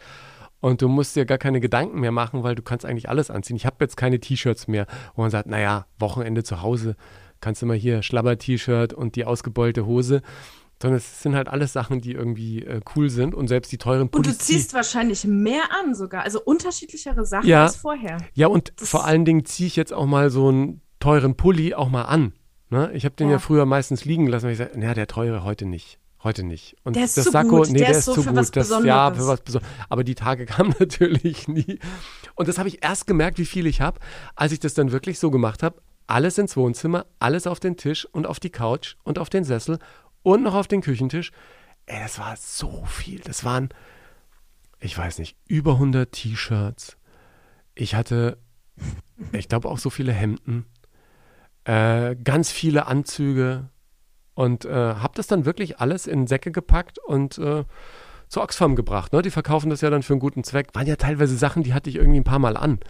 Und 0.60 0.80
du 0.80 0.88
musst 0.88 1.14
dir 1.14 1.26
gar 1.26 1.36
keine 1.36 1.60
Gedanken 1.60 2.00
mehr 2.00 2.12
machen, 2.12 2.42
weil 2.42 2.54
du 2.54 2.62
kannst 2.62 2.86
eigentlich 2.86 3.10
alles 3.10 3.30
anziehen. 3.30 3.56
Ich 3.56 3.66
habe 3.66 3.76
jetzt 3.80 3.98
keine 3.98 4.18
T-Shirts 4.18 4.66
mehr, 4.66 4.86
wo 5.14 5.20
man 5.20 5.30
sagt, 5.30 5.46
naja, 5.46 5.84
Wochenende 5.98 6.42
zu 6.42 6.62
Hause 6.62 6.96
kannst 7.42 7.60
du 7.60 7.66
mal 7.66 7.76
hier 7.76 8.02
Schlabber-T-Shirt 8.02 8.94
und 8.94 9.16
die 9.16 9.26
ausgebeulte 9.26 9.84
Hose. 9.84 10.22
Sondern 10.84 10.98
es 10.98 11.22
sind 11.22 11.34
halt 11.34 11.48
alles 11.48 11.72
Sachen, 11.72 12.02
die 12.02 12.12
irgendwie 12.12 12.62
äh, 12.62 12.80
cool 12.94 13.08
sind 13.08 13.34
und 13.34 13.48
selbst 13.48 13.72
die 13.72 13.78
teuren 13.78 14.08
Und 14.08 14.26
du 14.26 14.36
ziehst 14.36 14.74
wahrscheinlich 14.74 15.24
mehr 15.24 15.62
an 15.82 15.94
sogar, 15.94 16.24
also 16.24 16.42
unterschiedlichere 16.42 17.24
Sachen 17.24 17.48
Ja. 17.48 17.62
als 17.64 17.76
vorher. 17.76 18.18
Ja, 18.34 18.48
und 18.48 18.70
Das- 18.76 18.90
vor 18.90 19.06
allen 19.06 19.24
Dingen 19.24 19.46
ziehe 19.46 19.66
ich 19.66 19.76
jetzt 19.76 19.94
auch 19.94 20.04
mal 20.04 20.28
so 20.28 20.48
einen 20.48 20.82
teuren 21.00 21.36
Pulli 21.36 21.72
auch 21.72 21.88
mal 21.88 22.02
an. 22.02 22.34
Ne? 22.68 22.90
Ich 22.92 23.06
habe 23.06 23.14
den 23.16 23.28
ja. 23.28 23.34
Ja. 23.34 23.38
früher 23.38 23.64
meistens 23.64 24.04
liegen 24.04 24.26
lassen, 24.26 24.44
weil 24.44 24.52
ich 24.52 24.58
sage, 24.58 24.78
naja, 24.78 24.92
der 24.92 25.06
teure 25.06 25.42
heute 25.42 25.64
nicht. 25.64 25.98
Heute 26.22 26.42
nicht. 26.42 26.76
Und 26.84 26.96
Der 26.96 27.04
ist 27.04 27.16
das 27.16 27.24
zu 27.24 27.30
Sakko, 27.30 27.58
gut. 27.58 27.68
nee, 27.70 27.78
Der 27.78 27.88
der, 27.88 27.98
ist 27.98 28.04
so 28.04 28.12
zu 28.12 28.24
gut. 28.24 28.36
Das, 28.54 28.68
ja, 28.84 29.10
für 29.14 29.26
was 29.26 29.40
Besonderes. 29.40 29.70
Aber 29.88 30.04
die 30.04 30.14
Tage 30.14 30.44
kamen 30.46 30.74
natürlich 30.78 31.48
nie. 31.48 31.78
Und 32.34 32.48
das 32.48 32.58
habe 32.58 32.68
ich 32.68 32.84
erst 32.84 33.06
gemerkt, 33.06 33.38
wie 33.38 33.46
viel 33.46 33.66
ich 33.66 33.80
habe, 33.80 34.00
als 34.36 34.52
ich 34.52 34.60
das 34.60 34.74
dann 34.74 34.92
wirklich 34.92 35.18
so 35.18 35.30
gemacht 35.30 35.62
habe. 35.62 35.80
Alles 36.06 36.36
ins 36.36 36.54
Wohnzimmer, 36.58 37.06
alles 37.20 37.46
auf 37.46 37.60
den 37.60 37.78
Tisch 37.78 38.04
und 38.12 38.26
auf 38.26 38.38
die 38.38 38.50
Couch 38.50 38.96
und 39.04 39.18
auf 39.18 39.30
den 39.30 39.44
Sessel 39.44 39.78
und 40.24 40.42
noch 40.42 40.54
auf 40.54 40.66
den 40.66 40.80
Küchentisch. 40.80 41.30
Ey, 41.86 42.00
das 42.00 42.18
war 42.18 42.34
so 42.36 42.84
viel. 42.86 43.20
Das 43.20 43.44
waren, 43.44 43.68
ich 44.80 44.98
weiß 44.98 45.18
nicht, 45.18 45.36
über 45.46 45.72
100 45.72 46.10
T-Shirts. 46.10 46.96
Ich 47.76 47.94
hatte, 47.94 48.38
ich 49.32 49.48
glaube 49.48 49.68
auch 49.68 49.78
so 49.78 49.90
viele 49.90 50.12
Hemden, 50.12 50.66
äh, 51.64 52.16
ganz 52.16 52.50
viele 52.50 52.86
Anzüge 52.86 53.68
und 54.34 54.64
äh, 54.64 54.70
habe 54.72 55.14
das 55.14 55.28
dann 55.28 55.44
wirklich 55.44 55.78
alles 55.78 56.06
in 56.06 56.26
Säcke 56.26 56.50
gepackt 56.50 56.98
und 56.98 57.38
äh, 57.38 57.64
zur 58.28 58.42
Oxfam 58.42 58.76
gebracht. 58.76 59.12
Ne? 59.12 59.22
Die 59.22 59.30
verkaufen 59.30 59.70
das 59.70 59.82
ja 59.82 59.90
dann 59.90 60.02
für 60.02 60.14
einen 60.14 60.20
guten 60.20 60.42
Zweck. 60.42 60.74
Waren 60.74 60.86
ja 60.86 60.96
teilweise 60.96 61.36
Sachen, 61.36 61.62
die 61.62 61.74
hatte 61.74 61.90
ich 61.90 61.96
irgendwie 61.96 62.20
ein 62.20 62.24
paar 62.24 62.38
Mal 62.38 62.56
an. 62.56 62.80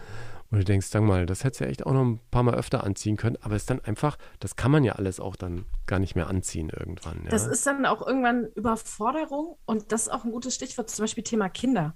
Und 0.51 0.59
du 0.59 0.63
denkst, 0.63 0.87
sag 0.87 1.01
mal, 1.03 1.25
das 1.25 1.43
hättest 1.43 1.61
du 1.61 1.65
ja 1.65 1.71
echt 1.71 1.85
auch 1.85 1.93
noch 1.93 2.03
ein 2.03 2.19
paar 2.31 2.43
Mal 2.43 2.55
öfter 2.55 2.83
anziehen 2.83 3.17
können. 3.17 3.37
Aber 3.41 3.55
es 3.55 3.63
ist 3.63 3.69
dann 3.69 3.81
einfach, 3.81 4.17
das 4.39 4.55
kann 4.55 4.71
man 4.71 4.83
ja 4.83 4.93
alles 4.93 5.19
auch 5.19 5.35
dann 5.35 5.65
gar 5.87 5.99
nicht 5.99 6.15
mehr 6.15 6.27
anziehen 6.27 6.69
irgendwann. 6.69 7.21
Ja? 7.23 7.29
Das 7.29 7.47
ist 7.47 7.65
dann 7.65 7.85
auch 7.85 8.05
irgendwann 8.05 8.45
Überforderung 8.55 9.57
und 9.65 9.91
das 9.91 10.03
ist 10.03 10.09
auch 10.09 10.23
ein 10.23 10.31
gutes 10.31 10.55
Stichwort, 10.55 10.89
zum 10.89 11.03
Beispiel 11.03 11.23
Thema 11.23 11.49
Kinder. 11.49 11.95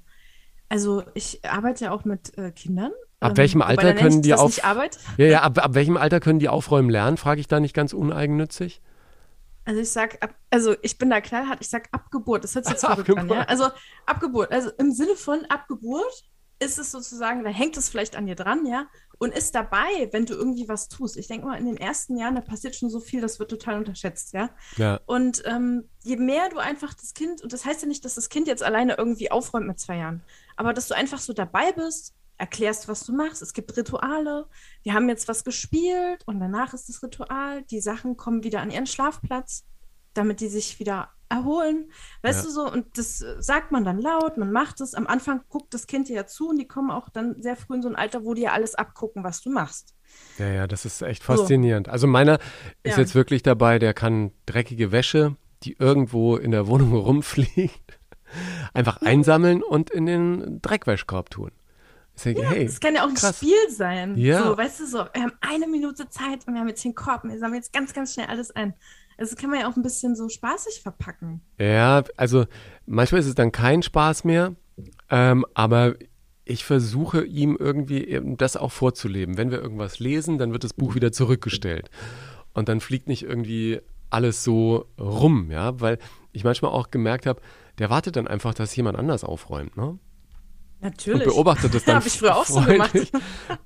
Also 0.68 1.04
ich 1.14 1.44
arbeite 1.46 1.86
ja 1.86 1.92
auch 1.92 2.06
mit 2.06 2.38
äh, 2.38 2.52
Kindern. 2.52 2.92
Ab 3.20 3.32
ähm, 3.32 3.38
welchem 3.38 3.62
Alter 3.62 3.94
können 3.94 4.22
die 4.22 4.34
auf- 4.34 4.58
ja, 4.58 4.90
ja, 5.18 5.42
ab, 5.42 5.58
ab 5.64 5.74
welchem 5.74 5.98
Alter 5.98 6.20
können 6.20 6.40
die 6.40 6.50
aufräumen 6.50 6.90
lernen? 6.90 7.18
Frage 7.18 7.42
ich 7.42 7.48
da 7.48 7.60
nicht 7.60 7.74
ganz 7.74 7.94
uneigennützig? 7.94 8.82
Also 9.66 9.82
ich 9.82 9.90
sag, 9.92 10.24
ab, 10.24 10.34
also 10.50 10.76
ich 10.82 10.98
bin 10.98 11.10
da 11.10 11.22
knallhart, 11.22 11.60
ich 11.62 11.70
sag 11.70 11.90
Abgeburt, 11.92 12.44
das 12.44 12.56
hört 12.56 12.66
sich 12.66 12.74
jetzt 12.74 12.86
Ab 12.86 12.96
verrückt 13.06 13.18
an, 13.20 13.30
ja? 13.30 13.42
Also 13.44 13.68
Abgeburt, 14.06 14.52
also 14.52 14.70
im 14.78 14.92
Sinne 14.92 15.16
von 15.16 15.46
Abgeburt 15.50 16.24
ist 16.60 16.78
es 16.78 16.91
sozusagen, 16.91 17.43
da 17.43 17.50
hängt 17.50 17.78
es 17.78 17.89
vielleicht 17.89 18.15
an 18.15 18.26
dir 18.26 18.36
dran, 18.36 18.65
ja, 18.65 18.88
und 19.17 19.34
ist 19.34 19.56
dabei, 19.56 20.10
wenn 20.12 20.26
du 20.26 20.34
irgendwie 20.34 20.67
was 20.67 20.88
tust. 20.88 21.17
Ich 21.17 21.28
denke 21.28 21.48
mal, 21.48 21.58
in 21.58 21.65
den 21.65 21.78
ersten 21.78 22.17
Jahren, 22.17 22.36
da 22.36 22.41
passiert 22.41 22.76
schon 22.76 22.89
so 22.89 23.00
viel, 23.00 23.22
das 23.22 23.39
wird 23.39 23.50
total 23.50 23.78
unterschätzt, 23.78 24.34
ja. 24.34 24.50
Ja. 24.78 25.00
Und 25.06 25.41
ähm, 25.45 25.89
je 26.04 26.17
mehr 26.17 26.50
du 26.50 26.58
einfach 26.58 26.93
das 26.93 27.13
Kind, 27.13 27.41
und 27.41 27.54
das 27.54 27.65
heißt 27.65 27.82
ja 27.82 27.88
nicht, 27.88 28.04
dass 28.06 28.15
das 28.15 28.30
Kind 28.30 28.48
jetzt 28.48 28.63
alleine 28.63 28.98
irgendwie 28.98 29.32
aufräumt 29.32 29.67
mit 29.67 29.80
zwei 29.80 29.98
Jahren, 29.98 30.22
aber 30.56 30.74
dass 30.74 30.88
du 30.88 30.95
einfach 30.95 31.19
so 31.19 31.34
dabei 31.34 31.72
bist, 31.72 32.13
erklärst, 32.39 32.88
was 32.88 33.06
du 33.06 33.13
machst. 33.13 33.41
Es 33.41 33.54
gibt 33.54 33.76
Rituale. 33.76 34.48
Wir 34.84 34.93
haben 34.93 35.10
jetzt 35.10 35.28
was 35.28 35.43
gespielt 35.43 36.24
und 36.26 36.39
danach 36.39 36.74
ist 36.74 36.88
das 36.88 37.04
Ritual. 37.04 37.63
Die 37.63 37.82
Sachen 37.82 38.17
kommen 38.17 38.43
wieder 38.43 38.62
an 38.62 38.72
ihren 38.72 38.88
Schlafplatz, 38.88 39.65
damit 40.19 40.39
die 40.41 40.47
sich 40.49 40.79
wieder 40.79 41.10
erholen. 41.29 41.91
Weißt 42.23 42.39
Ja. 42.39 42.45
du 42.45 42.49
so? 42.51 42.71
Und 42.71 42.97
das 42.97 43.21
äh, 43.21 43.36
sagt 43.41 43.71
man 43.71 43.86
dann 43.86 43.99
laut, 43.99 44.38
man 44.38 44.51
macht 44.51 44.82
es. 44.82 44.93
Am 44.95 45.08
Anfang 45.08 45.41
guckt 45.49 45.73
das 45.73 45.86
Kind 45.88 46.10
dir 46.10 46.15
ja 46.15 46.25
zu 46.27 46.49
und 46.49 46.58
die 46.58 46.67
kommen 46.67 46.89
auch 46.91 47.10
dann 47.10 47.41
sehr 47.41 47.55
früh 47.55 47.75
in 47.75 47.82
so 47.82 47.89
ein 47.89 47.95
Alter, 47.95 48.23
wo 48.25 48.34
die 48.34 48.41
ja 48.43 48.51
alles 48.51 48.75
abgucken, 48.75 49.23
was 49.23 49.41
du 49.41 49.49
machst. 49.51 49.93
Ja, 50.39 50.47
ja, 50.47 50.67
das 50.67 50.86
ist 50.86 51.01
echt 51.03 51.23
faszinierend. 51.23 51.88
Also 51.88 52.08
meiner 52.08 52.39
ist 52.84 52.95
Ja. 52.95 52.99
jetzt 52.99 53.13
wirklich 53.15 53.43
dabei, 53.43 53.77
der 53.79 53.93
kann 53.93 54.32
dreckige 54.47 54.91
Wäsche, 54.91 55.36
die 55.63 55.73
irgendwo 55.77 56.36
in 56.36 56.49
der 56.51 56.65
Wohnung 56.67 56.93
rumfliegt, 56.95 57.99
einfach 58.73 59.01
einsammeln 59.01 59.62
und 59.62 59.89
in 59.91 60.05
den 60.08 60.62
Dreckwäschkorb 60.62 61.29
tun. 61.29 61.51
Denke, 62.25 62.45
hey, 62.49 62.65
Das 62.65 62.82
kann 62.82 62.95
ja 62.95 63.03
auch 63.05 63.08
ein 63.08 63.13
krass. 63.13 63.38
Spiel 63.38 63.69
sein. 63.69 64.17
Ja. 64.17 64.43
So, 64.43 64.58
weißt 64.58 64.79
du, 64.82 64.88
so, 64.88 64.97
wir 65.13 65.21
haben 65.21 65.32
eine 65.39 65.67
Minute 65.67 66.10
Zeit 66.10 66.45
und 66.47 66.53
wir 66.53 66.60
haben 66.60 66.67
jetzt 66.67 66.84
den 66.84 66.93
Korb 66.93 67.23
und 67.23 67.29
wir 67.32 67.39
sammeln 67.39 67.62
jetzt 67.62 67.71
ganz, 67.71 67.93
ganz 67.93 68.13
schnell 68.13 68.25
alles 68.27 68.51
ein. 68.51 68.73
Also 69.19 69.36
kann 69.36 69.49
man 69.49 69.60
ja 69.60 69.69
auch 69.69 69.75
ein 69.75 69.84
bisschen 69.84 70.15
so 70.15 70.29
spaßig 70.29 70.82
verpacken. 70.82 71.41
Ja, 71.58 72.03
also 72.15 72.45
manchmal 72.86 73.21
ist 73.21 73.27
es 73.27 73.36
dann 73.36 73.51
kein 73.51 73.84
Spaß 73.84 74.23
mehr, 74.23 74.55
ähm, 75.10 75.45
aber 75.53 75.95
ich 76.45 76.63
versuche 76.65 77.23
ihm 77.25 77.58
irgendwie 77.60 78.19
das 78.38 78.58
auch 78.58 78.71
vorzuleben. 78.71 79.38
Wenn 79.38 79.51
wir 79.51 79.62
irgendwas 79.62 79.99
lesen, 79.99 80.38
dann 80.38 80.51
wird 80.51 80.63
das 80.63 80.73
Buch 80.73 80.95
wieder 80.95 81.12
zurückgestellt. 81.12 81.91
Und 82.53 82.69
dann 82.69 82.79
fliegt 82.79 83.08
nicht 83.08 83.23
irgendwie 83.23 83.82
alles 84.10 84.43
so 84.43 84.86
rum, 84.99 85.51
ja, 85.51 85.79
weil 85.79 85.99
ich 86.32 86.43
manchmal 86.43 86.71
auch 86.71 86.89
gemerkt 86.89 87.25
habe, 87.25 87.41
der 87.77 87.89
wartet 87.89 88.15
dann 88.15 88.27
einfach, 88.27 88.53
dass 88.53 88.75
jemand 88.75 88.97
anders 88.97 89.23
aufräumt, 89.23 89.77
ne? 89.77 89.99
Natürlich. 90.82 91.28
Und 91.28 91.34
beobachtet 91.34 91.74
das 91.74 91.84
dann. 91.86 91.96
Habe 91.98 92.08
ich 92.08 92.18
früher 92.18 92.36
auch 92.38 92.46
so 92.46 92.62
gemacht. 92.62 92.94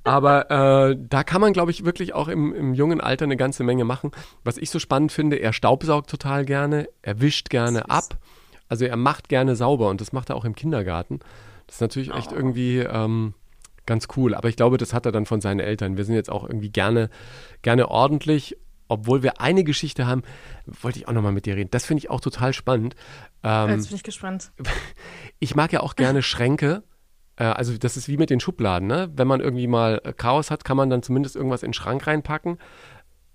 Aber 0.03 0.49
äh, 0.89 0.97
da 0.99 1.23
kann 1.23 1.41
man, 1.41 1.53
glaube 1.53 1.71
ich, 1.71 1.85
wirklich 1.85 2.13
auch 2.13 2.27
im, 2.27 2.53
im 2.53 2.73
jungen 2.73 3.01
Alter 3.01 3.25
eine 3.25 3.37
ganze 3.37 3.63
Menge 3.63 3.85
machen. 3.85 4.11
Was 4.43 4.57
ich 4.57 4.69
so 4.69 4.79
spannend 4.79 5.11
finde, 5.11 5.37
er 5.37 5.53
staubsaugt 5.53 6.09
total 6.09 6.45
gerne, 6.45 6.87
er 7.01 7.21
wischt 7.21 7.49
gerne 7.49 7.89
ab. 7.89 8.17
Also 8.67 8.85
er 8.85 8.97
macht 8.97 9.29
gerne 9.29 9.55
sauber 9.55 9.89
und 9.89 10.01
das 10.01 10.13
macht 10.13 10.29
er 10.31 10.35
auch 10.35 10.45
im 10.45 10.55
Kindergarten. 10.55 11.19
Das 11.67 11.75
ist 11.75 11.81
natürlich 11.81 12.11
echt 12.13 12.31
Oh. 12.31 12.35
irgendwie 12.35 12.79
ähm, 12.79 13.35
ganz 13.85 14.07
cool. 14.17 14.33
Aber 14.33 14.49
ich 14.49 14.55
glaube, 14.55 14.77
das 14.77 14.93
hat 14.93 15.05
er 15.05 15.11
dann 15.11 15.25
von 15.25 15.41
seinen 15.41 15.59
Eltern. 15.59 15.97
Wir 15.97 16.05
sind 16.05 16.15
jetzt 16.15 16.31
auch 16.31 16.43
irgendwie 16.43 16.69
gerne, 16.71 17.09
gerne 17.61 17.89
ordentlich. 17.89 18.57
Obwohl 18.89 19.23
wir 19.23 19.39
eine 19.39 19.63
Geschichte 19.63 20.05
haben, 20.07 20.23
wollte 20.65 20.99
ich 20.99 21.07
auch 21.07 21.13
nochmal 21.13 21.31
mit 21.31 21.45
dir 21.45 21.55
reden. 21.55 21.71
Das 21.71 21.85
finde 21.85 21.99
ich 21.99 22.09
auch 22.09 22.19
total 22.21 22.53
spannend. 22.53 22.95
Ähm, 23.43 23.69
Jetzt 23.69 23.87
bin 23.87 23.95
ich 23.97 24.03
gespannt. 24.03 24.51
ich 25.39 25.55
mag 25.55 25.71
ja 25.71 25.79
auch 25.81 25.95
gerne 25.95 26.21
Schränke. 26.21 26.83
Äh, 27.35 27.45
Also 27.45 27.77
das 27.77 27.97
ist 27.97 28.07
wie 28.07 28.17
mit 28.17 28.29
den 28.29 28.39
Schubladen, 28.39 28.87
ne? 28.87 29.11
Wenn 29.15 29.27
man 29.27 29.41
irgendwie 29.41 29.67
mal 29.67 30.01
äh, 30.03 30.13
Chaos 30.13 30.51
hat, 30.51 30.63
kann 30.65 30.77
man 30.77 30.89
dann 30.89 31.03
zumindest 31.03 31.35
irgendwas 31.35 31.63
in 31.63 31.69
den 31.69 31.73
Schrank 31.73 32.07
reinpacken. 32.07 32.57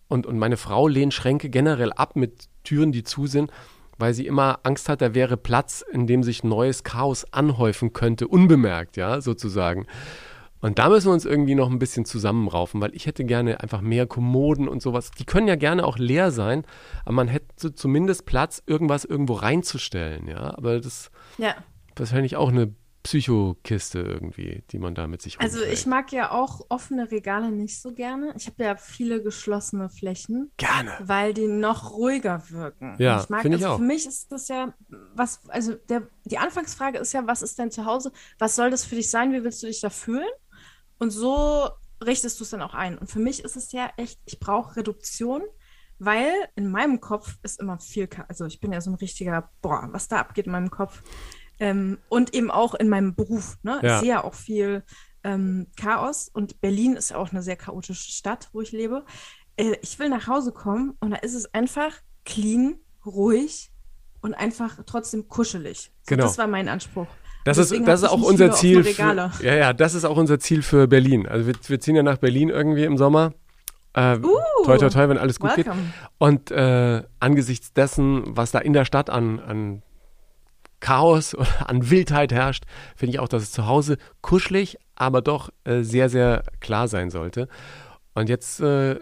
Und, 0.09 0.27
und 0.27 0.39
meine 0.39 0.57
Frau 0.57 0.89
lehnt 0.89 1.13
Schränke 1.13 1.51
generell 1.51 1.93
ab 1.93 2.17
mit 2.17 2.49
Türen, 2.65 2.93
die 2.93 3.03
zu 3.03 3.27
sind, 3.27 3.51
weil 3.99 4.15
sie 4.15 4.27
immer 4.27 4.61
Angst 4.63 4.89
hat, 4.89 5.03
da 5.03 5.15
wäre 5.15 5.37
Platz, 5.37 5.85
in 5.93 6.07
dem 6.07 6.23
sich 6.23 6.45
neues 6.45 6.83
Chaos 6.83 7.31
anhäufen 7.33 7.93
könnte, 7.93 8.27
unbemerkt, 8.29 8.97
ja, 8.97 9.21
sozusagen. 9.21 9.87
Und 10.61 10.79
da 10.79 10.89
müssen 10.89 11.09
wir 11.09 11.13
uns 11.13 11.25
irgendwie 11.25 11.55
noch 11.55 11.71
ein 11.71 11.79
bisschen 11.79 12.05
zusammenraufen, 12.05 12.81
weil 12.81 12.95
ich 12.95 13.07
hätte 13.07 13.25
gerne 13.25 13.61
einfach 13.61 13.81
mehr 13.81 14.07
Kommoden 14.07 14.67
und 14.67 14.83
sowas. 14.83 15.11
Die 15.13 15.25
können 15.25 15.47
ja 15.47 15.55
gerne 15.57 15.85
auch 15.87 15.99
leer 15.99 16.31
sein, 16.33 16.65
aber 17.05 17.15
man 17.15 17.29
hätte 17.29 17.75
zumindest 17.75 18.25
Platz, 18.27 18.63
irgendwas 18.67 19.05
irgendwo 19.05 19.35
reinzustellen, 19.35 20.27
ja. 20.27 20.57
Aber 20.57 20.81
das 20.81 21.11
Ja. 21.37 21.55
wahrscheinlich 21.97 22.37
auch 22.37 22.49
eine 22.49 22.73
Psychokiste 23.03 24.01
irgendwie, 24.01 24.65
die 24.71 24.79
man 24.79 24.95
da 24.95 25.07
mit 25.07 25.23
sich 25.23 25.41
Also 25.41 25.59
rumträgt. 25.59 25.79
ich 25.79 25.87
mag 25.87 26.13
ja 26.13 26.31
auch 26.33 26.67
offene 26.69 27.11
Regale 27.11 27.51
nicht 27.51 27.81
so 27.81 27.93
gerne. 27.95 28.35
Ich 28.37 28.47
habe 28.47 28.63
ja 28.65 28.77
viele 28.77 29.23
geschlossene 29.23 29.89
Flächen, 29.89 30.51
Gerne. 30.57 30.93
weil 31.01 31.33
die 31.35 31.47
noch 31.47 31.93
ruhiger 31.93 32.51
wirken. 32.51 32.97
Ja, 32.99 33.21
ich 33.23 33.29
mag, 33.29 33.43
finde 33.43 33.59
ich 33.59 33.65
also 33.65 33.75
auch. 33.75 33.79
für 33.79 33.85
mich 33.85 34.07
ist 34.07 34.31
das 34.33 34.49
ja 34.49 34.75
was, 35.15 35.49
also 35.49 35.75
der, 35.75 36.09
die 36.25 36.39
Anfangsfrage 36.39 36.99
ist 36.99 37.13
ja, 37.13 37.27
was 37.27 37.43
ist 37.43 37.59
dein 37.59 37.71
Zuhause? 37.71 38.13
Was 38.39 38.57
soll 38.57 38.71
das 38.71 38.85
für 38.85 38.95
dich 38.97 39.11
sein? 39.11 39.33
Wie 39.33 39.43
willst 39.45 39.63
du 39.63 39.67
dich 39.67 39.81
da 39.81 39.91
fühlen? 39.91 40.29
Und 40.99 41.11
so 41.11 41.69
richtest 42.05 42.39
du 42.41 42.45
es 42.45 42.51
dann 42.51 42.63
auch 42.63 42.75
ein. 42.75 42.99
Und 42.99 43.11
für 43.11 43.21
mich 43.21 43.43
ist 43.45 43.57
es 43.57 43.73
ja 43.73 43.91
echt, 43.97 44.21
ich 44.27 44.39
brauche 44.39 44.77
Reduktion, 44.77 45.43
weil 45.99 46.31
in 46.55 46.71
meinem 46.71 47.01
Kopf 47.01 47.39
ist 47.43 47.61
immer 47.61 47.79
viel, 47.81 48.09
also 48.29 48.47
ich 48.47 48.61
bin 48.61 48.73
ja 48.73 48.81
so 48.81 48.91
ein 48.91 48.95
richtiger, 48.95 49.51
boah, 49.63 49.89
was 49.91 50.07
da 50.09 50.19
abgeht 50.19 50.47
in 50.47 50.53
meinem 50.53 50.71
Kopf. 50.71 51.03
Ähm, 51.61 51.99
und 52.09 52.35
eben 52.35 52.51
auch 52.51 52.75
in 52.75 52.89
meinem 52.89 53.15
Beruf. 53.15 53.59
Ne? 53.63 53.81
Ja. 53.83 53.95
Ich 53.95 54.01
sehe 54.01 54.11
ja 54.11 54.25
auch 54.25 54.35
viel 54.35 54.83
ähm, 55.25 55.67
Chaos 55.77 56.31
und 56.33 56.61
Berlin 56.61 56.95
ist 56.95 57.11
ja 57.11 57.17
auch 57.17 57.33
eine 57.33 57.43
sehr 57.43 57.57
chaotische 57.57 58.13
Stadt, 58.13 58.49
wo 58.53 58.61
ich 58.61 58.73
lebe. 58.73 59.05
Äh, 59.57 59.77
ich 59.83 59.99
will 59.99 60.09
nach 60.09 60.27
Hause 60.29 60.53
kommen 60.53 60.97
und 61.01 61.11
da 61.11 61.17
ist 61.17 61.35
es 61.35 61.53
einfach 61.55 61.93
clean, 62.25 62.77
ruhig 63.05 63.71
und 64.21 64.35
einfach 64.35 64.79
trotzdem 64.87 65.29
kuschelig. 65.29 65.91
So, 66.03 66.15
genau. 66.15 66.25
Das 66.25 66.39
war 66.39 66.47
mein 66.47 66.69
Anspruch. 66.69 67.07
Das 67.45 67.57
ist, 67.57 67.73
das 67.87 68.03
ist 68.03 68.09
auch 68.09 68.23
unser 68.23 68.53
Ziel. 68.53 68.85
Für, 68.85 69.31
ja, 69.43 69.55
ja, 69.55 69.73
das 69.73 69.95
ist 69.95 70.05
auch 70.05 70.17
unser 70.19 70.39
Ziel 70.39 70.63
für 70.63 70.87
Berlin. 70.87 71.27
Also 71.27 71.47
wir, 71.47 71.55
wir 71.67 71.81
ziehen 71.81 71.97
ja 71.97 72.03
nach 72.03 72.19
Berlin 72.19 72.51
irgendwie 72.51 72.85
im 72.85 72.99
Sommer. 72.99 73.33
Äh, 73.95 74.19
uh, 74.19 74.39
toi, 74.65 74.77
toi, 74.77 74.91
toi, 74.91 75.09
wenn 75.09 75.17
alles 75.17 75.41
gut 75.41 75.57
welcome. 75.57 75.77
geht. 75.77 76.11
Und 76.19 76.51
äh, 76.51 77.03
angesichts 77.21 77.73
dessen, 77.73 78.23
was 78.37 78.51
da 78.51 78.59
in 78.59 78.75
der 78.75 78.85
Stadt 78.85 79.09
an, 79.09 79.41
an 79.41 79.83
Chaos 80.81 81.35
oder 81.39 81.69
an 81.69 81.91
Wildheit 81.91 82.33
herrscht, 82.33 82.65
finde 82.97 83.15
ich 83.15 83.21
auch, 83.21 83.29
dass 83.29 83.43
es 83.43 83.53
zu 83.53 83.67
Hause 83.67 83.99
kuschelig, 84.21 84.79
aber 84.95 85.23
doch 85.23 85.51
äh, 85.65 85.83
sehr, 85.83 86.09
sehr 86.09 86.43
klar 86.61 86.89
sein 86.89 87.11
sollte. 87.11 87.49
Und 88.15 88.29
jetzt 88.29 88.61
äh, 88.61 88.99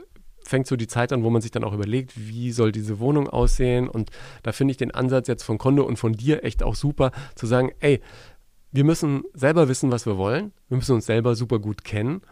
fängt 0.47 0.67
so 0.67 0.77
die 0.77 0.87
Zeit 0.87 1.13
an, 1.13 1.25
wo 1.25 1.31
man 1.31 1.43
sich 1.43 1.51
dann 1.51 1.65
auch 1.65 1.73
überlegt, 1.73 2.13
wie 2.17 2.53
soll 2.53 2.73
diese 2.73 2.99
Wohnung 2.99 3.29
aussehen. 3.29 3.89
Und 3.89 4.11
da 4.43 4.53
finde 4.53 4.73
ich 4.73 4.77
den 4.77 4.93
Ansatz 4.93 5.29
jetzt 5.29 5.43
von 5.43 5.59
Kondo 5.59 5.85
und 5.85 5.99
von 5.99 6.13
dir 6.13 6.45
echt 6.45 6.63
auch 6.63 6.75
super, 6.75 7.11
zu 7.35 7.47
sagen, 7.47 7.73
ey, 7.81 8.01
wir 8.73 8.85
müssen 8.85 9.25
selber 9.33 9.69
wissen, 9.69 9.91
was 9.91 10.07
wir 10.07 10.19
wollen. 10.19 10.53
Wir 10.69 10.77
müssen 10.77 10.95
uns 10.95 11.07
selber 11.07 11.35
super 11.35 11.59
gut 11.59 11.85
kennen. 11.85 12.23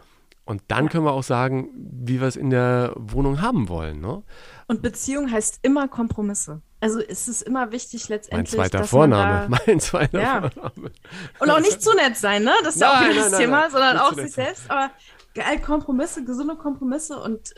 Und 0.44 0.62
dann 0.68 0.90
können 0.90 1.04
wir 1.04 1.12
auch 1.12 1.22
sagen, 1.22 1.70
wie 1.74 2.20
wir 2.20 2.28
es 2.28 2.36
in 2.36 2.50
der 2.50 2.92
Wohnung 2.96 3.40
haben 3.40 3.68
wollen. 3.68 4.00
Ne? 4.00 4.22
Und 4.68 4.82
Beziehung 4.82 5.30
heißt 5.30 5.60
immer 5.62 5.88
Kompromisse. 5.88 6.60
Also 6.84 7.00
ist 7.00 7.28
es 7.28 7.40
immer 7.40 7.72
wichtig 7.72 8.10
letztendlich. 8.10 8.58
Mein 8.58 8.68
zweiter 8.68 8.84
Vorname. 8.84 9.48
Da, 9.48 9.58
mein 9.66 9.80
zweiter 9.80 10.20
ja. 10.20 10.50
Vorname. 10.50 10.92
Und 11.38 11.50
auch 11.50 11.60
nicht 11.60 11.80
zu 11.80 11.94
nett 11.94 12.18
sein, 12.18 12.44
ne? 12.44 12.52
Das 12.62 12.74
ist 12.74 12.82
ja 12.82 12.92
auch 12.92 13.08
wieder 13.08 13.30
das 13.30 13.38
Thema, 13.38 13.60
nein, 13.60 13.70
sondern 13.70 13.96
auch 13.96 14.12
sich 14.12 14.32
selbst. 14.32 14.70
Aber 14.70 14.90
geil, 15.34 15.60
Kompromisse, 15.60 16.26
gesunde 16.26 16.56
Kompromisse 16.56 17.18
und 17.18 17.54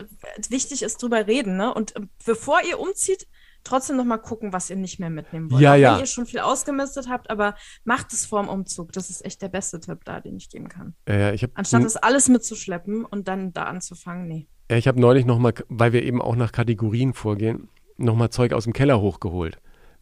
wichtig 0.49 0.85
ist 0.85 1.03
drüber 1.03 1.27
reden, 1.27 1.57
ne? 1.57 1.75
Und 1.75 1.95
bevor 2.25 2.61
ihr 2.63 2.79
umzieht, 2.79 3.27
trotzdem 3.65 3.97
noch 3.97 4.05
mal 4.05 4.19
gucken, 4.19 4.53
was 4.53 4.71
ihr 4.71 4.77
nicht 4.77 5.01
mehr 5.01 5.11
mitnehmen 5.11 5.51
wollt. 5.51 5.61
Ja, 5.61 5.75
ja. 5.75 5.95
Wenn 5.95 6.03
ihr 6.03 6.07
schon 6.07 6.27
viel 6.27 6.39
ausgemistet 6.39 7.09
habt, 7.09 7.29
aber 7.29 7.57
macht 7.83 8.13
es 8.13 8.27
vorm 8.27 8.49
Umzug. 8.49 8.93
Das 8.93 9.11
ist 9.11 9.25
echt 9.25 9.43
der 9.43 9.49
beste 9.49 9.81
Tipp 9.81 10.05
da, 10.05 10.21
den 10.21 10.37
ich 10.37 10.51
geben 10.51 10.69
kann. 10.69 10.95
Ja, 11.09 11.33
ich 11.33 11.43
hab, 11.43 11.51
Anstatt 11.55 11.83
das 11.83 11.97
alles 11.97 12.29
mitzuschleppen 12.29 13.05
und 13.05 13.27
dann 13.27 13.53
da 13.53 13.65
anzufangen, 13.65 14.29
nee. 14.29 14.47
Ja, 14.71 14.77
ich 14.77 14.87
habe 14.87 15.01
neulich 15.01 15.25
noch 15.25 15.41
mal, 15.41 15.53
weil 15.69 15.93
wir 15.93 16.05
eben 16.05 16.23
auch 16.23 16.37
nach 16.37 16.53
Kategorien 16.53 17.13
vorgehen, 17.13 17.69
noch 17.97 18.15
mal 18.15 18.31
Zeug 18.31 18.53
aus 18.53 18.65
dem 18.65 18.73
Keller 18.73 19.01
hochgeholt. 19.01 19.59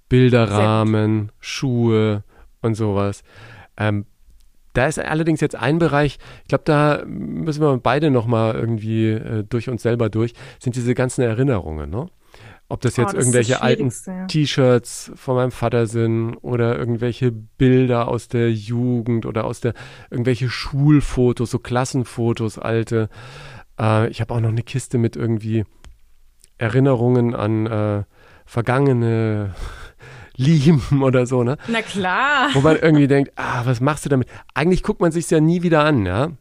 Bilderrahmen, 0.09 1.33
Schuhe 1.41 2.25
und 2.61 2.75
sowas. 2.75 3.23
Ähm, 3.77 4.07
da 4.75 4.87
ist 4.87 4.99
allerdings 4.99 5.41
jetzt 5.41 5.57
ein 5.57 5.79
Bereich, 5.79 6.19
ich 6.43 6.49
glaube, 6.49 6.65
da 6.65 7.03
müssen 7.07 7.63
wir 7.63 7.77
beide 7.79 8.11
noch 8.11 8.27
mal 8.27 8.55
irgendwie 8.55 9.11
äh, 9.11 9.45
durch 9.49 9.69
uns 9.69 9.83
selber 9.83 10.11
durch, 10.11 10.35
sind 10.59 10.77
diese 10.77 10.95
ganzen 10.95 11.23
Erinnerungen, 11.23 11.91
ne? 11.91 12.09
Ob 12.69 12.81
das 12.81 12.97
jetzt 12.97 13.11
oh, 13.11 13.17
das 13.17 13.27
irgendwelche 13.27 13.61
alten 13.61 13.93
T-Shirts 14.27 15.13
von 15.15 15.37
meinem 15.37 15.53
Vater 15.53 15.87
sind 15.87 16.37
oder 16.37 16.77
irgendwelche 16.77 17.31
Bilder 17.31 18.09
aus 18.09 18.29
der 18.29 18.51
Jugend 18.53 19.27
oder 19.27 19.45
aus 19.45 19.61
der 19.61 19.75
irgendwelche 20.11 20.49
Schulfotos, 20.49 21.51
so 21.51 21.59
Klassenfotos, 21.59 22.59
alte. 22.59 23.11
Äh, 23.79 24.09
ich 24.09 24.21
habe 24.23 24.33
auch 24.35 24.41
noch 24.41 24.49
eine 24.49 24.63
Kiste 24.63 24.97
mit 24.97 25.15
irgendwie 25.15 25.65
Erinnerungen 26.59 27.35
an 27.35 27.67
äh, 27.67 28.05
vergangene 28.47 29.55
Lieben 30.37 31.03
oder 31.03 31.27
so, 31.27 31.45
ne? 31.45 31.57
Na 31.69 31.83
klar. 31.83 32.49
Wo 32.55 32.61
man 32.61 32.77
irgendwie 32.77 33.07
denkt, 33.07 33.33
ah, 33.37 33.65
was 33.65 33.81
machst 33.81 34.05
du 34.05 34.09
damit? 34.09 34.29
Eigentlich 34.53 34.83
guckt 34.83 35.01
man 35.01 35.13
sich 35.13 35.31
ja 35.31 35.41
nie 35.41 35.63
wieder 35.63 35.85
an, 35.85 36.07
ja? 36.07 36.33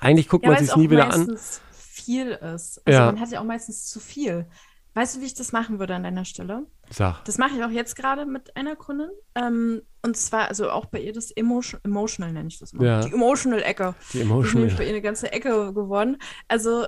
Eigentlich 0.00 0.28
guckt 0.28 0.44
ja, 0.44 0.50
man 0.50 0.64
sich 0.64 0.74
nie 0.74 0.90
wieder 0.90 1.12
an. 1.12 1.38
viel 1.72 2.32
ist. 2.32 2.82
Also 2.84 2.98
ja. 2.98 3.06
man 3.06 3.20
hat 3.20 3.30
ja 3.30 3.40
auch 3.40 3.44
meistens 3.44 3.86
zu 3.86 4.00
viel. 4.00 4.46
Weißt 4.94 5.16
du, 5.16 5.20
wie 5.20 5.26
ich 5.26 5.34
das 5.34 5.52
machen 5.52 5.78
würde 5.78 5.94
an 5.94 6.02
deiner 6.02 6.24
Stelle? 6.24 6.66
Sag. 6.90 7.24
Das 7.24 7.38
mache 7.38 7.56
ich 7.56 7.64
auch 7.64 7.70
jetzt 7.70 7.96
gerade 7.96 8.26
mit 8.26 8.56
einer 8.56 8.76
Kundin. 8.76 9.08
Ähm, 9.34 9.82
und 10.02 10.16
zwar, 10.16 10.48
also 10.48 10.70
auch 10.70 10.86
bei 10.86 11.00
ihr 11.00 11.14
das 11.14 11.30
Emotion, 11.30 11.80
Emotional 11.84 12.32
nenne 12.32 12.48
ich 12.48 12.58
das 12.58 12.74
mal. 12.74 12.84
Ja. 12.84 13.00
Die 13.00 13.12
Emotional-Ecke. 13.12 13.94
Die 14.12 14.20
Emotional. 14.20 14.64
Das 14.64 14.72
ist 14.72 14.78
bei 14.78 14.84
ihr 14.84 14.90
eine 14.90 15.00
ganze 15.00 15.32
Ecke 15.32 15.72
geworden. 15.72 16.18
Also 16.48 16.86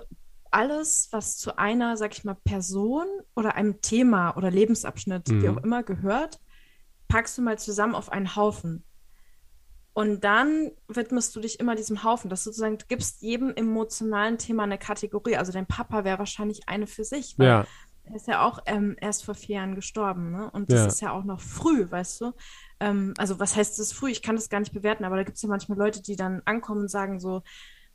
alles, 0.54 1.08
was 1.10 1.36
zu 1.36 1.58
einer, 1.58 1.96
sag 1.96 2.16
ich 2.16 2.24
mal, 2.24 2.36
Person 2.44 3.06
oder 3.34 3.56
einem 3.56 3.80
Thema 3.80 4.36
oder 4.36 4.50
Lebensabschnitt, 4.50 5.28
mhm. 5.28 5.42
wie 5.42 5.48
auch 5.48 5.56
immer, 5.58 5.82
gehört, 5.82 6.38
packst 7.08 7.36
du 7.36 7.42
mal 7.42 7.58
zusammen 7.58 7.94
auf 7.94 8.10
einen 8.10 8.36
Haufen. 8.36 8.84
Und 9.92 10.24
dann 10.24 10.70
widmest 10.88 11.34
du 11.34 11.40
dich 11.40 11.60
immer 11.60 11.74
diesem 11.74 12.02
Haufen, 12.02 12.30
dass 12.30 12.44
du 12.44 12.50
sozusagen, 12.50 12.78
du 12.78 12.86
gibst 12.86 13.22
jedem 13.22 13.52
emotionalen 13.54 14.38
Thema 14.38 14.64
eine 14.64 14.78
Kategorie. 14.78 15.36
Also 15.36 15.52
dein 15.52 15.66
Papa 15.66 16.04
wäre 16.04 16.18
wahrscheinlich 16.18 16.68
eine 16.68 16.86
für 16.86 17.04
sich, 17.04 17.38
weil 17.38 17.46
ja. 17.46 17.66
Er 18.06 18.16
ist 18.16 18.28
ja 18.28 18.46
auch 18.46 18.58
ähm, 18.66 18.96
erst 19.00 19.24
vor 19.24 19.34
vier 19.34 19.56
Jahren 19.56 19.74
gestorben, 19.74 20.30
ne? 20.30 20.50
Und 20.50 20.70
das 20.70 20.78
ja. 20.78 20.86
ist 20.86 21.00
ja 21.00 21.12
auch 21.12 21.24
noch 21.24 21.40
früh, 21.40 21.90
weißt 21.90 22.20
du? 22.20 22.32
Ähm, 22.78 23.14
also, 23.16 23.40
was 23.40 23.56
heißt 23.56 23.78
das 23.78 23.92
früh? 23.92 24.10
Ich 24.10 24.20
kann 24.20 24.36
das 24.36 24.50
gar 24.50 24.60
nicht 24.60 24.74
bewerten, 24.74 25.04
aber 25.04 25.16
da 25.16 25.22
gibt 25.22 25.36
es 25.36 25.42
ja 25.42 25.48
manchmal 25.48 25.78
Leute, 25.78 26.02
die 26.02 26.14
dann 26.14 26.42
ankommen 26.44 26.82
und 26.82 26.90
sagen 26.90 27.18
so, 27.18 27.42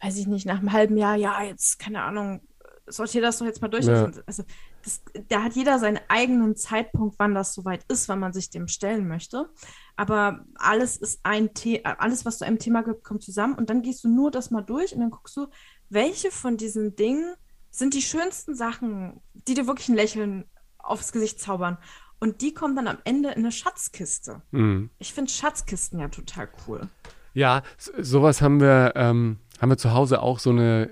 weiß 0.02 0.18
ich 0.18 0.28
nicht, 0.28 0.46
nach 0.46 0.60
einem 0.60 0.72
halben 0.72 0.98
Jahr, 0.98 1.16
ja, 1.16 1.44
jetzt, 1.44 1.80
keine 1.80 2.04
Ahnung, 2.04 2.42
sortier 2.88 3.22
das 3.22 3.38
doch 3.38 3.46
jetzt 3.46 3.62
mal 3.62 3.68
durch. 3.68 3.86
Ja. 3.86 4.12
Also, 4.26 4.44
das, 4.84 5.02
da 5.28 5.44
hat 5.44 5.54
jeder 5.54 5.78
seinen 5.78 6.00
eigenen 6.08 6.56
Zeitpunkt, 6.56 7.16
wann 7.20 7.36
das 7.36 7.54
soweit 7.54 7.84
ist, 7.90 8.08
wann 8.08 8.20
man 8.20 8.34
sich 8.34 8.50
dem 8.50 8.68
stellen 8.68 9.08
möchte. 9.08 9.50
Aber 9.96 10.46
alles 10.56 10.98
ist 10.98 11.20
ein 11.24 11.54
Thema, 11.54 12.00
alles, 12.00 12.26
was 12.26 12.38
zu 12.38 12.46
einem 12.46 12.60
Thema 12.60 12.82
gibt, 12.82 13.04
kommt 13.04 13.22
zusammen 13.22 13.56
und 13.56 13.70
dann 13.70 13.82
gehst 13.82 14.04
du 14.04 14.08
nur 14.08 14.32
das 14.32 14.52
mal 14.52 14.62
durch 14.62 14.94
und 14.94 15.02
dann 15.02 15.12
guckst 15.12 15.36
du, 15.36 15.48
welche 15.90 16.32
von 16.32 16.56
diesen 16.56 16.96
Dingen 16.96 17.36
sind 17.72 17.94
die 17.94 18.02
schönsten 18.02 18.56
Sachen, 18.56 19.22
die 19.34 19.54
dir 19.54 19.68
wirklich 19.68 19.90
ein 19.90 19.96
Lächeln 19.96 20.46
aufs 20.78 21.12
Gesicht 21.12 21.40
zaubern. 21.40 21.78
Und 22.20 22.42
die 22.42 22.54
kommen 22.54 22.76
dann 22.76 22.88
am 22.88 22.98
Ende 23.06 23.30
in 23.30 23.40
eine 23.40 23.52
Schatzkiste. 23.52 24.42
Mhm. 24.52 24.90
Ich 24.98 25.14
finde 25.14 25.32
Schatzkisten 25.32 26.00
ja 26.00 26.10
total 26.10 26.50
cool. 26.68 26.90
Ja, 27.34 27.64
sowas 27.78 28.42
haben 28.42 28.60
wir, 28.60 28.94
ähm, 28.96 29.38
haben 29.60 29.70
wir 29.70 29.78
zu 29.78 29.94
Hause 29.94 30.22
auch 30.22 30.40
so 30.40 30.50
eine 30.52 30.90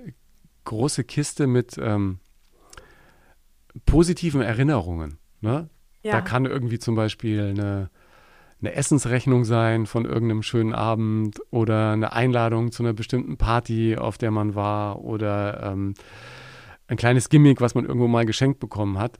große 0.64 1.04
Kiste 1.04 1.46
mit 1.46 1.78
ähm, 1.78 2.18
positiven 3.86 4.42
Erinnerungen. 4.42 5.18
Ne? 5.40 5.70
Ja. 6.02 6.12
Da 6.12 6.20
kann 6.20 6.44
irgendwie 6.44 6.78
zum 6.78 6.94
Beispiel 6.94 7.54
eine, 7.56 7.90
eine 8.60 8.74
Essensrechnung 8.74 9.44
sein 9.44 9.86
von 9.86 10.04
irgendeinem 10.04 10.42
schönen 10.42 10.74
Abend 10.74 11.40
oder 11.50 11.92
eine 11.92 12.12
Einladung 12.12 12.72
zu 12.72 12.82
einer 12.82 12.92
bestimmten 12.92 13.36
Party, 13.36 13.96
auf 13.96 14.18
der 14.18 14.30
man 14.30 14.54
war 14.54 15.02
oder 15.02 15.62
ähm, 15.62 15.94
ein 16.86 16.96
kleines 16.96 17.28
Gimmick, 17.28 17.60
was 17.60 17.74
man 17.74 17.84
irgendwo 17.84 18.08
mal 18.08 18.26
geschenkt 18.26 18.60
bekommen 18.60 18.98
hat. 18.98 19.18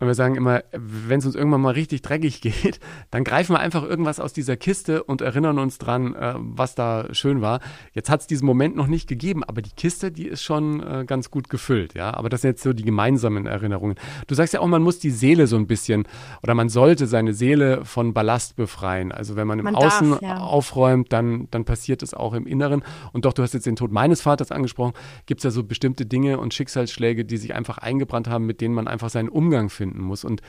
Und 0.00 0.06
wir 0.06 0.14
sagen 0.14 0.36
immer, 0.36 0.62
wenn 0.72 1.18
es 1.18 1.26
uns 1.26 1.34
irgendwann 1.34 1.60
mal 1.60 1.72
richtig 1.72 2.02
dreckig 2.02 2.40
geht, 2.40 2.78
dann 3.10 3.24
greifen 3.24 3.54
wir 3.54 3.58
einfach 3.58 3.82
irgendwas 3.82 4.20
aus 4.20 4.32
dieser 4.32 4.56
Kiste 4.56 5.02
und 5.02 5.22
erinnern 5.22 5.58
uns 5.58 5.78
dran, 5.78 6.14
äh, 6.14 6.34
was 6.36 6.74
da 6.76 7.12
schön 7.12 7.40
war. 7.40 7.60
Jetzt 7.94 8.08
hat 8.08 8.20
es 8.20 8.26
diesen 8.28 8.46
Moment 8.46 8.76
noch 8.76 8.86
nicht 8.86 9.08
gegeben, 9.08 9.42
aber 9.42 9.60
die 9.60 9.70
Kiste, 9.70 10.12
die 10.12 10.26
ist 10.26 10.42
schon 10.42 10.80
äh, 10.80 11.04
ganz 11.04 11.30
gut 11.30 11.48
gefüllt, 11.50 11.94
ja. 11.94 12.14
Aber 12.14 12.28
das 12.28 12.42
sind 12.42 12.50
jetzt 12.50 12.62
so 12.62 12.72
die 12.72 12.84
gemeinsamen 12.84 13.46
Erinnerungen. 13.46 13.96
Du 14.28 14.34
sagst 14.34 14.54
ja 14.54 14.60
auch, 14.60 14.68
man 14.68 14.82
muss 14.82 15.00
die 15.00 15.10
Seele 15.10 15.48
so 15.48 15.56
ein 15.56 15.66
bisschen 15.66 16.06
oder 16.42 16.54
man 16.54 16.68
sollte 16.68 17.06
seine 17.08 17.34
Seele 17.34 17.84
von 17.84 18.14
Ballast 18.14 18.54
befreien. 18.54 19.10
Also 19.10 19.34
wenn 19.34 19.48
man 19.48 19.58
im 19.58 19.64
man 19.64 19.74
Außen 19.74 20.10
darf, 20.12 20.22
ja. 20.22 20.38
aufräumt, 20.38 21.12
dann, 21.12 21.48
dann 21.50 21.64
passiert 21.64 22.04
es 22.04 22.14
auch 22.14 22.34
im 22.34 22.46
Inneren. 22.46 22.84
Und 23.12 23.24
doch, 23.24 23.32
du 23.32 23.42
hast 23.42 23.52
jetzt 23.52 23.66
den 23.66 23.76
Tod 23.76 23.90
meines 23.90 24.20
Vaters 24.20 24.52
angesprochen, 24.52 24.92
gibt 25.26 25.40
es 25.40 25.44
ja 25.44 25.50
so 25.50 25.64
bestimmte 25.64 26.06
Dinge 26.06 26.38
und 26.38 26.54
Schicksalsschläge, 26.54 27.24
die 27.24 27.36
sich 27.36 27.54
einfach 27.54 27.78
eingebrannt 27.78 28.28
haben, 28.28 28.46
mit 28.46 28.60
denen 28.60 28.74
man 28.74 28.86
einfach 28.86 29.10
seinen 29.10 29.28
Umgang 29.28 29.70
findet 29.70 29.87
finden 29.88 30.02
muss. 30.02 30.24
Und 30.24 30.42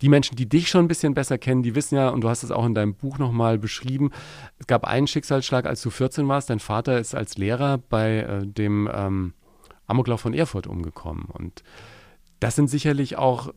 die 0.00 0.08
Menschen, 0.08 0.36
die 0.36 0.48
dich 0.48 0.68
schon 0.68 0.84
ein 0.84 0.88
bisschen 0.88 1.14
besser 1.14 1.38
kennen, 1.38 1.62
die 1.62 1.74
wissen 1.74 1.94
ja, 1.94 2.08
und 2.08 2.22
du 2.22 2.28
hast 2.28 2.42
es 2.42 2.50
auch 2.50 2.66
in 2.66 2.74
deinem 2.74 2.94
Buch 2.94 3.18
nochmal 3.18 3.58
beschrieben, 3.58 4.10
es 4.58 4.66
gab 4.66 4.84
einen 4.84 5.06
Schicksalsschlag, 5.06 5.64
als 5.64 5.80
du 5.82 5.90
14 5.90 6.26
warst. 6.26 6.50
Dein 6.50 6.58
Vater 6.58 6.98
ist 6.98 7.14
als 7.14 7.38
Lehrer 7.38 7.78
bei 7.78 8.18
äh, 8.18 8.46
dem 8.46 8.90
ähm, 8.92 9.34
Amoklauf 9.86 10.20
von 10.20 10.34
Erfurt 10.34 10.66
umgekommen. 10.66 11.26
Und 11.26 11.62
das 12.40 12.56
sind 12.56 12.68
sicherlich 12.68 13.16
auch 13.16 13.48
äh, 13.48 13.52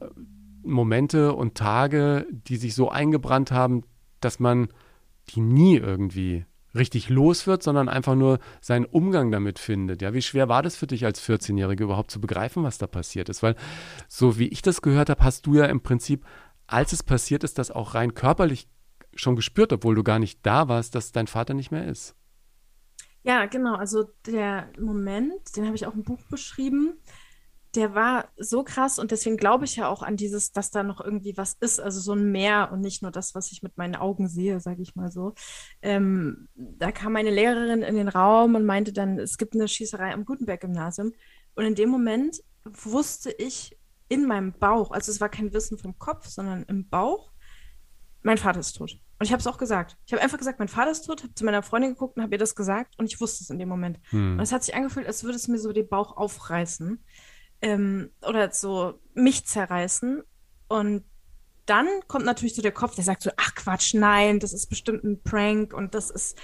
Momente 0.63 1.33
und 1.33 1.55
Tage, 1.55 2.27
die 2.31 2.57
sich 2.57 2.75
so 2.75 2.89
eingebrannt 2.89 3.51
haben, 3.51 3.83
dass 4.19 4.39
man 4.39 4.67
die 5.29 5.39
nie 5.41 5.77
irgendwie 5.77 6.45
richtig 6.75 7.09
los 7.09 7.47
wird, 7.47 7.63
sondern 7.63 7.89
einfach 7.89 8.15
nur 8.15 8.39
seinen 8.61 8.85
Umgang 8.85 9.31
damit 9.31 9.59
findet. 9.59 10.01
Ja, 10.01 10.13
wie 10.13 10.21
schwer 10.21 10.49
war 10.49 10.61
das 10.61 10.75
für 10.75 10.87
dich 10.87 11.05
als 11.05 11.21
14-Jährige 11.21 11.85
überhaupt 11.85 12.11
zu 12.11 12.21
begreifen, 12.21 12.63
was 12.63 12.77
da 12.77 12.87
passiert 12.87 13.29
ist? 13.29 13.41
Weil 13.43 13.55
so 14.07 14.37
wie 14.37 14.47
ich 14.47 14.61
das 14.61 14.81
gehört 14.81 15.09
habe, 15.09 15.23
hast 15.23 15.45
du 15.45 15.55
ja 15.55 15.65
im 15.65 15.81
Prinzip, 15.81 16.25
als 16.67 16.93
es 16.93 17.03
passiert 17.03 17.43
ist, 17.43 17.57
das 17.57 17.71
auch 17.71 17.95
rein 17.95 18.13
körperlich 18.13 18.67
schon 19.15 19.35
gespürt, 19.35 19.71
obwohl 19.71 19.95
du 19.95 20.03
gar 20.03 20.19
nicht 20.19 20.45
da 20.45 20.67
warst, 20.67 20.95
dass 20.95 21.11
dein 21.11 21.27
Vater 21.27 21.53
nicht 21.53 21.71
mehr 21.71 21.87
ist. 21.87 22.15
Ja, 23.23 23.45
genau. 23.47 23.75
Also 23.75 24.03
der 24.27 24.69
Moment, 24.79 25.55
den 25.55 25.65
habe 25.65 25.75
ich 25.75 25.87
auch 25.87 25.95
im 25.95 26.03
Buch 26.03 26.21
beschrieben, 26.29 26.99
der 27.75 27.95
war 27.95 28.29
so 28.37 28.63
krass 28.63 28.99
und 28.99 29.11
deswegen 29.11 29.37
glaube 29.37 29.65
ich 29.65 29.75
ja 29.75 29.87
auch 29.87 30.01
an 30.01 30.17
dieses, 30.17 30.51
dass 30.51 30.71
da 30.71 30.83
noch 30.83 31.01
irgendwie 31.01 31.37
was 31.37 31.53
ist, 31.59 31.79
also 31.79 31.99
so 31.99 32.13
ein 32.13 32.31
Meer 32.31 32.69
und 32.71 32.81
nicht 32.81 33.01
nur 33.01 33.11
das, 33.11 33.35
was 33.35 33.51
ich 33.51 33.63
mit 33.63 33.77
meinen 33.77 33.95
Augen 33.95 34.27
sehe, 34.27 34.59
sage 34.59 34.81
ich 34.81 34.95
mal 34.95 35.11
so. 35.11 35.33
Ähm, 35.81 36.47
da 36.55 36.91
kam 36.91 37.13
meine 37.13 37.31
Lehrerin 37.31 37.81
in 37.81 37.95
den 37.95 38.07
Raum 38.07 38.55
und 38.55 38.65
meinte 38.65 38.93
dann, 38.93 39.19
es 39.19 39.37
gibt 39.37 39.53
eine 39.53 39.67
Schießerei 39.67 40.13
am 40.13 40.25
Gutenberg-Gymnasium. 40.25 41.13
Und 41.55 41.65
in 41.65 41.75
dem 41.75 41.89
Moment 41.89 42.41
wusste 42.63 43.31
ich 43.31 43.77
in 44.07 44.25
meinem 44.25 44.53
Bauch, 44.53 44.91
also 44.91 45.11
es 45.11 45.21
war 45.21 45.29
kein 45.29 45.53
Wissen 45.53 45.77
vom 45.77 45.97
Kopf, 45.97 46.27
sondern 46.27 46.63
im 46.63 46.87
Bauch, 46.87 47.31
mein 48.21 48.37
Vater 48.37 48.59
ist 48.59 48.73
tot. 48.73 48.99
Und 49.17 49.25
ich 49.25 49.31
habe 49.31 49.39
es 49.39 49.47
auch 49.47 49.57
gesagt. 49.57 49.97
Ich 50.05 50.13
habe 50.13 50.21
einfach 50.21 50.37
gesagt, 50.37 50.59
mein 50.59 50.67
Vater 50.67 50.91
ist 50.91 51.03
tot, 51.03 51.23
habe 51.23 51.33
zu 51.33 51.45
meiner 51.45 51.63
Freundin 51.63 51.91
geguckt 51.91 52.17
und 52.17 52.23
habe 52.23 52.35
ihr 52.35 52.39
das 52.39 52.55
gesagt 52.55 52.97
und 52.97 53.05
ich 53.05 53.21
wusste 53.21 53.43
es 53.43 53.49
in 53.49 53.59
dem 53.59 53.69
Moment. 53.69 53.99
Hm. 54.09 54.33
Und 54.33 54.39
es 54.41 54.51
hat 54.51 54.63
sich 54.63 54.75
angefühlt, 54.75 55.07
als 55.07 55.23
würde 55.23 55.37
es 55.37 55.47
mir 55.47 55.57
so 55.57 55.71
den 55.71 55.87
Bauch 55.87 56.17
aufreißen 56.17 57.03
ähm, 57.65 58.11
oder 58.21 58.51
so 58.51 58.99
mich 59.15 59.45
zerreißen. 59.45 60.21
Und 60.67 61.03
dann 61.65 61.87
kommt 62.07 62.25
natürlich 62.25 62.53
so 62.53 62.61
der 62.61 62.71
Kopf, 62.71 62.93
der 62.93 63.03
sagt 63.03 63.23
so, 63.23 63.31
ach 63.37 63.55
Quatsch, 63.55 63.95
nein, 63.95 64.39
das 64.39 64.53
ist 64.53 64.67
bestimmt 64.67 65.03
ein 65.03 65.23
Prank 65.23 65.73
und 65.73 65.95
das 65.95 66.11
ist, 66.11 66.37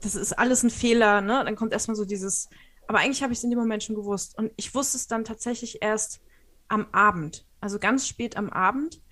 das 0.00 0.14
ist 0.14 0.32
alles 0.32 0.62
ein 0.62 0.70
Fehler, 0.70 1.20
ne? 1.20 1.42
Dann 1.44 1.56
kommt 1.56 1.72
erstmal 1.72 1.96
so 1.96 2.04
dieses, 2.04 2.48
aber 2.86 3.00
eigentlich 3.00 3.22
habe 3.22 3.32
ich 3.32 3.40
es 3.40 3.44
in 3.44 3.50
dem 3.50 3.58
Moment 3.58 3.82
schon 3.82 3.96
gewusst. 3.96 4.38
Und 4.38 4.52
ich 4.56 4.72
wusste 4.76 4.96
es 4.96 5.08
dann 5.08 5.24
tatsächlich 5.24 5.82
erst 5.82 6.20
am 6.68 6.86
Abend, 6.92 7.46
also 7.60 7.80
ganz 7.80 8.06
spät 8.06 8.36
am 8.36 8.48
Abend, 8.50 9.02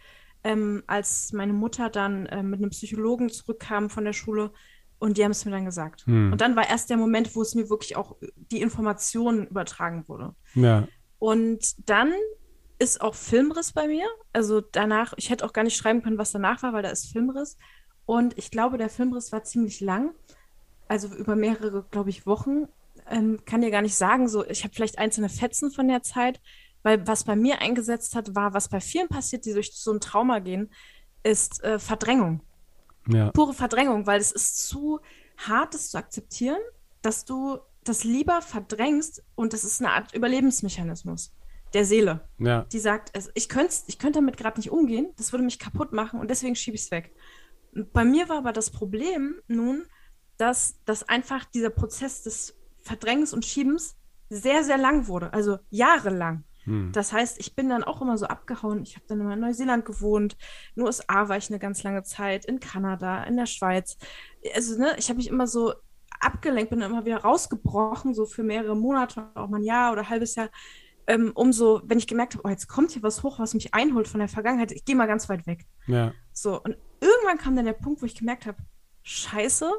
ähm, 0.45 0.85
als 0.87 1.33
meine 1.33 1.53
Mutter 1.53 1.91
dann 1.91 2.27
äh, 2.27 2.45
mit 2.45 2.61
einem 2.61 2.71
Psychologen 2.71 3.31
zurückkam 3.31 3.91
von 3.91 4.05
der 4.05 4.13
Schule 4.13 4.53
und 5.01 5.19
die 5.19 5.25
haben 5.25 5.33
es 5.33 5.45
mir 5.45 5.51
dann 5.51 5.65
gesagt. 5.65 6.07
Hm. 6.07 6.31
Und 6.31 6.41
dann 6.41 6.55
war 6.55 6.69
erst 6.69 6.89
der 6.89 6.97
Moment, 6.97 7.35
wo 7.35 7.43
es 7.43 7.57
mir 7.57 7.69
wirklich 7.69 7.97
auch 7.97 8.17
die 8.37 8.61
Informationen 8.61 9.49
übertragen 9.49 10.07
wurde. 10.07 10.37
Ja. 10.55 10.87
Und 11.23 11.89
dann 11.89 12.13
ist 12.81 13.01
auch 13.01 13.15
Filmriss 13.15 13.73
bei 13.73 13.87
mir. 13.87 14.09
Also 14.33 14.61
danach, 14.61 15.15
ich 15.17 15.31
hätte 15.31 15.45
auch 15.45 15.53
gar 15.53 15.63
nicht 15.63 15.77
schreiben 15.77 16.03
können, 16.03 16.19
was 16.19 16.33
danach 16.33 16.65
war, 16.65 16.73
weil 16.73 16.83
da 16.83 16.89
ist 16.89 17.13
Filmriss. 17.13 17.57
Und 18.07 18.37
ich 18.37 18.51
glaube, 18.51 18.77
der 18.77 18.89
Filmriss 18.89 19.31
war 19.31 19.45
ziemlich 19.45 19.81
lang. 19.81 20.17
Also 20.89 21.07
über 21.15 21.37
mehrere, 21.37 21.87
glaube 21.93 22.11
ich, 22.11 22.27
Wochen. 22.27 22.67
Ähm, 23.09 23.39
kann 23.45 23.61
dir 23.61 23.71
gar 23.71 23.83
nicht 23.83 23.95
sagen, 23.95 24.27
so, 24.27 24.45
ich 24.45 24.65
habe 24.65 24.75
vielleicht 24.75 24.99
einzelne 24.99 25.29
Fetzen 25.29 25.71
von 25.71 25.87
der 25.87 26.03
Zeit, 26.03 26.41
weil 26.83 27.07
was 27.07 27.23
bei 27.23 27.37
mir 27.37 27.61
eingesetzt 27.61 28.17
hat, 28.17 28.35
war, 28.35 28.53
was 28.53 28.69
bei 28.69 28.81
vielen 28.81 29.07
passiert, 29.07 29.45
die 29.45 29.53
durch 29.53 29.71
so 29.77 29.93
ein 29.93 30.01
Trauma 30.01 30.41
gehen, 30.41 30.73
ist 31.23 31.63
äh, 31.63 31.79
Verdrängung. 31.79 32.43
Ja. 33.07 33.31
Pure 33.31 33.55
Verdrängung, 33.55 34.09
weil 34.09 34.21
es 34.21 34.33
ist 34.33 34.67
zu 34.67 34.99
hart, 35.37 35.75
das 35.75 35.91
zu 35.91 35.99
akzeptieren, 35.99 36.59
dass 37.01 37.25
du 37.25 37.61
das 37.85 38.05
lieber 38.05 38.43
verdrängst 38.43 39.25
und 39.35 39.53
das 39.53 39.65
ist 39.65 39.81
eine 39.81 39.93
Art 39.93 40.15
Überlebensmechanismus 40.15 41.35
der 41.75 41.85
Seele. 41.85 42.29
Ja. 42.39 42.65
Die 42.65 42.79
sagt, 42.79 43.13
ich, 43.35 43.49
könnte, 43.49 43.75
ich 43.87 43.99
könnte 43.99 44.19
damit 44.19 44.37
gerade 44.37 44.59
nicht 44.59 44.71
umgehen, 44.71 45.13
das 45.17 45.33
würde 45.33 45.45
mich 45.45 45.59
kaputt 45.59 45.93
machen 45.93 46.21
und 46.21 46.31
deswegen 46.31 46.55
schiebe 46.55 46.75
ich 46.75 46.83
es 46.83 46.91
weg. 46.91 47.15
Bei 47.93 48.05
mir 48.05 48.29
war 48.29 48.39
aber 48.39 48.53
das 48.53 48.71
Problem 48.71 49.37
nun, 49.47 49.87
dass, 50.37 50.83
dass 50.85 51.09
einfach 51.09 51.45
dieser 51.47 51.71
Prozess 51.71 52.23
des 52.23 52.57
Verdrängens 52.81 53.33
und 53.33 53.45
Schiebens 53.45 53.97
sehr, 54.29 54.65
sehr 54.65 54.79
lang 54.79 55.07
wurde, 55.07 55.33
also 55.33 55.59
jahrelang. 55.71 56.45
Hm. 56.65 56.93
Das 56.93 57.13
heißt, 57.13 57.39
ich 57.41 57.55
bin 57.55 57.69
dann 57.69 57.85
auch 57.85 58.03
immer 58.03 58.17
so 58.17 58.27
abgehauen. 58.27 58.83
Ich 58.83 58.95
habe 58.95 59.05
dann 59.09 59.21
immer 59.21 59.35
in 59.35 59.41
Neuseeland 59.41 59.85
gewohnt, 59.85 60.37
in 60.75 60.81
den 60.81 60.87
USA 60.87 61.29
war 61.29 61.37
ich 61.37 61.51
eine 61.51 61.59
ganz 61.59 61.83
lange 61.83 62.03
Zeit, 62.03 62.45
in 62.45 62.61
Kanada, 62.61 63.25
in 63.25 63.37
der 63.37 63.47
Schweiz. 63.47 63.97
Also, 64.55 64.79
ne, 64.79 64.95
ich 64.97 65.09
habe 65.09 65.17
mich 65.17 65.29
immer 65.29 65.47
so 65.47 65.75
abgelenkt, 66.23 66.71
bin 66.71 66.81
immer 66.81 67.05
wieder 67.05 67.19
rausgebrochen, 67.19 68.15
so 68.15 68.27
für 68.27 68.43
mehrere 68.43 68.77
Monate, 68.77 69.31
auch 69.35 69.49
mal 69.49 69.59
ein 69.59 69.65
Jahr 69.65 69.93
oder 69.93 70.03
ein 70.03 70.09
halbes 70.09 70.35
Jahr, 70.35 70.49
ähm, 71.07 71.33
um 71.35 71.53
so, 71.53 71.83
wenn 71.85 71.99
ich 71.99 72.07
gemerkt 72.07 72.35
habe, 72.35 72.47
oh, 72.47 72.51
jetzt 72.51 72.69
kommt 72.69 72.93
hier 72.93 73.03
was 73.03 73.23
hoch, 73.23 73.39
was 73.39 73.55
mich 73.55 73.75
einholt 73.75 74.09
von 74.09 74.21
der 74.21 74.29
Vergangenheit, 74.29 74.73
ich 74.73 74.85
gehe 74.85 74.97
mal 74.97 75.07
ganz 75.07 75.29
weit 75.29 75.47
weg. 75.47 75.67
Ja. 75.87 76.13
So, 76.33 76.61
und 76.63 76.77
irgendwann 77.01 77.39
kam 77.39 77.57
dann 77.57 77.65
der 77.65 77.73
Punkt, 77.73 78.03
wo 78.03 78.07
ich 78.07 78.15
gemerkt 78.15 78.47
habe, 78.47 78.59
scheiße, 79.03 79.71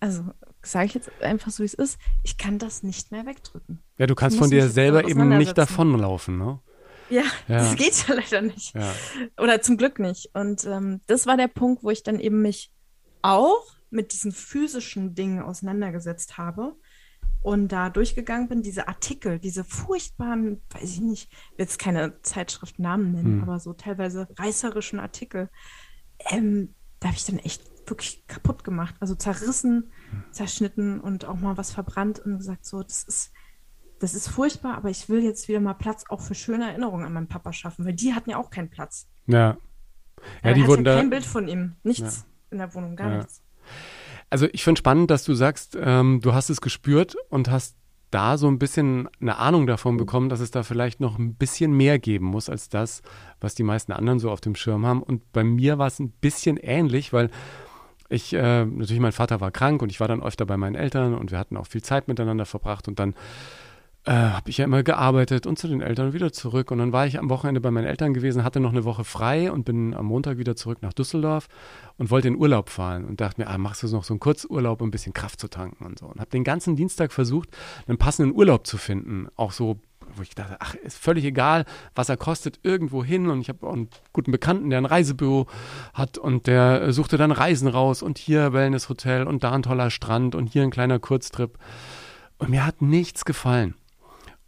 also 0.00 0.24
sage 0.62 0.86
ich 0.86 0.94
jetzt 0.94 1.10
einfach 1.20 1.50
so, 1.50 1.62
wie 1.62 1.66
es 1.66 1.74
ist, 1.74 1.98
ich 2.22 2.38
kann 2.38 2.58
das 2.58 2.82
nicht 2.82 3.12
mehr 3.12 3.26
wegdrücken. 3.26 3.82
Ja, 3.98 4.06
du 4.06 4.14
kannst 4.14 4.38
von 4.38 4.50
dir 4.50 4.68
selber 4.68 5.06
eben 5.06 5.28
nicht 5.36 5.56
davonlaufen, 5.56 6.38
ne? 6.38 6.60
Ja, 7.10 7.24
ja, 7.48 7.58
das 7.58 7.74
geht 7.74 8.06
ja 8.06 8.14
leider 8.14 8.40
nicht. 8.40 8.74
Ja. 8.74 8.94
Oder 9.36 9.60
zum 9.60 9.76
Glück 9.76 9.98
nicht. 9.98 10.30
Und 10.32 10.64
ähm, 10.64 11.00
das 11.08 11.26
war 11.26 11.36
der 11.36 11.48
Punkt, 11.48 11.82
wo 11.82 11.90
ich 11.90 12.04
dann 12.04 12.20
eben 12.20 12.40
mich 12.40 12.72
auch 13.20 13.66
mit 13.90 14.12
diesen 14.12 14.32
physischen 14.32 15.14
Dingen 15.14 15.42
auseinandergesetzt 15.42 16.38
habe 16.38 16.76
und 17.42 17.68
da 17.68 17.88
durchgegangen 17.88 18.48
bin, 18.48 18.62
diese 18.62 18.88
Artikel, 18.88 19.38
diese 19.38 19.64
furchtbaren, 19.64 20.60
weiß 20.70 20.94
ich 20.94 21.00
nicht, 21.00 21.32
will 21.56 21.64
jetzt 21.64 21.78
keine 21.78 22.20
Zeitschriftnamen 22.22 23.12
nennen, 23.12 23.34
hm. 23.34 23.42
aber 23.42 23.58
so 23.58 23.72
teilweise 23.72 24.28
reißerischen 24.38 25.00
Artikel, 25.00 25.48
ähm, 26.30 26.74
da 27.00 27.08
habe 27.08 27.16
ich 27.16 27.24
dann 27.24 27.38
echt 27.38 27.62
wirklich 27.88 28.26
kaputt 28.26 28.62
gemacht. 28.62 28.94
Also 29.00 29.14
zerrissen, 29.14 29.90
hm. 30.10 30.24
zerschnitten 30.32 31.00
und 31.00 31.24
auch 31.24 31.40
mal 31.40 31.56
was 31.56 31.72
verbrannt 31.72 32.18
und 32.18 32.38
gesagt, 32.38 32.66
so, 32.66 32.82
das 32.82 33.04
ist, 33.04 33.32
das 34.00 34.14
ist 34.14 34.28
furchtbar, 34.28 34.76
aber 34.76 34.90
ich 34.90 35.08
will 35.08 35.22
jetzt 35.22 35.48
wieder 35.48 35.60
mal 35.60 35.74
Platz 35.74 36.04
auch 36.08 36.20
für 36.20 36.34
schöne 36.34 36.68
Erinnerungen 36.68 37.06
an 37.06 37.12
meinen 37.14 37.28
Papa 37.28 37.54
schaffen, 37.54 37.86
weil 37.86 37.94
die 37.94 38.14
hatten 38.14 38.30
ja 38.30 38.36
auch 38.36 38.50
keinen 38.50 38.70
Platz. 38.70 39.08
Ja. 39.26 39.56
Ja, 40.44 40.52
die 40.52 40.66
wurden 40.66 40.84
ja 40.84 40.96
kein 40.96 41.10
da. 41.10 41.16
Bild 41.16 41.24
von 41.24 41.48
ihm, 41.48 41.76
nichts 41.82 42.18
ja. 42.18 42.26
in 42.50 42.58
der 42.58 42.74
Wohnung, 42.74 42.96
gar 42.96 43.10
ja. 43.10 43.16
nichts. 43.18 43.42
Also 44.30 44.46
ich 44.52 44.62
finde 44.62 44.78
spannend, 44.78 45.10
dass 45.10 45.24
du 45.24 45.34
sagst, 45.34 45.76
ähm, 45.80 46.20
du 46.22 46.34
hast 46.34 46.50
es 46.50 46.60
gespürt 46.60 47.16
und 47.30 47.50
hast 47.50 47.76
da 48.10 48.38
so 48.38 48.48
ein 48.48 48.58
bisschen 48.58 49.08
eine 49.20 49.38
Ahnung 49.38 49.66
davon 49.66 49.96
bekommen, 49.96 50.28
dass 50.28 50.40
es 50.40 50.50
da 50.50 50.62
vielleicht 50.62 51.00
noch 51.00 51.18
ein 51.18 51.34
bisschen 51.34 51.72
mehr 51.72 51.98
geben 51.98 52.26
muss 52.26 52.48
als 52.48 52.68
das, 52.68 53.02
was 53.40 53.54
die 53.54 53.62
meisten 53.62 53.92
anderen 53.92 54.18
so 54.18 54.30
auf 54.30 54.40
dem 54.40 54.56
Schirm 54.56 54.84
haben. 54.84 55.02
Und 55.02 55.32
bei 55.32 55.44
mir 55.44 55.78
war 55.78 55.86
es 55.86 56.00
ein 56.00 56.10
bisschen 56.10 56.56
ähnlich, 56.56 57.12
weil 57.12 57.30
ich, 58.08 58.32
äh, 58.32 58.64
natürlich 58.64 59.00
mein 59.00 59.12
Vater 59.12 59.40
war 59.40 59.52
krank 59.52 59.82
und 59.82 59.90
ich 59.90 60.00
war 60.00 60.08
dann 60.08 60.22
öfter 60.22 60.44
bei 60.44 60.56
meinen 60.56 60.74
Eltern 60.74 61.14
und 61.14 61.30
wir 61.30 61.38
hatten 61.38 61.56
auch 61.56 61.68
viel 61.68 61.82
Zeit 61.82 62.08
miteinander 62.08 62.44
verbracht 62.44 62.88
und 62.88 62.98
dann 62.98 63.14
äh, 64.06 64.12
habe 64.12 64.48
ich 64.48 64.58
ja 64.58 64.64
immer 64.64 64.82
gearbeitet 64.82 65.46
und 65.46 65.58
zu 65.58 65.68
den 65.68 65.82
Eltern 65.82 66.12
wieder 66.12 66.32
zurück. 66.32 66.70
Und 66.70 66.78
dann 66.78 66.92
war 66.92 67.06
ich 67.06 67.18
am 67.18 67.28
Wochenende 67.28 67.60
bei 67.60 67.70
meinen 67.70 67.86
Eltern 67.86 68.14
gewesen, 68.14 68.44
hatte 68.44 68.60
noch 68.60 68.72
eine 68.72 68.84
Woche 68.84 69.04
frei 69.04 69.52
und 69.52 69.64
bin 69.64 69.94
am 69.94 70.06
Montag 70.06 70.38
wieder 70.38 70.56
zurück 70.56 70.78
nach 70.80 70.92
Düsseldorf 70.92 71.48
und 71.98 72.10
wollte 72.10 72.28
in 72.28 72.36
Urlaub 72.36 72.70
fahren 72.70 73.04
und 73.04 73.20
dachte 73.20 73.40
mir, 73.40 73.48
ah, 73.48 73.58
machst 73.58 73.82
du 73.82 73.88
noch 73.88 74.04
so 74.04 74.14
einen 74.14 74.20
Kurzurlaub, 74.20 74.80
um 74.80 74.88
ein 74.88 74.90
bisschen 74.90 75.12
Kraft 75.12 75.40
zu 75.40 75.48
tanken 75.48 75.84
und 75.84 75.98
so. 75.98 76.06
Und 76.06 76.18
habe 76.18 76.30
den 76.30 76.44
ganzen 76.44 76.76
Dienstag 76.76 77.12
versucht, 77.12 77.50
einen 77.86 77.98
passenden 77.98 78.34
Urlaub 78.34 78.66
zu 78.66 78.78
finden. 78.78 79.28
Auch 79.36 79.52
so 79.52 79.78
wo 80.16 80.22
ich 80.22 80.34
dachte, 80.34 80.56
ach, 80.58 80.74
ist 80.74 80.98
völlig 80.98 81.24
egal, 81.24 81.64
was 81.94 82.08
er 82.08 82.16
kostet, 82.16 82.58
irgendwo 82.64 83.04
hin. 83.04 83.28
Und 83.28 83.40
ich 83.40 83.48
habe 83.48 83.64
auch 83.64 83.72
einen 83.72 83.88
guten 84.12 84.32
Bekannten, 84.32 84.70
der 84.70 84.78
ein 84.78 84.86
Reisebüro 84.86 85.46
hat 85.94 86.18
und 86.18 86.48
der 86.48 86.92
suchte 86.92 87.16
dann 87.16 87.30
Reisen 87.30 87.68
raus 87.68 88.02
und 88.02 88.18
hier 88.18 88.52
Wellnesshotel 88.52 89.26
und 89.26 89.44
da 89.44 89.52
ein 89.52 89.62
toller 89.62 89.90
Strand 89.90 90.34
und 90.34 90.48
hier 90.48 90.64
ein 90.64 90.70
kleiner 90.70 90.98
Kurztrip. 90.98 91.58
Und 92.38 92.50
mir 92.50 92.66
hat 92.66 92.82
nichts 92.82 93.24
gefallen. 93.24 93.74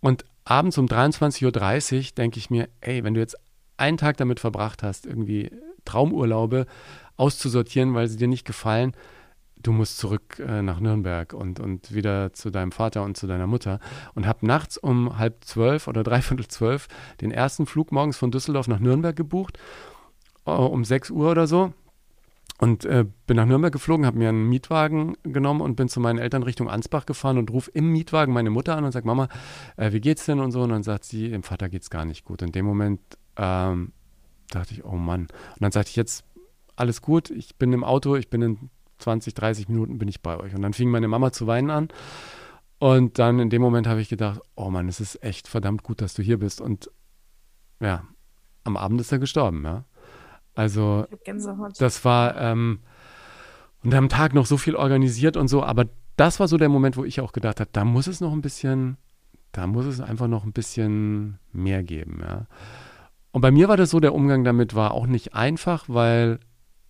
Und 0.03 0.25
abends 0.45 0.77
um 0.77 0.87
23.30 0.87 1.97
Uhr 1.97 2.15
denke 2.17 2.39
ich 2.39 2.51
mir, 2.51 2.69
ey, 2.81 3.05
wenn 3.05 3.15
du 3.15 3.21
jetzt 3.21 3.37
einen 3.77 3.97
Tag 3.97 4.19
damit 4.19 4.41
verbracht 4.41 4.83
hast, 4.83 5.07
irgendwie 5.07 5.51
Traumurlaube 5.85 6.67
auszusortieren, 7.17 7.95
weil 7.95 8.09
sie 8.09 8.17
dir 8.17 8.29
nicht 8.29 8.45
gefallen, 8.45 8.93
du 9.63 9.73
musst 9.73 9.99
zurück 9.99 10.41
äh, 10.41 10.61
nach 10.61 10.81
Nürnberg 10.81 11.33
und, 11.33 11.61
und 11.61 11.95
wieder 11.95 12.33
zu 12.33 12.51
deinem 12.51 12.73
Vater 12.73 13.05
und 13.05 13.17
zu 13.17 13.29
deiner 13.29 13.47
Mutter. 13.47 13.79
Und 14.15 14.27
habe 14.27 14.45
nachts 14.45 14.77
um 14.77 15.19
halb 15.19 15.45
zwölf 15.45 15.87
oder 15.87 16.03
dreiviertel 16.05 16.49
zwölf 16.49 16.89
den 17.21 17.31
ersten 17.31 17.67
Flug 17.67 17.93
morgens 17.93 18.17
von 18.17 18.33
Düsseldorf 18.33 18.67
nach 18.67 18.81
Nürnberg 18.81 19.15
gebucht, 19.15 19.59
uh, 20.47 20.51
um 20.51 20.85
sechs 20.85 21.11
Uhr 21.11 21.31
oder 21.31 21.47
so. 21.47 21.73
Und 22.63 22.85
äh, 22.85 23.05
bin 23.27 23.39
nach 23.39 23.47
Nürnberg 23.47 23.73
geflogen, 23.73 24.07
habe 24.07 24.19
mir 24.19 24.29
einen 24.29 24.49
Mietwagen 24.49 25.17
genommen 25.25 25.61
und 25.61 25.75
bin 25.75 25.89
zu 25.89 25.99
meinen 25.99 26.21
Eltern 26.21 26.45
Richtung 26.45 26.71
Ansbach 26.71 27.07
gefahren 27.07 27.37
und 27.37 27.51
rufe 27.51 27.69
im 27.73 27.89
Mietwagen 27.89 28.33
meine 28.33 28.51
Mutter 28.51 28.77
an 28.77 28.85
und 28.85 28.93
sage, 28.93 29.05
Mama, 29.05 29.27
äh, 29.77 29.91
wie 29.91 30.01
geht's 30.01 30.27
denn 30.27 30.39
und 30.39 30.53
so. 30.53 30.63
Und 30.63 30.69
dann 30.69 30.85
sagt 30.85 31.03
sie, 31.03 31.29
dem 31.29 31.43
Vater 31.43 31.69
geht's 31.69 31.91
gar 31.91 32.05
nicht 32.05 32.25
gut. 32.25 32.41
In 32.41 32.53
dem 32.53 32.65
Moment 32.65 33.01
ähm, 33.37 33.91
dachte 34.49 34.75
ich, 34.75 34.85
oh 34.85 34.95
Mann. 34.95 35.23
Und 35.23 35.59
dann 35.59 35.73
sagte 35.73 35.91
ich, 35.91 35.97
jetzt 35.97 36.25
alles 36.77 37.03
gut, 37.03 37.31
ich 37.31 37.57
bin 37.57 37.73
im 37.73 37.83
Auto, 37.83 38.15
ich 38.15 38.31
bin 38.31 38.43
in 38.43 38.71
20, 38.99 39.35
30 39.35 39.69
Minuten 39.69 39.99
bin 39.99 40.07
ich 40.07 40.23
bei 40.23 40.39
euch. 40.39 40.55
Und 40.55 40.63
dann 40.63 40.73
fing 40.73 40.89
meine 40.89 41.09
Mama 41.09 41.33
zu 41.33 41.49
weinen 41.49 41.71
an. 41.71 41.89
Und 42.79 43.19
dann 43.19 43.41
in 43.41 43.51
dem 43.51 43.61
Moment 43.61 43.89
habe 43.89 44.01
ich 44.01 44.09
gedacht, 44.09 44.39
oh 44.55 44.71
Mann, 44.71 44.89
es 44.89 45.01
ist 45.01 45.21
echt 45.25 45.49
verdammt 45.49 45.83
gut, 45.83 46.01
dass 46.01 46.15
du 46.15 46.23
hier 46.23 46.39
bist. 46.39 46.61
Und 46.61 46.93
ja, 47.81 48.05
am 48.63 48.77
Abend 48.77 49.01
ist 49.01 49.11
er 49.11 49.19
gestorben, 49.19 49.65
ja. 49.65 49.85
Also 50.55 51.07
das 51.79 52.05
war 52.05 52.37
ähm, 52.37 52.81
und 53.85 53.95
am 53.95 54.09
Tag 54.09 54.35
noch 54.35 54.47
so 54.47 54.57
viel 54.57 54.77
organisiert 54.77 55.37
und 55.37 55.49
so, 55.49 55.63
aber 55.63 55.87
das 56.17 56.41
war 56.41 56.49
so 56.49 56.57
der 56.57 56.69
Moment, 56.69 56.97
wo 56.97 57.05
ich 57.05 57.21
auch 57.21 57.33
gedacht 57.33 57.61
habe, 57.61 57.71
da 57.73 57.85
muss 57.85 58.07
es 58.07 58.21
noch 58.21 58.33
ein 58.33 58.43
bisschen, 58.43 58.97
da 59.51 59.67
muss 59.67 59.87
es 59.87 60.01
einfach 60.01 60.29
noch 60.29 60.45
ein 60.45 60.53
bisschen 60.53 61.39
mehr 61.53 61.83
geben, 61.83 62.21
ja. 62.23 62.47
Und 63.33 63.41
bei 63.41 63.51
mir 63.51 63.69
war 63.69 63.79
das 63.79 63.91
so, 63.91 63.99
der 63.99 64.15
Umgang 64.15 64.45
damit 64.45 64.75
war 64.75 64.93
auch 64.93 65.07
nicht 65.07 65.35
einfach, 65.35 65.87
weil 65.89 66.39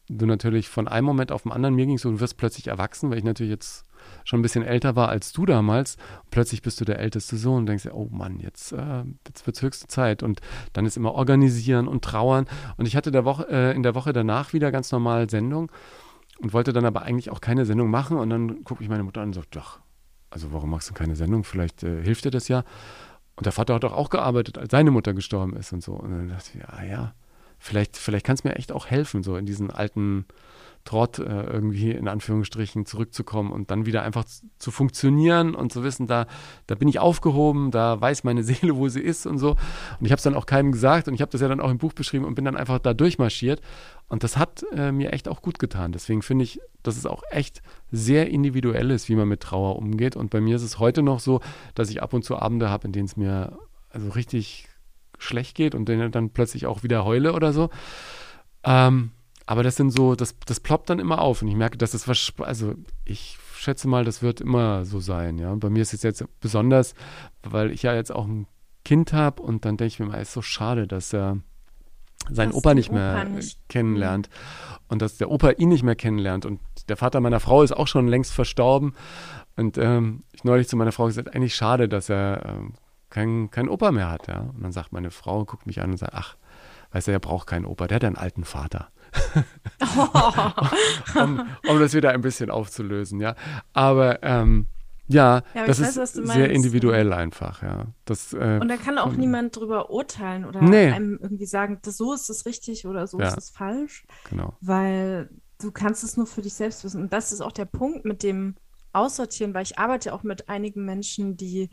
du 0.09 0.27
natürlich 0.27 0.69
von 0.69 0.89
einem 0.89 1.07
Moment 1.07 1.31
auf 1.31 1.45
den 1.45 1.53
anderen, 1.53 1.77
mir 1.77 1.87
ging 1.87 1.99
so, 1.99 2.11
du 2.11 2.21
wirst 2.21 2.37
plötzlich 2.37 2.67
erwachsen, 2.67 3.11
weil 3.11 3.19
ich 3.19 3.25
natürlich 3.25 3.53
jetzt 3.53 3.85
schon 4.25 4.41
ein 4.41 4.43
bisschen 4.43 4.65
älter 4.65 4.97
war 4.97 5.09
als 5.09 5.33
du 5.33 5.47
damals. 5.47 5.97
Und 6.25 6.31
plötzlich 6.31 6.63
bist 6.63 6.81
du 6.81 6.85
der 6.85 6.99
älteste 6.99 7.37
Sohn 7.37 7.59
und 7.59 7.67
denkst 7.67 7.85
dir, 7.85 7.95
oh 7.95 8.09
Mann, 8.11 8.41
jetzt, 8.41 8.73
äh, 8.73 9.05
jetzt 9.27 9.47
wird 9.47 9.57
es 9.57 9.63
höchste 9.63 9.89
Zeit. 9.89 10.23
Und 10.23 10.41
dann 10.73 10.87
ist 10.87 10.97
immer 10.97 11.15
organisieren 11.15 11.89
und 11.89 12.05
trauern. 12.05 12.47
Und 12.77 12.87
ich 12.87 12.97
hatte 12.97 13.11
der 13.11 13.25
Woche, 13.25 13.49
äh, 13.51 13.75
in 13.75 13.83
der 13.83 13.95
Woche 13.95 14.13
danach 14.13 14.53
wieder 14.53 14.73
ganz 14.73 14.93
normal 14.93 15.29
Sendung 15.31 15.71
und 16.41 16.53
wollte 16.53 16.73
dann 16.73 16.85
aber 16.85 17.03
eigentlich 17.03 17.31
auch 17.31 17.41
keine 17.41 17.65
Sendung 17.65 17.91
machen. 17.91 18.17
Und 18.19 18.31
dann 18.31 18.65
gucke 18.65 18.83
ich 18.83 18.89
meine 18.89 19.03
Mutter 19.03 19.21
an 19.21 19.29
und 19.29 19.35
sagt, 19.35 19.57
ach, 19.57 19.81
also 20.31 20.53
warum 20.53 20.71
machst 20.71 20.91
du 20.91 20.95
keine 20.95 21.17
Sendung? 21.17 21.45
Vielleicht 21.45 21.83
äh, 21.83 22.03
hilft 22.03 22.25
dir 22.25 22.31
das 22.31 22.49
ja. 22.49 22.65
Und 23.37 23.47
der 23.47 23.53
Vater 23.53 23.75
hat 23.75 23.85
doch 23.85 23.93
auch 23.93 24.11
gearbeitet, 24.11 24.59
als 24.59 24.71
seine 24.71 24.91
Mutter 24.91 25.15
gestorben 25.15 25.57
ist 25.57 25.73
und 25.73 25.83
so. 25.83 25.93
Und 25.93 26.11
dann 26.11 26.29
dachte 26.29 26.51
ich, 26.55 26.61
ja, 26.61 26.85
ja, 26.85 27.15
vielleicht, 27.59 27.97
vielleicht 27.97 28.27
kann 28.27 28.35
es 28.35 28.45
mir 28.45 28.57
echt 28.57 28.73
auch 28.73 28.87
helfen, 28.87 29.23
so 29.23 29.37
in 29.37 29.47
diesen 29.47 29.71
alten 29.71 30.27
Trott 30.85 31.19
äh, 31.19 31.45
irgendwie 31.45 31.93
in 31.93 32.09
Anführungsstrichen 32.09 32.87
zurückzukommen 32.87 33.53
und 33.53 33.71
dann 33.71 33.87
wieder 33.87 34.03
einfach 34.03 34.25
zu, 34.25 34.47
zu, 34.59 34.71
funktionieren 34.71 35.55
und 35.55 35.73
zu 35.73 35.85
wissen, 35.85 36.07
da, 36.07 36.27
da 36.67 36.75
bin 36.75 36.89
ich 36.89 36.99
aufgehoben, 36.99 37.71
da 37.71 38.01
weiß 38.01 38.25
meine 38.25 38.43
Seele, 38.45 38.77
wo 38.77 38.89
sie 38.89 39.01
ist 39.01 39.27
und 39.27 39.39
so. 39.39 39.51
Und 39.51 40.07
ich 40.07 40.11
habe 40.11 40.17
es 40.17 40.25
dann 40.25 40.35
auch 40.35 40.47
keinem 40.47 40.73
gesagt 40.73 41.09
und 41.09 41.15
ich 41.15 41.21
habe 41.21 41.31
das 41.31 41.41
ja 41.41 41.49
dann 41.49 41.61
auch 41.61 41.71
im 41.71 41.79
Buch 41.79 41.93
beschrieben 41.93 42.25
und 42.25 42.35
bin 42.35 42.45
dann 42.45 42.57
einfach 42.57 42.79
da 42.79 42.95
durchmarschiert. 42.95 43.61
Und 44.09 44.25
das 44.25 44.37
hat 44.37 44.65
äh, 44.75 44.93
mir 44.93 45.13
echt 45.13 45.29
auch 45.29 45.41
gut 45.41 45.59
getan. 45.59 45.93
Deswegen 45.93 46.23
finde 46.23 46.45
ich, 46.45 46.61
dass 46.83 46.97
es 46.97 47.07
auch 47.07 47.23
echt 47.31 47.63
sehr 47.91 48.29
individuell 48.29 48.91
ist, 48.91 49.09
wie 49.09 49.17
man 49.17 49.29
mit 49.29 49.41
Trauer 49.41 49.77
umgeht. 49.77 50.17
Und 50.17 50.31
bei 50.31 50.41
mir 50.41 50.57
ist 50.57 50.63
es 50.63 50.79
heute 50.79 51.03
noch 51.03 51.21
so, 51.21 51.41
dass 51.75 51.91
ich 51.91 52.03
ab 52.03 52.13
und 52.13 52.25
zu 52.25 52.37
Abende 52.37 52.69
habe, 52.69 52.87
in 52.87 52.93
denen 52.93 53.07
es 53.07 53.17
mir 53.17 53.59
also 53.91 54.11
richtig 54.11 54.69
schlecht 55.19 55.55
geht 55.55 55.75
und 55.75 55.89
dann 55.89 56.31
plötzlich 56.31 56.67
auch 56.67 56.83
wieder 56.83 57.05
heule 57.05 57.33
oder 57.33 57.53
so. 57.53 57.71
Ähm, 58.65 59.13
aber 59.47 59.63
das 59.63 59.77
sind 59.77 59.91
so, 59.91 60.15
das, 60.15 60.35
das 60.47 60.61
ploppt 60.61 60.91
dann 60.91 60.99
immer 60.99 61.21
auf 61.21 61.43
und 61.43 61.49
ich 61.49 61.57
merke, 61.57 61.79
dass 61.79 61.93
das 61.93 62.09
was, 62.09 62.33
also 62.39 62.75
ich 63.05 63.39
schätze 63.57 63.89
mal, 63.89 64.05
das 64.05 64.23
wird 64.23 64.41
immer 64.41 64.85
so 64.85 65.01
sein, 65.01 65.39
ja. 65.39 65.51
Und 65.51 65.61
bei 65.61 65.71
mir 65.71 65.83
ist 65.83 65.95
es 65.95 66.03
jetzt 66.03 66.25
besonders, 66.41 66.95
weil 67.43 67.71
ich 67.71 67.83
ja 67.83 67.95
jetzt 67.95 68.13
auch 68.13 68.27
ein 68.27 68.47
Kind 68.85 69.13
habe 69.13 69.43
und 69.43 69.65
dann 69.65 69.77
denke 69.77 69.89
ich 69.89 70.01
mir 70.01 70.07
mal, 70.07 70.21
es 70.21 70.29
ist 70.29 70.35
so 70.35 70.43
schade, 70.43 70.87
dass 70.87 71.13
er 71.13 71.39
seinen 72.31 72.51
dass 72.51 72.59
Opa 72.59 72.75
nicht 72.75 72.91
Opa 72.91 72.99
mehr 72.99 73.25
nicht. 73.25 73.59
kennenlernt 73.69 74.29
und 74.89 75.03
dass 75.03 75.19
der 75.19 75.31
Opa 75.31 75.51
ihn 75.51 75.69
nicht 75.69 75.83
mehr 75.83 75.97
kennenlernt 75.97 76.47
und 76.47 76.61
der 76.89 76.97
Vater 76.97 77.21
meiner 77.21 77.41
Frau 77.41 77.63
ist 77.63 77.73
auch 77.73 77.89
schon 77.89 78.09
längst 78.09 78.33
verstorben 78.33 78.95
und 79.57 79.79
ähm, 79.79 80.25
ich 80.33 80.45
neulich 80.45 80.69
zu 80.69 80.77
meiner 80.77 80.93
Frau 80.93 81.07
gesagt, 81.07 81.35
eigentlich 81.35 81.55
schade, 81.55 81.89
dass 81.89 82.09
er 82.09 82.45
ähm, 82.47 82.75
keinen 83.11 83.51
kein 83.51 83.69
Opa 83.69 83.93
mehr 83.93 84.11
hat, 84.11 84.29
ja. 84.29 84.41
Und 84.41 84.63
dann 84.63 84.73
sagt 84.73 84.93
meine 84.93 85.11
Frau, 85.11 85.45
guckt 85.45 85.67
mich 85.67 85.81
an 85.81 85.91
und 85.91 85.99
sagt, 85.99 86.15
ach, 86.15 86.37
weißt 86.93 87.09
du, 87.09 87.13
er 87.13 87.21
braucht 87.21 87.47
keinen 87.47 87.67
Opa, 87.67 87.87
der 87.87 87.97
hat 87.97 88.05
einen 88.05 88.17
alten 88.17 88.45
Vater. 88.45 88.89
um, 91.15 91.47
um, 91.69 91.81
das 91.81 91.95
wieder 91.95 92.11
ein 92.11 92.21
bisschen 92.21 92.51
aufzulösen, 92.51 93.21
ja. 93.21 93.35
Aber 93.73 94.23
ähm, 94.23 94.67
ja, 95.09 95.43
ja 95.55 95.67
das 95.67 95.81
weiß, 95.81 95.97
ist 95.97 96.15
sehr 96.15 96.51
individuell 96.51 97.13
einfach, 97.13 97.63
ja. 97.63 97.87
Das, 98.05 98.33
äh, 98.33 98.59
und 98.61 98.69
da 98.69 98.77
kann 98.77 98.99
auch 98.99 99.13
niemand 99.13 99.57
drüber 99.57 99.91
urteilen 99.91 100.45
oder 100.45 100.63
nee. 100.63 100.91
einem 100.91 101.19
irgendwie 101.21 101.47
sagen, 101.47 101.79
das, 101.83 101.97
so 101.97 102.13
ist 102.13 102.31
es 102.31 102.47
richtig 102.47 102.87
oder 102.87 103.07
so 103.07 103.21
ja. 103.21 103.29
ist 103.29 103.39
es 103.39 103.51
falsch. 103.51 104.05
Genau. 104.31 104.57
Weil 104.61 105.31
du 105.59 105.71
kannst 105.71 106.05
es 106.05 106.17
nur 106.17 106.27
für 106.27 106.43
dich 106.43 106.55
selbst 106.55 106.85
wissen. 106.85 107.03
Und 107.03 107.13
das 107.13 107.33
ist 107.33 107.41
auch 107.41 107.53
der 107.53 107.67
Punkt 107.67 108.05
mit 108.05 108.23
dem 108.23 108.57
Aussortieren, 108.93 109.55
weil 109.55 109.63
ich 109.63 109.79
arbeite 109.79 110.13
auch 110.13 110.23
mit 110.23 110.49
einigen 110.49 110.85
Menschen, 110.85 111.37
die 111.37 111.71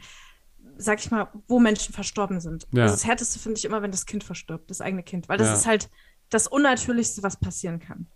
sag 0.78 1.00
ich 1.00 1.12
mal, 1.12 1.28
wo 1.48 1.60
Menschen 1.60 1.94
verstorben 1.94 2.40
sind. 2.40 2.68
Ja. 2.72 2.84
Also 2.84 2.96
das 2.96 3.06
Härteste 3.06 3.40
finde 3.40 3.58
ich 3.58 3.66
immer, 3.66 3.82
wenn 3.82 3.92
das 3.92 4.06
Kind 4.06 4.24
verstirbt, 4.24 4.70
das 4.70 4.82
eigene 4.82 5.04
Kind, 5.04 5.28
weil 5.28 5.38
das 5.38 5.48
ja. 5.48 5.54
ist 5.54 5.68
halt 5.68 5.90
das 6.30 6.48
Unnatürlichste, 6.48 7.24
was 7.24 7.40
passieren 7.40 7.80
kann. 7.80 8.08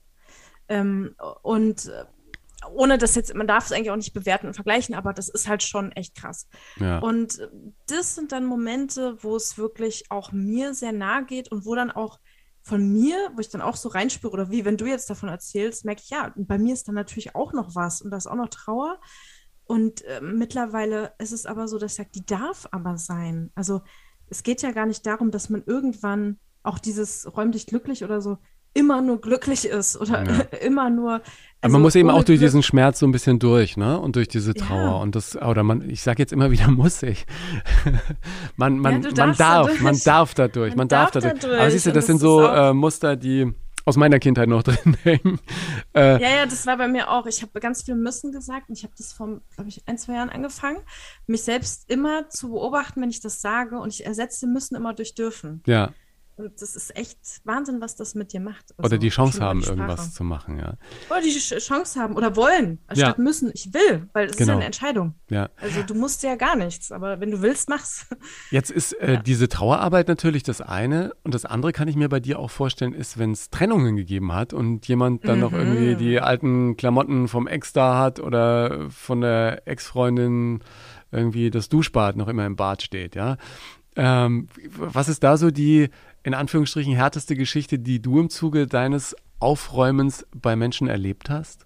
Ähm, 0.67 1.15
und 1.41 1.87
äh, 1.87 2.05
ohne 2.71 2.97
das 2.97 3.15
jetzt, 3.15 3.33
man 3.35 3.47
darf 3.47 3.65
es 3.65 3.71
eigentlich 3.71 3.91
auch 3.91 3.97
nicht 3.97 4.13
bewerten 4.13 4.47
und 4.47 4.53
vergleichen, 4.53 4.95
aber 4.95 5.13
das 5.13 5.29
ist 5.29 5.47
halt 5.47 5.63
schon 5.63 5.91
echt 5.91 6.15
krass. 6.15 6.47
Ja. 6.77 6.99
Und 6.99 7.49
das 7.87 8.15
sind 8.15 8.31
dann 8.31 8.45
Momente, 8.45 9.17
wo 9.21 9.35
es 9.35 9.57
wirklich 9.57 10.09
auch 10.09 10.31
mir 10.31 10.73
sehr 10.73 10.93
nahe 10.93 11.25
geht 11.25 11.51
und 11.51 11.65
wo 11.65 11.75
dann 11.75 11.91
auch 11.91 12.19
von 12.61 12.87
mir, 12.93 13.17
wo 13.35 13.41
ich 13.41 13.49
dann 13.49 13.61
auch 13.61 13.75
so 13.75 13.89
reinspüre, 13.89 14.31
oder 14.31 14.49
wie 14.49 14.63
wenn 14.63 14.77
du 14.77 14.85
jetzt 14.85 15.09
davon 15.09 15.27
erzählst, 15.27 15.83
merke 15.83 16.01
ich, 16.03 16.09
ja, 16.09 16.33
bei 16.35 16.57
mir 16.57 16.73
ist 16.73 16.87
dann 16.87 16.95
natürlich 16.95 17.35
auch 17.35 17.51
noch 17.51 17.75
was 17.75 18.01
und 18.01 18.11
da 18.11 18.17
ist 18.17 18.27
auch 18.27 18.35
noch 18.35 18.49
Trauer. 18.49 18.99
Und 19.65 20.03
äh, 20.03 20.21
mittlerweile 20.21 21.13
ist 21.19 21.33
es 21.33 21.45
aber 21.45 21.67
so, 21.67 21.77
dass 21.77 21.93
ich 21.93 21.97
sage, 21.97 22.11
die 22.15 22.25
darf 22.25 22.67
aber 22.71 22.97
sein. 22.97 23.51
Also 23.55 23.81
es 24.29 24.43
geht 24.43 24.61
ja 24.61 24.71
gar 24.71 24.85
nicht 24.85 25.05
darum, 25.05 25.31
dass 25.31 25.49
man 25.49 25.63
irgendwann 25.65 26.39
auch 26.63 26.79
dieses 26.79 27.29
räum 27.35 27.51
dich 27.51 27.67
glücklich 27.67 28.03
oder 28.03 28.21
so 28.21 28.37
immer 28.73 29.01
nur 29.01 29.21
glücklich 29.21 29.65
ist 29.65 29.97
oder 29.97 30.23
ja. 30.23 30.41
immer 30.61 30.89
nur. 30.89 31.13
Also 31.13 31.23
Aber 31.61 31.71
man 31.73 31.81
muss 31.83 31.95
eben 31.95 32.09
auch 32.09 32.23
durch 32.23 32.39
Glück 32.39 32.49
diesen 32.49 32.63
Schmerz 32.63 32.99
so 32.99 33.05
ein 33.05 33.11
bisschen 33.11 33.39
durch, 33.39 33.77
ne? 33.77 33.99
Und 33.99 34.15
durch 34.15 34.27
diese 34.27 34.53
Trauer. 34.53 34.77
Ja. 34.77 34.95
Und 34.95 35.15
das, 35.15 35.35
oder 35.37 35.63
man, 35.63 35.87
ich 35.89 36.01
sage 36.01 36.21
jetzt 36.21 36.33
immer 36.33 36.51
wieder, 36.51 36.67
muss 36.71 37.03
ich. 37.03 37.25
man, 38.57 38.79
man, 38.79 39.03
ja, 39.03 39.11
man 39.15 39.37
darf, 39.37 39.79
man 39.79 39.99
darf 40.03 40.33
dadurch, 40.33 40.71
man, 40.71 40.79
man 40.79 40.87
darf, 40.87 41.11
darf 41.11 41.23
dadurch. 41.23 41.41
dadurch. 41.41 41.61
Aber 41.61 41.71
siehst 41.71 41.85
du, 41.85 41.91
das, 41.91 41.97
das 41.97 42.07
sind 42.07 42.17
so 42.19 42.45
äh, 42.45 42.73
Muster, 42.73 43.15
die 43.15 43.53
aus 43.85 43.97
meiner 43.97 44.19
Kindheit 44.19 44.49
noch 44.49 44.63
drin 44.63 44.97
hängen. 45.03 45.39
Äh, 45.93 46.21
ja, 46.21 46.29
ja, 46.37 46.45
das 46.45 46.65
war 46.65 46.77
bei 46.77 46.87
mir 46.87 47.11
auch. 47.11 47.25
Ich 47.27 47.41
habe 47.41 47.59
ganz 47.59 47.83
viel 47.83 47.95
müssen 47.95 48.31
gesagt 48.31 48.69
und 48.69 48.77
ich 48.77 48.83
habe 48.83 48.93
das 48.97 49.13
vor, 49.13 49.41
glaube 49.55 49.69
ich, 49.69 49.83
ein, 49.87 49.97
zwei 49.97 50.13
Jahren 50.13 50.29
angefangen, 50.29 50.79
mich 51.27 51.43
selbst 51.43 51.89
immer 51.89 52.29
zu 52.29 52.51
beobachten, 52.51 53.01
wenn 53.01 53.09
ich 53.09 53.19
das 53.19 53.41
sage 53.41 53.77
und 53.77 53.93
ich 53.93 54.05
ersetze 54.05 54.47
müssen 54.47 54.75
immer 54.75 54.93
durch 54.93 55.15
dürfen. 55.15 55.61
Ja. 55.67 55.91
Und 56.35 56.61
das 56.61 56.75
ist 56.75 56.95
echt 56.95 57.19
Wahnsinn, 57.43 57.79
was 57.79 57.95
das 57.95 58.15
mit 58.15 58.33
dir 58.33 58.39
macht. 58.39 58.65
Also 58.77 58.87
oder 58.87 58.97
die 58.97 59.09
Chance 59.09 59.39
haben, 59.39 59.61
irgendwas 59.63 60.13
zu 60.13 60.23
machen, 60.23 60.57
ja. 60.57 60.77
Oder 61.09 61.21
die 61.21 61.29
Chance 61.29 61.99
haben 61.99 62.15
oder 62.15 62.35
wollen, 62.35 62.79
anstatt 62.87 63.17
ja. 63.17 63.23
müssen. 63.23 63.51
Ich 63.53 63.71
will, 63.71 64.09
weil 64.13 64.29
es 64.29 64.37
genau. 64.37 64.43
ist 64.43 64.47
ja 64.47 64.55
eine 64.55 64.65
Entscheidung. 64.65 65.13
Ja. 65.29 65.49
Also 65.61 65.83
du 65.83 65.93
musst 65.93 66.23
ja 66.23 66.35
gar 66.35 66.55
nichts, 66.55 66.91
aber 66.91 67.19
wenn 67.19 67.29
du 67.29 67.43
willst, 67.43 67.69
mach's. 67.69 68.07
Jetzt 68.51 68.71
ist 68.71 68.93
äh, 68.93 69.13
ja. 69.13 69.21
diese 69.21 69.47
Trauerarbeit 69.47 70.07
natürlich 70.07 70.41
das 70.41 70.59
eine 70.59 71.13
und 71.23 71.35
das 71.35 71.45
andere 71.45 71.71
kann 71.71 71.87
ich 71.87 71.95
mir 71.95 72.09
bei 72.09 72.19
dir 72.19 72.39
auch 72.39 72.49
vorstellen, 72.49 72.93
ist, 72.93 73.19
wenn 73.19 73.31
es 73.31 73.51
Trennungen 73.51 73.95
gegeben 73.95 74.33
hat 74.33 74.53
und 74.53 74.87
jemand 74.87 75.27
dann 75.27 75.35
mhm. 75.35 75.41
noch 75.41 75.53
irgendwie 75.53 75.95
die 75.95 76.19
alten 76.19 76.77
Klamotten 76.77 77.27
vom 77.27 77.47
Ex 77.47 77.73
da 77.73 77.99
hat 77.99 78.19
oder 78.19 78.89
von 78.89 79.21
der 79.21 79.67
Ex-Freundin 79.67 80.63
irgendwie 81.11 81.51
das 81.51 81.69
Duschbad 81.69 82.15
noch 82.15 82.27
immer 82.27 82.45
im 82.47 82.55
Bad 82.55 82.81
steht, 82.81 83.15
ja. 83.15 83.37
Ähm, 83.95 84.47
was 84.75 85.07
ist 85.07 85.23
da 85.23 85.37
so 85.37 85.51
die 85.51 85.89
in 86.23 86.33
Anführungsstrichen 86.33 86.95
härteste 86.95 87.35
Geschichte, 87.35 87.79
die 87.79 88.01
du 88.01 88.19
im 88.19 88.29
Zuge 88.29 88.67
deines 88.67 89.15
Aufräumens 89.39 90.25
bei 90.33 90.55
Menschen 90.55 90.87
erlebt 90.87 91.29
hast? 91.29 91.65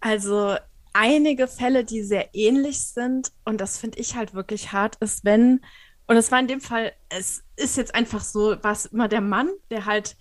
Also 0.00 0.56
einige 0.92 1.48
Fälle, 1.48 1.84
die 1.84 2.02
sehr 2.02 2.34
ähnlich 2.34 2.86
sind 2.86 3.32
und 3.44 3.60
das 3.60 3.78
finde 3.78 3.98
ich 3.98 4.14
halt 4.14 4.34
wirklich 4.34 4.72
hart, 4.72 4.96
ist, 4.96 5.24
wenn, 5.24 5.60
und 6.06 6.16
es 6.16 6.30
war 6.30 6.38
in 6.38 6.46
dem 6.46 6.60
Fall, 6.60 6.92
es 7.08 7.42
ist 7.56 7.76
jetzt 7.76 7.94
einfach 7.94 8.22
so, 8.22 8.56
war 8.62 8.72
es 8.72 8.86
immer 8.86 9.08
der 9.08 9.20
Mann, 9.20 9.48
der 9.70 9.86
halt 9.86 10.16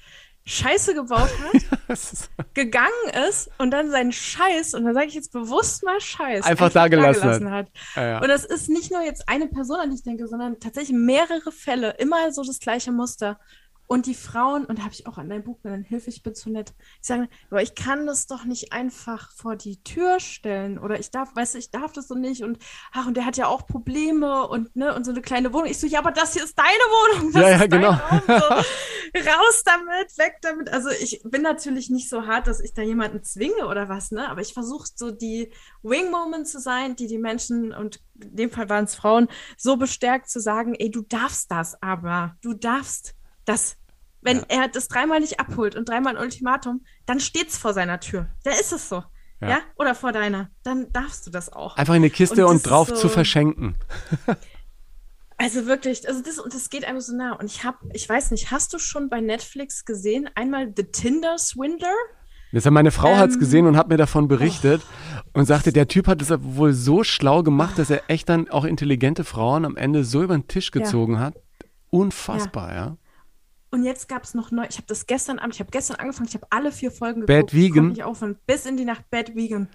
Scheiße 0.45 0.93
gebaut 0.93 1.29
hat, 1.29 1.97
gegangen 2.53 2.89
ist 3.29 3.49
und 3.59 3.71
dann 3.71 3.89
seinen 3.91 4.11
Scheiß, 4.11 4.73
und 4.73 4.83
da 4.83 4.93
sage 4.93 5.07
ich 5.07 5.13
jetzt 5.13 5.31
bewusst 5.31 5.83
mal 5.83 6.01
Scheiß, 6.01 6.43
einfach, 6.43 6.65
einfach 6.65 6.69
da 6.73 6.87
gelassen 6.89 7.49
hat. 7.49 7.67
hat. 7.67 7.67
Ja, 7.95 8.07
ja. 8.07 8.21
Und 8.21 8.27
das 8.27 8.43
ist 8.43 8.69
nicht 8.69 8.91
nur 8.91 9.01
jetzt 9.01 9.29
eine 9.29 9.47
Person, 9.47 9.79
an 9.79 9.89
die 9.89 9.95
ich 9.95 10.03
denke, 10.03 10.27
sondern 10.27 10.59
tatsächlich 10.59 10.97
mehrere 10.97 11.51
Fälle, 11.51 11.91
immer 11.91 12.31
so 12.33 12.43
das 12.43 12.59
gleiche 12.59 12.91
Muster. 12.91 13.39
Und 13.85 14.05
die 14.05 14.15
Frauen, 14.15 14.65
und 14.65 14.79
da 14.79 14.83
habe 14.83 14.93
ich 14.93 15.07
auch 15.07 15.17
an 15.17 15.29
deinem 15.29 15.43
Buch 15.43 15.61
genannt, 15.61 15.85
Hilfe, 15.87 16.09
ich 16.09 16.23
bin 16.23 16.33
zu 16.33 16.49
nett. 16.49 16.73
Ich 17.01 17.07
sage, 17.07 17.27
aber 17.49 17.61
ich 17.61 17.75
kann 17.75 18.07
das 18.07 18.27
doch 18.27 18.45
nicht 18.45 18.71
einfach 18.71 19.31
vor 19.31 19.55
die 19.55 19.83
Tür 19.83 20.19
stellen 20.19 20.79
oder 20.79 20.99
ich 20.99 21.11
darf, 21.11 21.35
weißt 21.35 21.53
du, 21.55 21.57
ich 21.59 21.69
darf 21.69 21.91
das 21.91 22.07
so 22.07 22.15
nicht 22.15 22.43
und 22.43 22.57
ach, 22.91 23.07
und 23.07 23.17
der 23.17 23.25
hat 23.25 23.37
ja 23.37 23.47
auch 23.47 23.67
Probleme 23.67 24.47
und 24.47 24.75
ne, 24.75 24.95
und 24.95 25.05
so 25.05 25.11
eine 25.11 25.21
kleine 25.21 25.53
Wohnung. 25.53 25.67
Ich 25.67 25.79
so, 25.79 25.87
ja, 25.87 25.99
aber 25.99 26.11
das 26.11 26.33
hier 26.33 26.43
ist 26.43 26.57
deine 26.57 26.67
Wohnung. 26.69 27.31
Das 27.33 27.41
ja, 27.41 27.49
ja, 27.49 27.65
genau. 27.67 27.91
So, 28.25 28.33
raus 29.19 29.63
damit, 29.65 30.17
weg 30.17 30.37
damit. 30.41 30.69
Also 30.69 30.89
ich 30.89 31.21
bin 31.23 31.41
natürlich 31.41 31.89
nicht 31.89 32.09
so 32.09 32.25
hart, 32.25 32.47
dass 32.47 32.61
ich 32.61 32.73
da 32.73 32.81
jemanden 32.81 33.23
zwinge 33.23 33.67
oder 33.67 33.89
was, 33.89 34.11
ne, 34.11 34.29
aber 34.29 34.41
ich 34.41 34.53
versuche 34.53 34.87
so 34.95 35.11
die 35.11 35.51
Wing-Moment 35.83 36.47
zu 36.47 36.59
sein, 36.59 36.95
die 36.95 37.07
die 37.07 37.17
Menschen, 37.17 37.73
und 37.73 37.99
in 38.19 38.35
dem 38.35 38.51
Fall 38.51 38.69
waren 38.69 38.85
es 38.85 38.95
Frauen, 38.95 39.27
so 39.57 39.75
bestärkt 39.75 40.29
zu 40.29 40.39
sagen, 40.39 40.73
ey, 40.75 40.89
du 40.89 41.01
darfst 41.01 41.51
das 41.51 41.81
aber, 41.81 42.37
du 42.41 42.53
darfst 42.53 43.15
das, 43.45 43.77
wenn 44.21 44.37
ja. 44.37 44.45
er 44.49 44.67
das 44.67 44.87
dreimal 44.87 45.19
nicht 45.19 45.39
abholt 45.39 45.75
und 45.75 45.89
dreimal 45.89 46.15
ein 46.15 46.23
Ultimatum, 46.23 46.85
dann 47.05 47.19
steht's 47.19 47.57
vor 47.57 47.73
seiner 47.73 47.99
Tür. 47.99 48.27
Da 48.43 48.51
ist 48.51 48.71
es 48.71 48.89
so. 48.89 49.03
Ja. 49.41 49.49
ja. 49.49 49.59
Oder 49.75 49.95
vor 49.95 50.11
deiner. 50.11 50.49
Dann 50.63 50.91
darfst 50.91 51.27
du 51.27 51.31
das 51.31 51.51
auch. 51.51 51.75
Einfach 51.75 51.93
in 51.93 52.01
eine 52.01 52.09
Kiste 52.09 52.47
und, 52.47 52.55
und 52.55 52.63
drauf 52.63 52.89
so, 52.89 52.95
zu 52.95 53.09
verschenken. 53.09 53.75
also 55.37 55.65
wirklich, 55.65 56.07
also 56.07 56.21
das, 56.21 56.39
und 56.39 56.53
das 56.53 56.69
geht 56.69 56.85
einem 56.85 57.01
so 57.01 57.15
nah. 57.15 57.33
Und 57.33 57.45
ich 57.45 57.63
habe, 57.63 57.77
ich 57.93 58.07
weiß 58.07 58.31
nicht, 58.31 58.51
hast 58.51 58.73
du 58.73 58.79
schon 58.79 59.09
bei 59.09 59.19
Netflix 59.19 59.85
gesehen, 59.85 60.29
einmal 60.35 60.71
The 60.75 60.83
Tinder 60.83 61.37
Swindler? 61.37 61.93
Das 62.53 62.69
meine 62.69 62.91
Frau 62.91 63.09
ähm, 63.09 63.17
hat 63.17 63.31
es 63.31 63.39
gesehen 63.39 63.65
und 63.65 63.75
hat 63.77 63.89
mir 63.89 63.97
davon 63.97 64.27
berichtet 64.27 64.81
oh. 65.33 65.39
und 65.39 65.45
sagte, 65.47 65.73
der 65.73 65.87
Typ 65.87 66.07
hat 66.07 66.21
es 66.21 66.29
wohl 66.29 66.71
so 66.71 67.03
schlau 67.03 67.41
gemacht, 67.41 67.79
dass 67.79 67.89
er 67.89 68.03
echt 68.07 68.29
dann 68.29 68.47
auch 68.49 68.63
intelligente 68.63 69.23
Frauen 69.23 69.65
am 69.65 69.75
Ende 69.75 70.03
so 70.03 70.21
über 70.21 70.37
den 70.37 70.47
Tisch 70.47 70.69
gezogen 70.69 71.15
ja. 71.15 71.19
hat. 71.19 71.35
Unfassbar, 71.89 72.73
ja. 72.73 72.97
Und 73.73 73.83
jetzt 73.83 74.07
gab 74.07 74.23
es 74.23 74.35
noch 74.35 74.51
neu. 74.51 74.67
Ich 74.69 74.77
habe 74.77 74.85
das 74.85 75.07
gestern 75.07 75.39
Abend, 75.39 75.55
ich 75.55 75.59
habe 75.59 75.71
gestern 75.71 75.95
angefangen, 75.95 76.29
ich 76.29 76.35
habe 76.35 76.45
alle 76.51 76.71
vier 76.71 76.91
Folgen 76.91 77.21
geguckt. 77.21 77.47
Bad 77.47 77.53
Vegan. 77.55 77.91
Ich 77.93 78.03
auf 78.03 78.23
bis 78.45 78.67
in 78.67 78.77
die 78.77 78.85
Nacht 78.85 79.09
Bad 79.09 79.33
Vegan. 79.33 79.67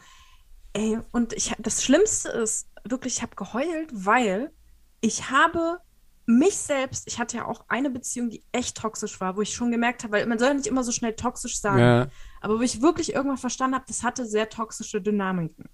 Ey, 0.73 1.01
und 1.11 1.33
ich, 1.33 1.53
das 1.59 1.83
Schlimmste 1.83 2.29
ist, 2.29 2.69
wirklich, 2.85 3.17
ich 3.17 3.23
habe 3.23 3.35
geheult, 3.35 3.91
weil 3.91 4.53
ich 5.01 5.31
habe 5.31 5.81
mich 6.27 6.57
selbst, 6.57 7.09
ich 7.09 7.19
hatte 7.19 7.39
ja 7.39 7.47
auch 7.47 7.65
eine 7.67 7.91
Beziehung, 7.91 8.31
die 8.31 8.45
echt 8.53 8.77
toxisch 8.77 9.21
war, 9.21 9.37
wo 9.37 9.43
ich 9.43 9.53
schon 9.53 9.73
gemerkt 9.73 10.05
habe, 10.05 10.13
weil 10.13 10.27
man 10.27 10.39
soll 10.39 10.47
ja 10.47 10.55
nicht 10.55 10.69
immer 10.69 10.85
so 10.85 10.93
schnell 10.93 11.17
toxisch 11.17 11.59
sagen, 11.59 11.81
ja. 11.81 12.09
aber 12.41 12.61
wo 12.61 12.63
ich 12.63 12.81
wirklich 12.81 13.15
irgendwann 13.15 13.37
verstanden 13.37 13.75
habe, 13.75 13.87
das 13.89 14.05
hatte 14.05 14.27
sehr 14.27 14.49
toxische 14.49 15.03
Dynamiken. 15.03 15.65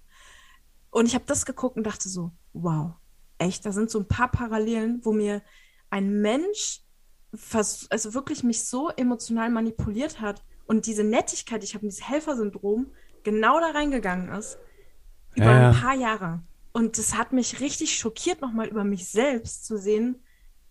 Und 0.89 1.05
ich 1.05 1.13
habe 1.13 1.25
das 1.27 1.45
geguckt 1.45 1.77
und 1.77 1.85
dachte 1.85 2.09
so, 2.09 2.31
wow, 2.53 2.93
echt, 3.37 3.67
da 3.67 3.71
sind 3.71 3.91
so 3.91 3.99
ein 3.99 4.07
paar 4.07 4.31
Parallelen, 4.31 5.01
wo 5.03 5.13
mir 5.13 5.43
ein 5.91 6.21
Mensch 6.21 6.81
also 7.89 8.13
wirklich 8.13 8.43
mich 8.43 8.63
so 8.63 8.89
emotional 8.89 9.49
manipuliert 9.49 10.21
hat 10.21 10.43
und 10.67 10.85
diese 10.85 11.03
Nettigkeit, 11.03 11.63
ich 11.63 11.73
habe 11.73 11.85
dieses 11.85 12.07
Helfersyndrom, 12.07 12.87
genau 13.23 13.59
da 13.59 13.71
reingegangen 13.71 14.29
ist, 14.29 14.57
über 15.35 15.45
ja, 15.45 15.69
ein 15.69 15.75
paar 15.75 15.95
Jahre. 15.95 16.43
Und 16.71 16.97
das 16.97 17.15
hat 17.15 17.31
mich 17.31 17.59
richtig 17.61 17.97
schockiert, 17.97 18.41
nochmal 18.41 18.67
über 18.67 18.83
mich 18.83 19.07
selbst 19.07 19.65
zu 19.65 19.77
sehen, 19.77 20.21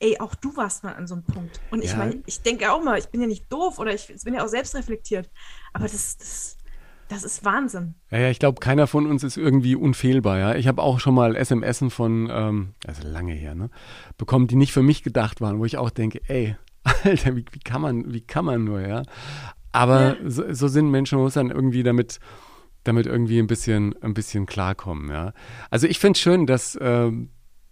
ey, 0.00 0.18
auch 0.20 0.34
du 0.34 0.56
warst 0.56 0.84
mal 0.84 0.94
an 0.94 1.06
so 1.06 1.14
einem 1.14 1.24
Punkt. 1.24 1.60
Und 1.70 1.82
ich 1.82 1.92
ja. 1.92 1.96
meine, 1.96 2.22
ich 2.26 2.42
denke 2.42 2.72
auch 2.72 2.82
mal, 2.82 2.98
ich 2.98 3.08
bin 3.08 3.20
ja 3.20 3.26
nicht 3.26 3.50
doof 3.50 3.78
oder 3.78 3.94
ich 3.94 4.12
bin 4.24 4.34
ja 4.34 4.44
auch 4.44 4.48
selbst 4.48 4.74
reflektiert. 4.74 5.30
Aber 5.72 5.84
das, 5.84 6.16
das, 6.18 6.58
das 7.14 7.24
ist 7.24 7.44
Wahnsinn. 7.44 7.94
Ja, 8.10 8.18
ja 8.18 8.30
ich 8.30 8.38
glaube, 8.38 8.60
keiner 8.60 8.86
von 8.86 9.06
uns 9.06 9.24
ist 9.24 9.36
irgendwie 9.36 9.76
unfehlbar. 9.76 10.38
Ja? 10.38 10.54
Ich 10.54 10.68
habe 10.68 10.82
auch 10.82 11.00
schon 11.00 11.14
mal 11.14 11.36
SMS 11.36 11.84
von, 11.88 12.28
ähm, 12.30 12.74
also 12.86 13.06
lange 13.06 13.32
her, 13.32 13.54
ne, 13.54 13.70
bekommen, 14.18 14.46
die 14.46 14.56
nicht 14.56 14.72
für 14.72 14.82
mich 14.82 15.02
gedacht 15.02 15.40
waren, 15.40 15.58
wo 15.58 15.64
ich 15.64 15.78
auch 15.78 15.90
denke, 15.90 16.20
ey, 16.28 16.56
Alter, 17.04 17.36
wie, 17.36 17.44
wie 17.50 17.60
kann 17.60 17.80
man, 17.80 18.12
wie 18.12 18.20
kann 18.20 18.44
man 18.44 18.64
nur, 18.64 18.80
ja? 18.80 19.02
Aber 19.72 20.16
ja. 20.20 20.30
so, 20.30 20.52
so, 20.52 20.68
sind 20.68 20.90
Menschen, 20.90 21.16
man 21.16 21.24
muss 21.24 21.34
dann 21.34 21.50
irgendwie 21.50 21.82
damit, 21.82 22.20
damit 22.84 23.06
irgendwie 23.06 23.38
ein 23.38 23.46
bisschen, 23.46 23.94
ein 24.02 24.14
bisschen 24.14 24.46
klarkommen, 24.46 25.10
ja. 25.10 25.32
Also 25.70 25.86
ich 25.86 25.98
finde 25.98 26.16
es 26.16 26.20
schön, 26.20 26.46
dass 26.46 26.76
äh, 26.76 27.10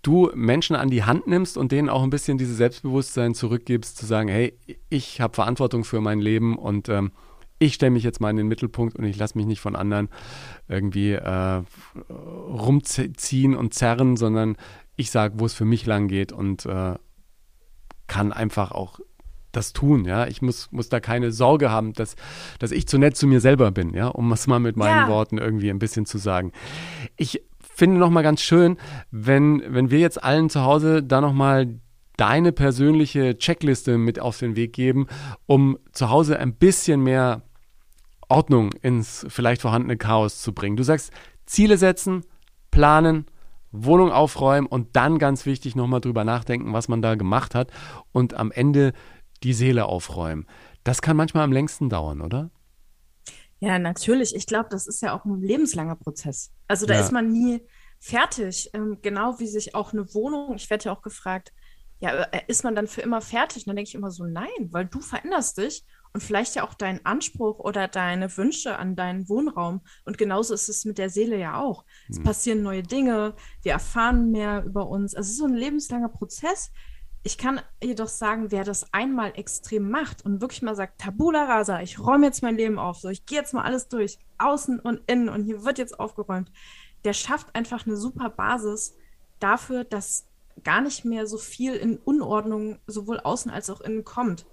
du 0.03 0.31
Menschen 0.35 0.77
an 0.77 0.91
die 0.91 1.05
Hand 1.05 1.27
nimmst 1.27 1.57
und 1.57 1.73
denen 1.73 1.89
auch 1.89 2.03
ein 2.03 2.11
bisschen 2.11 2.39
dieses 2.39 2.57
Selbstbewusstsein 2.57 3.35
zurückgibst, 3.35 3.97
zu 3.97 4.07
sagen, 4.07 4.29
hey, 4.29 4.59
ich 4.89 5.21
habe 5.21 5.35
Verantwortung 5.35 5.85
für 5.85 6.01
mein 6.01 6.21
Leben 6.21 6.59
und 6.59 6.89
ähm, 6.89 7.13
ich 7.59 7.75
stelle 7.75 7.91
mich 7.91 8.03
jetzt 8.03 8.21
mal 8.21 8.31
in 8.31 8.37
den 8.37 8.49
Mittelpunkt 8.49 8.97
und 8.97 9.05
ich 9.05 9.17
lasse 9.17 9.37
mich 9.37 9.47
nicht 9.47 9.61
von 9.61 9.77
anderen 9.77 10.09
irgendwie 10.69 11.13
äh, 11.13 11.63
rumziehen 12.11 13.55
und 13.55 13.75
zerren, 13.75 14.17
sondern 14.17 14.57
ich 14.97 15.11
sage, 15.11 15.35
wo 15.39 15.47
es 15.47 15.55
für 15.55 15.65
mich 15.65 15.87
lang 15.87 16.09
geht 16.09 16.33
und 16.33 16.67
äh, 16.67 16.95
kann 18.07 18.33
einfach 18.33 18.73
auch 18.73 19.01
das 19.53 19.73
tun, 19.73 20.05
ja. 20.05 20.27
Ich 20.27 20.43
muss, 20.43 20.73
muss 20.73 20.89
da 20.89 20.99
keine 20.99 21.31
Sorge 21.31 21.71
haben, 21.71 21.93
dass, 21.93 22.17
dass 22.59 22.73
ich 22.73 22.89
zu 22.89 22.99
nett 22.99 23.17
zu 23.17 23.27
mir 23.27 23.41
selber 23.41 23.71
bin, 23.71 23.95
ja, 23.95 24.09
um 24.09 24.33
es 24.33 24.47
mal 24.47 24.59
mit 24.59 24.77
meinen 24.77 25.07
ja. 25.07 25.09
Worten 25.09 25.39
irgendwie 25.39 25.71
ein 25.71 25.79
bisschen 25.79 26.07
zu 26.07 26.19
sagen. 26.19 26.53
Ich 27.17 27.43
finde 27.61 27.99
nochmal 27.99 28.23
ganz 28.23 28.41
schön, 28.41 28.77
wenn, 29.11 29.63
wenn 29.67 29.91
wir 29.91 29.99
jetzt 29.99 30.23
allen 30.23 30.51
zu 30.51 30.63
Hause 30.63 31.03
da 31.03 31.21
nochmal 31.21 31.79
deine 32.23 32.53
persönliche 32.53 33.37
Checkliste 33.37 33.99
mit 33.99 34.21
auf 34.21 34.39
den 34.39 34.55
Weg 34.55 34.75
geben, 34.75 35.09
um 35.47 35.77
zu 35.91 36.09
Hause 36.09 36.39
ein 36.39 36.55
bisschen 36.55 37.03
mehr 37.03 37.43
Ordnung 38.29 38.71
ins 38.81 39.27
vielleicht 39.29 39.61
vorhandene 39.61 39.97
Chaos 39.97 40.41
zu 40.41 40.53
bringen. 40.53 40.77
Du 40.77 40.85
sagst, 40.85 41.11
Ziele 41.47 41.77
setzen, 41.79 42.25
planen, 42.71 43.27
Wohnung 43.73 44.13
aufräumen 44.13 44.69
und 44.69 44.95
dann 44.95 45.19
ganz 45.19 45.47
wichtig 45.47 45.75
nochmal 45.75 46.01
drüber 46.01 46.23
nachdenken, 46.23 46.73
was 46.73 46.87
man 46.87 47.03
da 47.03 47.17
gemacht 47.17 47.57
hat 47.57 47.73
und 48.13 48.35
am 48.35 48.53
Ende 48.53 48.93
die 49.43 49.53
Seele 49.53 49.87
aufräumen. 49.87 50.47
Das 50.85 51.03
kann 51.03 51.17
manchmal 51.17 51.43
am 51.43 51.51
längsten 51.51 51.89
dauern, 51.89 52.21
oder? 52.21 52.53
Ja, 53.59 53.81
natürlich. 53.81 54.33
Ich 54.37 54.47
glaube, 54.47 54.69
das 54.71 54.87
ist 54.87 55.03
ja 55.03 55.13
auch 55.13 55.25
ein 55.25 55.41
lebenslanger 55.41 55.97
Prozess. 55.97 56.53
Also 56.69 56.87
da 56.87 56.95
ja. 56.95 57.01
ist 57.01 57.11
man 57.11 57.33
nie 57.33 57.63
fertig. 57.99 58.71
Ähm, 58.75 58.99
genau 59.03 59.41
wie 59.41 59.49
sich 59.49 59.75
auch 59.75 59.93
eine 59.93 60.15
Wohnung, 60.15 60.55
ich 60.55 60.71
werde 60.71 60.85
ja 60.85 60.93
auch 60.93 61.03
gefragt, 61.03 61.53
ja, 62.03 62.25
äh, 62.25 62.43
ist 62.49 62.65
man 62.65 62.75
dann 62.75 62.89
für 62.89 63.01
immer 63.01 63.21
fertig? 63.21 63.63
Und 63.63 63.69
dann 63.69 63.77
denke 63.77 63.89
ich 63.89 63.95
immer 63.95 64.11
so, 64.11 64.25
nein, 64.25 64.49
weil 64.71 64.87
du 64.87 65.01
veränderst 65.01 65.59
dich 65.59 65.85
und 66.13 66.21
vielleicht 66.21 66.57
ja 66.57 66.65
auch 66.65 66.75
deinen 66.75 67.07
Anspruch 67.07 67.61
oder 67.61 67.87
deine 67.87 68.37
Wünsche 68.37 68.77
an 68.77 68.97
deinen 68.97 69.29
Wohnraum. 69.29 69.83
Und 70.05 70.19
genauso 70.19 70.53
ist 70.53 70.69
es 70.69 70.85
mit 70.85 70.99
der 70.99 71.11
Seele 71.11 71.39
ja 71.39 71.61
auch. 71.61 71.85
Es 72.11 72.17
hm. 72.17 72.25
passieren 72.25 72.63
neue 72.63 72.83
Dinge, 72.83 73.35
wir 73.63 73.73
erfahren 73.73 74.33
mehr 74.33 74.65
über 74.65 74.89
uns. 74.89 75.15
Also 75.15 75.29
es 75.29 75.33
ist 75.35 75.39
so 75.39 75.47
ein 75.47 75.55
lebenslanger 75.55 76.09
Prozess. 76.09 76.73
Ich 77.23 77.39
kann 77.39 77.61
jedoch 77.81 78.09
sagen, 78.09 78.51
wer 78.51 78.65
das 78.65 78.93
einmal 78.93 79.33
extrem 79.37 79.89
macht 79.89 80.25
und 80.25 80.41
wirklich 80.41 80.63
mal 80.63 80.75
sagt, 80.75 81.01
Tabula 81.01 81.45
rasa, 81.45 81.83
ich 81.83 82.01
räume 82.01 82.27
jetzt 82.27 82.43
mein 82.43 82.57
Leben 82.57 82.81
auf, 82.81 82.99
so 82.99 83.11
ich 83.11 83.27
gehe 83.27 83.39
jetzt 83.39 83.55
mal 83.55 83.63
alles 83.63 83.87
durch, 83.87 84.19
außen 84.39 84.81
und 84.81 85.03
innen 85.07 85.29
und 85.29 85.45
hier 85.45 85.65
wird 85.65 85.79
jetzt 85.79 86.01
aufgeräumt, 86.01 86.51
der 87.05 87.13
schafft 87.13 87.55
einfach 87.55 87.87
eine 87.87 87.97
super 87.97 88.29
Basis 88.29 88.97
dafür, 89.39 89.85
dass 89.85 90.27
gar 90.65 90.81
nicht 90.81 91.05
mehr 91.05 91.27
so 91.27 91.39
viel 91.39 91.75
in 91.75 91.99
Unordnung 91.99 92.79
sowohl 92.87 93.21
außen 93.21 93.51
als 93.51 93.71
auch 93.71 93.81
innen 93.81 94.05
kommt. 94.05 94.47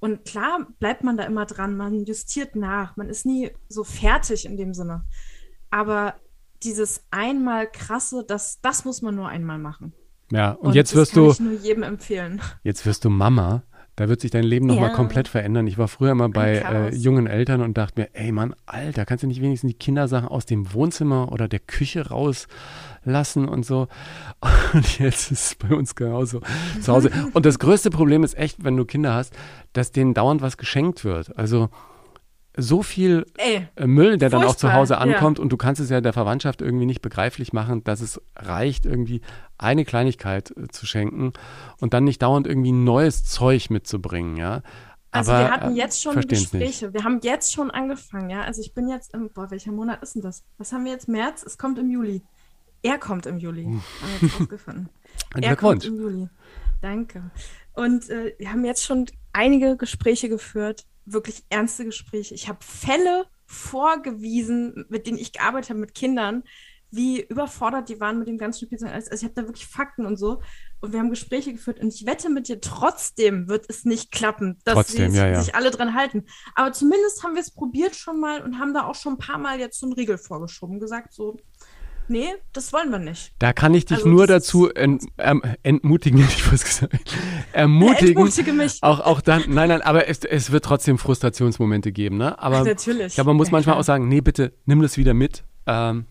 Und 0.00 0.24
klar 0.24 0.66
bleibt 0.80 1.02
man 1.02 1.16
da 1.16 1.24
immer 1.24 1.46
dran, 1.46 1.76
man 1.76 2.04
justiert 2.04 2.56
nach, 2.56 2.96
man 2.96 3.08
ist 3.08 3.24
nie 3.24 3.52
so 3.68 3.84
fertig 3.84 4.44
in 4.44 4.56
dem 4.56 4.74
Sinne. 4.74 5.04
Aber 5.70 6.14
dieses 6.62 7.04
einmal 7.10 7.70
krasse, 7.70 8.24
das, 8.26 8.60
das 8.60 8.84
muss 8.84 9.02
man 9.02 9.14
nur 9.14 9.28
einmal 9.28 9.58
machen. 9.58 9.92
Ja, 10.30 10.52
und, 10.52 10.68
und 10.68 10.74
jetzt 10.74 10.94
wirst 10.94 11.16
du. 11.16 11.30
Ich 11.30 11.40
nur 11.40 11.52
jedem 11.52 11.82
empfehlen. 11.82 12.40
Jetzt 12.62 12.84
wirst 12.86 13.04
du 13.04 13.10
Mama. 13.10 13.62
Da 13.96 14.08
wird 14.08 14.20
sich 14.20 14.32
dein 14.32 14.42
Leben 14.42 14.66
nochmal 14.66 14.90
ja. 14.90 14.94
komplett 14.94 15.28
verändern. 15.28 15.68
Ich 15.68 15.78
war 15.78 15.86
früher 15.86 16.14
mal 16.14 16.28
bei 16.28 16.56
äh, 16.56 16.94
jungen 16.94 17.28
Eltern 17.28 17.60
und 17.60 17.78
dachte 17.78 18.00
mir, 18.00 18.08
ey 18.12 18.32
Mann, 18.32 18.54
Alter, 18.66 19.04
kannst 19.04 19.22
du 19.22 19.28
nicht 19.28 19.40
wenigstens 19.40 19.70
die 19.70 19.78
Kindersachen 19.78 20.26
aus 20.26 20.46
dem 20.46 20.72
Wohnzimmer 20.72 21.30
oder 21.30 21.46
der 21.46 21.60
Küche 21.60 22.08
rauslassen 22.08 23.46
und 23.48 23.64
so. 23.64 23.86
Und 24.72 24.98
jetzt 24.98 25.30
ist 25.30 25.46
es 25.46 25.54
bei 25.54 25.74
uns 25.74 25.94
genauso 25.94 26.40
zu 26.80 26.92
Hause. 26.92 27.10
Und 27.32 27.46
das 27.46 27.60
größte 27.60 27.90
Problem 27.90 28.24
ist 28.24 28.36
echt, 28.36 28.64
wenn 28.64 28.76
du 28.76 28.84
Kinder 28.84 29.14
hast, 29.14 29.32
dass 29.72 29.92
denen 29.92 30.14
dauernd 30.14 30.42
was 30.42 30.56
geschenkt 30.56 31.04
wird. 31.04 31.38
Also 31.38 31.68
so 32.56 32.82
viel 32.82 33.26
Ey, 33.36 33.66
äh, 33.76 33.86
Müll, 33.86 34.16
der 34.16 34.30
dann 34.30 34.44
auch 34.44 34.54
zu 34.54 34.72
Hause 34.72 34.98
ankommt 34.98 35.38
ja. 35.38 35.42
und 35.42 35.50
du 35.50 35.56
kannst 35.56 35.80
es 35.80 35.90
ja 35.90 36.00
der 36.00 36.12
Verwandtschaft 36.12 36.62
irgendwie 36.62 36.86
nicht 36.86 37.02
begreiflich 37.02 37.52
machen, 37.52 37.82
dass 37.84 38.00
es 38.00 38.20
reicht, 38.36 38.86
irgendwie 38.86 39.22
eine 39.58 39.84
Kleinigkeit 39.84 40.52
äh, 40.56 40.68
zu 40.68 40.86
schenken 40.86 41.32
und 41.80 41.94
dann 41.94 42.04
nicht 42.04 42.22
dauernd 42.22 42.46
irgendwie 42.46 42.72
neues 42.72 43.24
Zeug 43.24 43.70
mitzubringen, 43.70 44.36
ja. 44.36 44.62
Also 45.10 45.32
Aber, 45.32 45.44
wir 45.44 45.50
hatten 45.50 45.76
äh, 45.76 45.78
jetzt 45.78 46.02
schon 46.02 46.20
Gespräche. 46.20 46.92
Wir 46.92 47.04
haben 47.04 47.20
jetzt 47.22 47.52
schon 47.52 47.70
angefangen, 47.70 48.30
ja. 48.30 48.42
Also 48.42 48.60
ich 48.60 48.74
bin 48.74 48.88
jetzt 48.88 49.14
im, 49.14 49.30
boah, 49.30 49.50
welcher 49.50 49.70
Monat 49.70 50.02
ist 50.02 50.14
denn 50.14 50.22
das? 50.22 50.42
Was 50.58 50.72
haben 50.72 50.84
wir 50.84 50.92
jetzt? 50.92 51.08
März? 51.08 51.44
Es 51.44 51.56
kommt 51.56 51.78
im 51.78 51.88
Juli. 51.88 52.22
Er 52.82 52.98
kommt 52.98 53.26
im 53.26 53.38
Juli. 53.38 53.64
Haben 53.64 53.82
wir 54.20 54.28
jetzt 54.28 54.40
rausgefunden. 54.40 54.88
er 55.40 55.56
kommt 55.56 55.84
im 55.84 55.96
Juli. 55.96 56.28
Danke. 56.82 57.30
Und 57.74 58.10
äh, 58.10 58.34
wir 58.38 58.50
haben 58.50 58.64
jetzt 58.64 58.84
schon 58.84 59.06
einige 59.32 59.76
Gespräche 59.76 60.28
geführt 60.28 60.84
wirklich 61.04 61.44
ernste 61.48 61.84
Gespräche. 61.84 62.34
Ich 62.34 62.48
habe 62.48 62.58
Fälle 62.62 63.26
vorgewiesen, 63.46 64.86
mit 64.88 65.06
denen 65.06 65.18
ich 65.18 65.32
gearbeitet 65.32 65.70
habe 65.70 65.80
mit 65.80 65.94
Kindern, 65.94 66.44
wie 66.90 67.22
überfordert 67.22 67.88
die 67.88 68.00
waren 68.00 68.18
mit 68.18 68.28
dem 68.28 68.38
ganzen 68.38 68.66
Spielzeug. 68.66 68.92
Also 68.92 69.12
ich 69.12 69.24
habe 69.24 69.34
da 69.34 69.42
wirklich 69.42 69.66
Fakten 69.66 70.06
und 70.06 70.16
so. 70.16 70.40
Und 70.80 70.92
wir 70.92 71.00
haben 71.00 71.10
Gespräche 71.10 71.52
geführt 71.52 71.80
und 71.80 71.92
ich 71.92 72.06
wette 72.06 72.30
mit 72.30 72.48
dir, 72.48 72.60
trotzdem 72.60 73.48
wird 73.48 73.66
es 73.68 73.84
nicht 73.84 74.12
klappen, 74.12 74.58
dass 74.64 74.74
trotzdem, 74.74 75.10
sie, 75.10 75.18
ja, 75.18 75.28
ja. 75.28 75.42
sich 75.42 75.54
alle 75.54 75.70
dran 75.70 75.94
halten. 75.94 76.24
Aber 76.54 76.72
zumindest 76.72 77.22
haben 77.24 77.34
wir 77.34 77.40
es 77.40 77.50
probiert 77.50 77.96
schon 77.96 78.20
mal 78.20 78.42
und 78.42 78.58
haben 78.58 78.74
da 78.74 78.84
auch 78.86 78.94
schon 78.94 79.14
ein 79.14 79.18
paar 79.18 79.38
Mal 79.38 79.58
jetzt 79.58 79.80
so 79.80 79.86
einen 79.86 79.94
Riegel 79.94 80.18
vorgeschoben, 80.18 80.78
gesagt 80.78 81.12
so, 81.12 81.36
nee, 82.08 82.34
das 82.52 82.72
wollen 82.72 82.90
wir 82.90 82.98
nicht. 82.98 83.32
Da 83.38 83.52
kann 83.52 83.74
ich 83.74 83.86
dich 83.86 83.98
also, 83.98 84.08
nur 84.08 84.26
dazu 84.26 84.68
ent, 84.68 85.04
ähm, 85.18 85.42
entmutigen, 85.62 86.20
ich 86.28 86.52
was 86.52 86.64
gesagt, 86.64 86.94
ermutigen. 87.54 88.30
Auch, 88.82 89.00
auch 89.00 89.20
dann, 89.20 89.44
nein, 89.48 89.68
nein, 89.68 89.82
aber 89.82 90.08
es, 90.08 90.24
es 90.24 90.50
wird 90.50 90.64
trotzdem 90.64 90.98
Frustrationsmomente 90.98 91.92
geben, 91.92 92.16
ne? 92.16 92.38
Aber 92.38 92.58
Ach, 92.58 92.64
natürlich. 92.64 93.06
Ich 93.08 93.14
glaube, 93.14 93.30
man 93.30 93.36
muss 93.36 93.48
ja, 93.48 93.52
manchmal 93.52 93.74
klar. 93.74 93.80
auch 93.80 93.84
sagen, 93.84 94.08
nee, 94.08 94.20
bitte, 94.20 94.52
nimm 94.66 94.82
das 94.82 94.96
wieder 94.96 95.14
mit. 95.14 95.44
Ähm, 95.66 96.06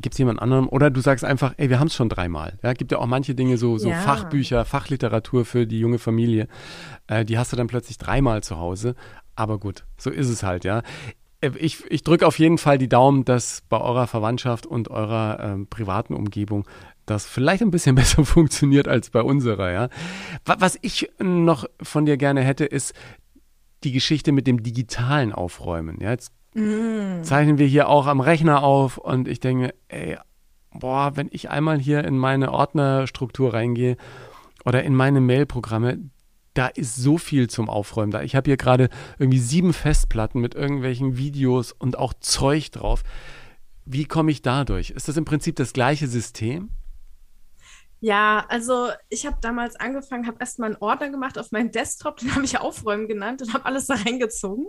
Gibt 0.00 0.14
es 0.14 0.18
jemand 0.18 0.40
anderen? 0.40 0.68
Oder 0.68 0.90
du 0.90 1.00
sagst 1.00 1.24
einfach, 1.24 1.54
ey, 1.56 1.70
wir 1.70 1.80
haben 1.80 1.88
es 1.88 1.94
schon 1.94 2.08
dreimal. 2.08 2.58
Ja, 2.62 2.72
gibt 2.72 2.92
ja 2.92 2.98
auch 2.98 3.06
manche 3.06 3.34
Dinge, 3.34 3.58
so, 3.58 3.78
so 3.78 3.88
ja. 3.88 4.00
Fachbücher, 4.00 4.64
Fachliteratur 4.64 5.44
für 5.44 5.66
die 5.66 5.80
junge 5.80 5.98
Familie. 5.98 6.46
Äh, 7.08 7.24
die 7.24 7.36
hast 7.36 7.52
du 7.52 7.56
dann 7.56 7.66
plötzlich 7.66 7.98
dreimal 7.98 8.42
zu 8.42 8.58
Hause. 8.58 8.94
Aber 9.34 9.58
gut, 9.58 9.84
so 9.96 10.10
ist 10.10 10.28
es 10.28 10.42
halt, 10.42 10.64
ja. 10.64 10.82
Äh, 11.40 11.50
ich, 11.58 11.84
ich 11.90 12.04
drücke 12.04 12.26
auf 12.26 12.38
jeden 12.38 12.58
Fall 12.58 12.78
die 12.78 12.88
Daumen, 12.88 13.24
dass 13.24 13.62
bei 13.68 13.80
eurer 13.80 14.06
Verwandtschaft 14.06 14.66
und 14.66 14.88
eurer 14.88 15.38
ähm, 15.40 15.66
privaten 15.66 16.14
Umgebung 16.14 16.64
das 17.10 17.26
vielleicht 17.26 17.62
ein 17.62 17.70
bisschen 17.70 17.94
besser 17.96 18.24
funktioniert 18.24 18.88
als 18.88 19.10
bei 19.10 19.22
unserer, 19.22 19.72
ja. 19.72 19.88
Was 20.44 20.78
ich 20.82 21.10
noch 21.18 21.66
von 21.82 22.06
dir 22.06 22.16
gerne 22.16 22.42
hätte, 22.42 22.64
ist 22.64 22.94
die 23.84 23.92
Geschichte 23.92 24.32
mit 24.32 24.46
dem 24.46 24.62
digitalen 24.62 25.32
Aufräumen. 25.32 25.98
Ja, 26.00 26.10
jetzt 26.10 26.32
mm. 26.54 27.22
zeichnen 27.22 27.58
wir 27.58 27.66
hier 27.66 27.88
auch 27.88 28.06
am 28.06 28.20
Rechner 28.20 28.62
auf 28.62 28.98
und 28.98 29.28
ich 29.28 29.40
denke, 29.40 29.74
ey, 29.88 30.16
boah, 30.72 31.12
wenn 31.16 31.28
ich 31.30 31.50
einmal 31.50 31.78
hier 31.78 32.04
in 32.04 32.18
meine 32.18 32.52
Ordnerstruktur 32.52 33.54
reingehe 33.54 33.96
oder 34.64 34.82
in 34.82 34.94
meine 34.94 35.20
Mailprogramme, 35.20 35.98
da 36.54 36.66
ist 36.66 36.96
so 36.96 37.18
viel 37.18 37.48
zum 37.48 37.70
Aufräumen 37.70 38.10
da. 38.10 38.22
Ich 38.22 38.34
habe 38.34 38.50
hier 38.50 38.56
gerade 38.56 38.88
irgendwie 39.18 39.38
sieben 39.38 39.72
Festplatten 39.72 40.40
mit 40.40 40.56
irgendwelchen 40.56 41.16
Videos 41.16 41.72
und 41.72 41.96
auch 41.96 42.14
Zeug 42.14 42.72
drauf. 42.72 43.04
Wie 43.84 44.04
komme 44.04 44.32
ich 44.32 44.42
dadurch? 44.42 44.90
Ist 44.90 45.08
das 45.08 45.16
im 45.16 45.24
Prinzip 45.24 45.56
das 45.56 45.72
gleiche 45.72 46.08
System? 46.08 46.70
Ja, 48.00 48.44
also 48.48 48.88
ich 49.08 49.26
habe 49.26 49.38
damals 49.40 49.76
angefangen, 49.76 50.26
habe 50.26 50.38
erstmal 50.40 50.70
einen 50.70 50.80
Ordner 50.80 51.10
gemacht 51.10 51.38
auf 51.38 51.50
meinem 51.50 51.72
Desktop, 51.72 52.18
den 52.18 52.34
habe 52.34 52.44
ich 52.44 52.58
Aufräumen 52.58 53.08
genannt 53.08 53.42
und 53.42 53.54
habe 53.54 53.66
alles 53.66 53.86
da 53.86 53.94
reingezogen. 53.94 54.66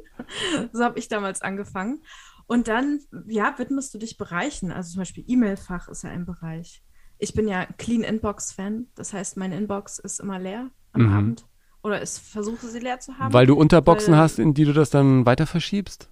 so 0.72 0.84
habe 0.84 0.98
ich 0.98 1.08
damals 1.08 1.42
angefangen. 1.42 2.02
Und 2.48 2.68
dann, 2.68 3.00
ja, 3.28 3.54
widmest 3.60 3.94
du 3.94 4.00
dich 4.00 4.18
Bereichen. 4.18 4.72
Also 4.72 4.94
zum 4.94 5.02
Beispiel 5.02 5.24
E-Mail-Fach 5.28 5.88
ist 5.90 6.04
ja 6.04 6.10
ein 6.10 6.26
Bereich. 6.26 6.82
Ich 7.20 7.34
bin 7.34 7.48
ja 7.48 7.68
Clean 7.78 8.02
Inbox-Fan. 8.02 8.88
Das 8.96 9.14
heißt, 9.14 9.38
meine 9.38 9.56
Inbox 9.56 10.00
ist 10.00 10.20
immer 10.20 10.40
leer 10.40 10.72
am 10.94 11.04
mhm. 11.04 11.14
Abend. 11.14 11.46
Oder 11.84 12.02
ich 12.02 12.10
versuche 12.10 12.66
sie 12.66 12.80
leer 12.80 13.00
zu 13.00 13.20
haben. 13.20 13.34
Weil 13.34 13.46
du 13.46 13.56
Unterboxen 13.56 14.14
weil, 14.14 14.22
hast, 14.22 14.40
in 14.40 14.56
die 14.56 14.66
du 14.66 14.74
das 14.74 14.90
dann 14.90 15.28
weiter 15.28 15.46
verschiebst? 15.46 16.10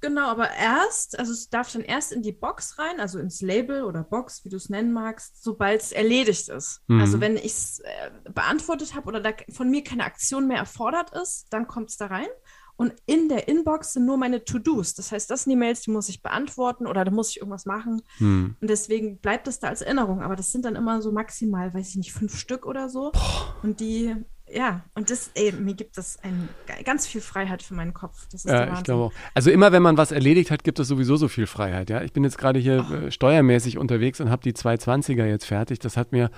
Genau, 0.00 0.28
aber 0.28 0.50
erst, 0.52 1.18
also 1.18 1.32
es 1.32 1.50
darf 1.50 1.72
dann 1.72 1.82
erst 1.82 2.12
in 2.12 2.22
die 2.22 2.32
Box 2.32 2.78
rein, 2.78 3.00
also 3.00 3.18
ins 3.18 3.40
Label 3.40 3.82
oder 3.82 4.04
Box, 4.04 4.44
wie 4.44 4.48
du 4.48 4.56
es 4.56 4.68
nennen 4.68 4.92
magst, 4.92 5.42
sobald 5.42 5.82
es 5.82 5.92
erledigt 5.92 6.48
ist. 6.48 6.82
Mhm. 6.86 7.00
Also 7.00 7.20
wenn 7.20 7.36
ich 7.36 7.46
es 7.46 7.80
äh, 7.80 8.30
beantwortet 8.30 8.94
habe 8.94 9.08
oder 9.08 9.20
da 9.20 9.30
von 9.52 9.70
mir 9.70 9.82
keine 9.82 10.04
Aktion 10.04 10.46
mehr 10.46 10.58
erfordert 10.58 11.10
ist, 11.16 11.46
dann 11.50 11.66
kommt 11.66 11.90
es 11.90 11.96
da 11.96 12.06
rein. 12.06 12.28
Und 12.76 12.94
in 13.06 13.28
der 13.28 13.48
Inbox 13.48 13.94
sind 13.94 14.06
nur 14.06 14.16
meine 14.16 14.44
To-Dos. 14.44 14.94
Das 14.94 15.10
heißt, 15.10 15.28
das 15.28 15.42
sind 15.42 15.50
die 15.50 15.56
Mails, 15.56 15.80
die 15.80 15.90
muss 15.90 16.08
ich 16.08 16.22
beantworten 16.22 16.86
oder 16.86 17.04
da 17.04 17.10
muss 17.10 17.30
ich 17.30 17.38
irgendwas 17.38 17.66
machen. 17.66 18.02
Mhm. 18.20 18.56
Und 18.60 18.70
deswegen 18.70 19.18
bleibt 19.18 19.48
es 19.48 19.58
da 19.58 19.66
als 19.66 19.82
Erinnerung. 19.82 20.22
Aber 20.22 20.36
das 20.36 20.52
sind 20.52 20.64
dann 20.64 20.76
immer 20.76 21.02
so 21.02 21.10
maximal, 21.10 21.74
weiß 21.74 21.88
ich 21.88 21.96
nicht, 21.96 22.12
fünf 22.12 22.36
Stück 22.36 22.66
oder 22.66 22.88
so. 22.88 23.10
Boah. 23.10 23.56
Und 23.64 23.80
die 23.80 24.14
ja, 24.52 24.82
und 24.94 25.10
das, 25.10 25.30
ey, 25.34 25.52
mir 25.52 25.74
gibt 25.74 25.98
es 25.98 26.18
ein, 26.22 26.48
ganz 26.84 27.06
viel 27.06 27.20
Freiheit 27.20 27.62
für 27.62 27.74
meinen 27.74 27.94
Kopf. 27.94 28.26
Das 28.32 28.44
ist 28.44 28.50
ja, 28.50 28.72
ich 28.72 28.82
glaube 28.82 29.04
auch. 29.04 29.12
Also 29.34 29.50
immer, 29.50 29.72
wenn 29.72 29.82
man 29.82 29.96
was 29.96 30.12
erledigt 30.12 30.50
hat, 30.50 30.64
gibt 30.64 30.78
es 30.78 30.88
sowieso 30.88 31.16
so 31.16 31.28
viel 31.28 31.46
Freiheit. 31.46 31.90
Ja, 31.90 32.02
ich 32.02 32.12
bin 32.12 32.24
jetzt 32.24 32.38
gerade 32.38 32.58
hier 32.58 32.86
oh. 32.90 33.10
steuermäßig 33.10 33.78
unterwegs 33.78 34.20
und 34.20 34.30
habe 34.30 34.42
die 34.42 34.52
220er 34.52 35.26
jetzt 35.26 35.44
fertig. 35.44 35.78
Das 35.78 35.96
hat 35.96 36.12
mir 36.12 36.30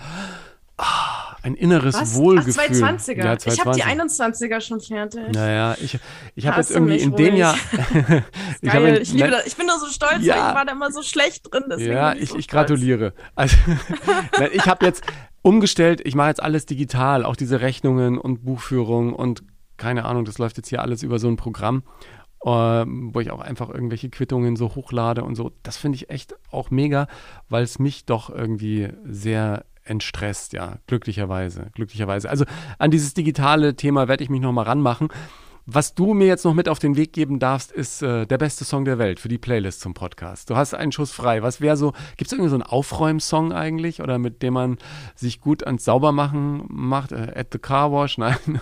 oh, 0.78 0.84
ein 1.42 1.54
inneres 1.54 1.94
was? 1.94 2.14
Wohlgefühl. 2.14 2.62
Ach, 2.66 2.72
220er. 2.72 3.24
Ja, 3.24 3.38
220. 3.38 3.52
Ich 3.52 3.64
habe 3.64 3.76
die 3.76 3.82
21er 3.84 4.60
schon 4.60 4.80
fertig. 4.80 5.32
Naja, 5.32 5.76
ich, 5.80 5.98
ich 6.34 6.46
habe 6.46 6.58
jetzt 6.58 6.70
irgendwie 6.70 6.98
in 6.98 7.14
dem 7.16 7.36
Jahr. 7.36 7.56
ich, 8.60 8.70
Geil, 8.70 8.96
in, 8.96 9.02
ich 9.02 9.12
liebe 9.12 9.30
das. 9.30 9.46
Ich 9.46 9.56
bin 9.56 9.66
nur 9.66 9.78
so 9.78 9.86
stolz, 9.86 10.22
ja, 10.22 10.34
weil 10.34 10.48
ich 10.48 10.54
war 10.54 10.64
da 10.64 10.72
immer 10.72 10.90
so 10.90 11.02
schlecht 11.02 11.52
drin. 11.52 11.64
Ja, 11.78 12.14
ich, 12.14 12.30
so 12.30 12.36
ich 12.36 12.48
gratuliere. 12.48 13.14
Also, 13.34 13.56
ich 14.52 14.66
habe 14.66 14.86
jetzt 14.86 15.04
umgestellt, 15.42 16.00
ich 16.04 16.14
mache 16.14 16.28
jetzt 16.28 16.42
alles 16.42 16.66
digital, 16.66 17.24
auch 17.24 17.36
diese 17.36 17.60
Rechnungen 17.60 18.18
und 18.18 18.44
Buchführung 18.44 19.12
und 19.14 19.42
keine 19.76 20.04
Ahnung, 20.04 20.24
das 20.24 20.38
läuft 20.38 20.58
jetzt 20.58 20.68
hier 20.68 20.82
alles 20.82 21.02
über 21.02 21.18
so 21.18 21.28
ein 21.28 21.36
Programm, 21.36 21.82
äh, 22.44 22.48
wo 22.48 23.20
ich 23.20 23.30
auch 23.30 23.40
einfach 23.40 23.70
irgendwelche 23.70 24.10
Quittungen 24.10 24.56
so 24.56 24.74
hochlade 24.74 25.24
und 25.24 25.34
so. 25.34 25.52
Das 25.62 25.76
finde 25.78 25.96
ich 25.96 26.10
echt 26.10 26.34
auch 26.50 26.70
mega, 26.70 27.06
weil 27.48 27.62
es 27.62 27.78
mich 27.78 28.04
doch 28.04 28.28
irgendwie 28.28 28.88
sehr 29.04 29.64
entstresst, 29.84 30.52
ja, 30.52 30.76
glücklicherweise, 30.86 31.70
glücklicherweise. 31.74 32.28
Also 32.28 32.44
an 32.78 32.90
dieses 32.90 33.14
digitale 33.14 33.74
Thema 33.74 34.06
werde 34.06 34.22
ich 34.22 34.30
mich 34.30 34.40
nochmal 34.40 34.66
ranmachen. 34.66 35.08
Was 35.72 35.94
du 35.94 36.14
mir 36.14 36.26
jetzt 36.26 36.44
noch 36.44 36.54
mit 36.54 36.68
auf 36.68 36.80
den 36.80 36.96
Weg 36.96 37.12
geben 37.12 37.38
darfst, 37.38 37.70
ist 37.70 38.02
äh, 38.02 38.26
der 38.26 38.38
beste 38.38 38.64
Song 38.64 38.84
der 38.84 38.98
Welt 38.98 39.20
für 39.20 39.28
die 39.28 39.38
Playlist 39.38 39.80
zum 39.80 39.94
Podcast. 39.94 40.50
Du 40.50 40.56
hast 40.56 40.74
einen 40.74 40.90
Schuss 40.90 41.12
frei. 41.12 41.44
Was 41.44 41.60
wäre 41.60 41.76
so, 41.76 41.92
gibt 42.16 42.26
es 42.26 42.32
irgendwie 42.32 42.50
so 42.50 42.56
einen 42.56 42.64
Aufräumsong 42.64 43.52
eigentlich 43.52 44.02
oder 44.02 44.18
mit 44.18 44.42
dem 44.42 44.54
man 44.54 44.78
sich 45.14 45.40
gut 45.40 45.64
ans 45.64 45.84
Saubermachen 45.84 46.64
macht? 46.68 47.12
Äh, 47.12 47.34
at 47.36 47.50
the 47.52 47.60
Car 47.60 47.92
Wash? 47.92 48.18
Nein. 48.18 48.60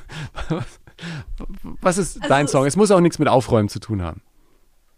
Was 1.81 1.97
ist 1.97 2.17
also, 2.17 2.29
dein 2.29 2.47
Song? 2.47 2.67
Es 2.67 2.77
muss 2.77 2.91
auch 2.91 3.01
nichts 3.01 3.19
mit 3.19 3.29
Aufräumen 3.29 3.71
zu 3.71 3.81
tun 3.81 4.03
haben. 4.03 4.21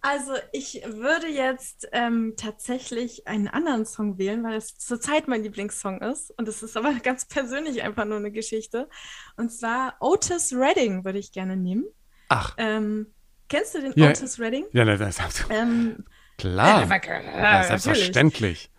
Also 0.01 0.33
ich 0.51 0.83
würde 0.85 1.29
jetzt 1.29 1.89
ähm, 1.93 2.35
tatsächlich 2.37 3.29
einen 3.29 3.47
anderen 3.47 3.87
Song 3.87 4.19
wählen, 4.19 4.43
weil 4.43 4.55
es 4.55 4.77
zurzeit 4.79 5.29
mein 5.29 5.45
Lieblingssong 5.45 6.01
ist. 6.01 6.37
Und 6.37 6.49
es 6.49 6.65
ist 6.65 6.77
aber 6.77 6.93
ganz 7.05 7.27
persönlich 7.27 7.83
einfach 7.83 8.05
nur 8.05 8.17
eine 8.17 8.33
Geschichte. 8.33 8.89
Und 9.37 9.53
zwar 9.53 9.95
Otis 10.01 10.53
Redding 10.53 11.05
würde 11.05 11.21
ich 11.21 11.31
gerne 11.31 11.57
nehmen. 11.57 11.85
Ach. 12.31 12.55
Ähm, 12.59 13.09
kennst 13.49 13.75
du 13.75 13.81
den 13.81 13.93
ja, 13.97 14.11
Otis 14.11 14.39
Redding? 14.39 14.65
Ja, 14.73 14.85
das, 14.85 15.17
das, 15.17 15.45
ähm, 15.51 16.05
klar. 16.39 16.89
Äh, 16.89 17.43
ja, 17.43 17.65
selbstverständlich. 17.65 18.71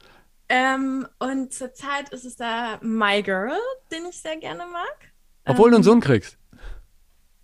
Ähm, 0.47 1.06
und 1.20 1.54
zurzeit 1.54 2.10
ist 2.10 2.26
es 2.26 2.38
da 2.38 2.80
My 2.82 3.22
Girl, 3.22 3.52
den 3.91 4.06
ich 4.10 4.20
sehr 4.20 4.38
gerne 4.38 4.64
mag. 4.72 5.12
Obwohl 5.45 5.70
du 5.70 5.76
einen 5.76 5.84
ähm, 5.84 5.84
Sohn 5.84 5.99
kriegst. 5.99 6.38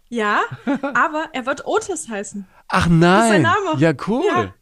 Ja, 0.07 0.43
aber 0.93 1.29
er 1.33 1.45
wird 1.45 1.65
Otis 1.65 2.07
heißen. 2.07 2.47
Ach 2.69 2.87
nein. 2.87 3.01
Das 3.01 3.23
ist 3.23 3.29
sein 3.29 3.41
Name. 3.41 3.79
Ja, 3.79 3.93
cool. 4.07 4.25
Ja. 4.25 4.53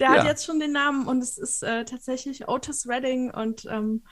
Der 0.00 0.08
ja. 0.08 0.18
hat 0.18 0.24
jetzt 0.24 0.46
schon 0.46 0.58
den 0.58 0.72
Namen 0.72 1.06
und 1.06 1.22
es 1.22 1.36
ist 1.36 1.62
äh, 1.62 1.84
tatsächlich 1.84 2.48
Otis 2.48 2.88
Redding 2.88 3.30
und 3.30 3.66
ähm, 3.66 4.04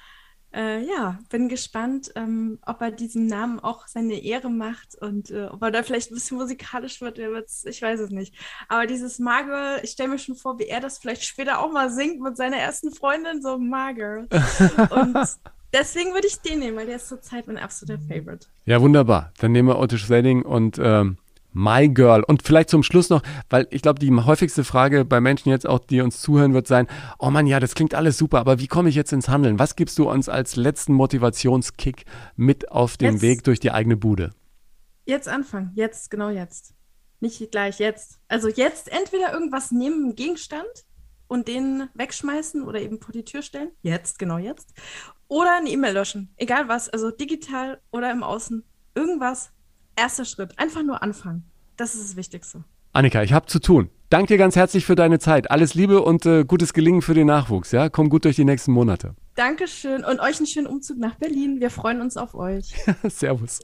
äh, 0.53 0.85
ja, 0.85 1.19
bin 1.29 1.49
gespannt, 1.49 2.11
ähm, 2.17 2.59
ob 2.67 2.81
er 2.81 2.91
diesem 2.91 3.27
Namen 3.27 3.61
auch 3.61 3.87
seine 3.87 4.23
Ehre 4.23 4.51
macht 4.51 4.97
und 5.01 5.31
äh, 5.31 5.47
ob 5.47 5.63
er 5.63 5.71
da 5.71 5.83
vielleicht 5.83 6.11
ein 6.11 6.15
bisschen 6.15 6.39
musikalisch 6.39 7.01
wird. 7.01 7.19
Ich 7.65 7.83
weiß 7.83 8.01
es 8.01 8.11
nicht. 8.11 8.35
Aber 8.69 8.87
dieses 8.87 9.19
Margirl, 9.19 9.81
ich 9.83 9.91
stelle 9.91 10.11
mir 10.11 10.19
schon 10.19 10.35
vor, 10.35 10.59
wie 10.59 10.67
er 10.67 10.81
das 10.81 10.99
vielleicht 10.99 11.25
später 11.25 11.61
auch 11.61 11.71
mal 11.71 11.91
singt 11.91 12.21
mit 12.21 12.37
seiner 12.37 12.57
ersten 12.57 12.93
Freundin, 12.93 13.43
so 13.43 13.59
Margirl. 13.59 14.29
und 14.91 15.17
deswegen 15.73 16.13
würde 16.15 16.27
ich 16.27 16.41
den 16.41 16.59
nehmen, 16.59 16.77
weil 16.77 16.87
der 16.87 16.97
ist 16.97 17.09
zurzeit 17.09 17.47
mein 17.47 17.59
absoluter 17.59 18.01
Favorite. 18.09 18.47
Ja, 18.65 18.81
wunderbar. 18.81 19.33
Dann 19.39 19.53
nehmen 19.53 19.69
wir 19.69 19.79
Otis 19.79 20.11
Redding 20.11 20.43
und 20.43 20.79
ähm, 20.83 21.17
My 21.53 21.89
Girl. 21.89 22.23
Und 22.23 22.43
vielleicht 22.43 22.71
zum 22.71 22.83
Schluss 22.83 23.11
noch, 23.11 23.23
weil 23.49 23.67
ich 23.71 23.83
glaube, 23.83 23.99
die 23.99 24.11
häufigste 24.13 24.65
Frage 24.65 25.05
bei 25.05 25.21
Menschen 25.21 25.51
jetzt 25.51 25.67
auch, 25.67 25.81
die 25.81 26.01
uns 26.01 26.21
zuhören, 26.21 26.55
wird 26.55 26.67
sein, 26.67 26.87
oh 27.19 27.31
Mann, 27.31 27.47
ja, 27.47 27.61
das 27.61 27.75
klingt 27.75 27.95
alles 27.95 28.19
super, 28.19 28.39
aber 28.39 28.59
wie 28.61 28.67
komme 28.67 28.89
ich 28.89 28.95
jetzt 28.95 29.13
ins 29.13 29.29
Handeln? 29.29 29.59
Was 29.59 29.77
gibst 29.77 29.99
du 29.99 30.11
uns 30.11 30.29
als 30.29 30.57
letzten 30.57 30.93
Motivationskick 30.95 32.05
mit 32.37 32.71
auf 32.71 32.97
dem 32.97 33.15
jetzt, 33.15 33.23
Weg 33.23 33.45
durch 33.45 33.61
die 33.61 33.71
eigene 33.71 33.97
Bude? 33.97 34.31
Jetzt 35.05 35.29
anfangen, 35.29 35.73
jetzt, 35.75 36.11
genau 36.11 36.31
jetzt. 36.31 36.75
Nicht 37.21 37.51
gleich 37.51 37.79
jetzt. 37.79 38.19
Also 38.29 38.49
jetzt 38.49 38.91
entweder 38.91 39.33
irgendwas 39.33 39.73
nehmen, 39.73 40.05
einen 40.05 40.15
Gegenstand 40.17 40.87
und 41.29 41.49
den 41.49 41.89
wegschmeißen 41.95 42.63
oder 42.63 42.81
eben 42.81 43.01
vor 43.01 43.13
die 43.13 43.25
Tür 43.25 43.43
stellen. 43.43 43.71
Jetzt, 43.83 44.19
genau 44.19 44.39
jetzt. 44.39 44.73
Oder 45.29 45.57
eine 45.57 45.69
E-Mail 45.69 45.95
löschen. 45.95 46.35
Egal 46.37 46.69
was, 46.69 46.89
also 46.89 47.11
digital 47.11 47.81
oder 47.93 48.11
im 48.11 48.23
Außen. 48.23 48.65
Irgendwas 48.95 49.53
Erster 49.97 50.24
Schritt. 50.24 50.59
Einfach 50.59 50.82
nur 50.82 51.03
anfangen. 51.03 51.45
Das 51.76 51.95
ist 51.95 52.05
das 52.05 52.16
Wichtigste. 52.16 52.64
Annika, 52.93 53.22
ich 53.22 53.32
habe 53.32 53.47
zu 53.47 53.61
tun. 53.61 53.91
Danke 54.11 54.34
dir 54.34 54.38
ganz 54.38 54.57
herzlich 54.57 54.84
für 54.84 54.97
deine 54.97 55.20
Zeit. 55.20 55.53
Alles 55.53 55.74
Liebe 55.74 56.03
und 56.03 56.26
äh, 56.26 56.45
gutes 56.45 56.72
Gelingen 56.72 57.01
für 57.01 57.14
den 57.14 57.28
Nachwuchs. 57.28 57.70
Ja, 57.70 57.88
komm 57.88 58.09
gut 58.09 58.24
durch 58.24 58.34
die 58.34 58.45
nächsten 58.45 58.72
Monate. 58.72 59.14
Dankeschön 59.36 60.05
und 60.05 60.18
euch 60.18 60.38
einen 60.38 60.49
schönen 60.49 60.66
Umzug 60.66 60.99
nach 60.99 61.14
Berlin. 61.14 61.61
Wir 61.61 61.70
freuen 61.70 62.01
uns 62.01 62.16
auf 62.16 62.34
euch. 62.34 62.74
Servus. 63.05 63.61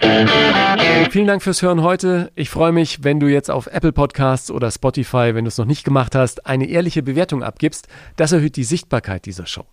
Vielen 1.11 1.27
Dank 1.27 1.43
fürs 1.43 1.63
Hören 1.63 1.83
heute. 1.83 2.31
Ich 2.37 2.49
freue 2.49 2.71
mich, 2.71 3.03
wenn 3.03 3.19
du 3.19 3.27
jetzt 3.27 3.51
auf 3.51 3.67
Apple 3.67 3.93
Podcasts 3.93 4.53
oder 4.53 4.71
Spotify, 4.71 5.35
wenn 5.35 5.45
du 5.45 5.49
es 5.49 5.59
noch 5.59 5.65
nicht 5.65 5.85
gemacht 5.85 6.15
hast, 6.15 6.47
eine 6.47 6.69
ehrliche 6.69 7.03
Bewertung 7.03 7.43
abgibst. 7.43 7.89
Das 8.15 8.31
erhöht 8.31 8.55
die 8.55 8.65
Sichtbarkeit 8.65 9.27
dieser 9.27 9.47
Show. 9.47 9.65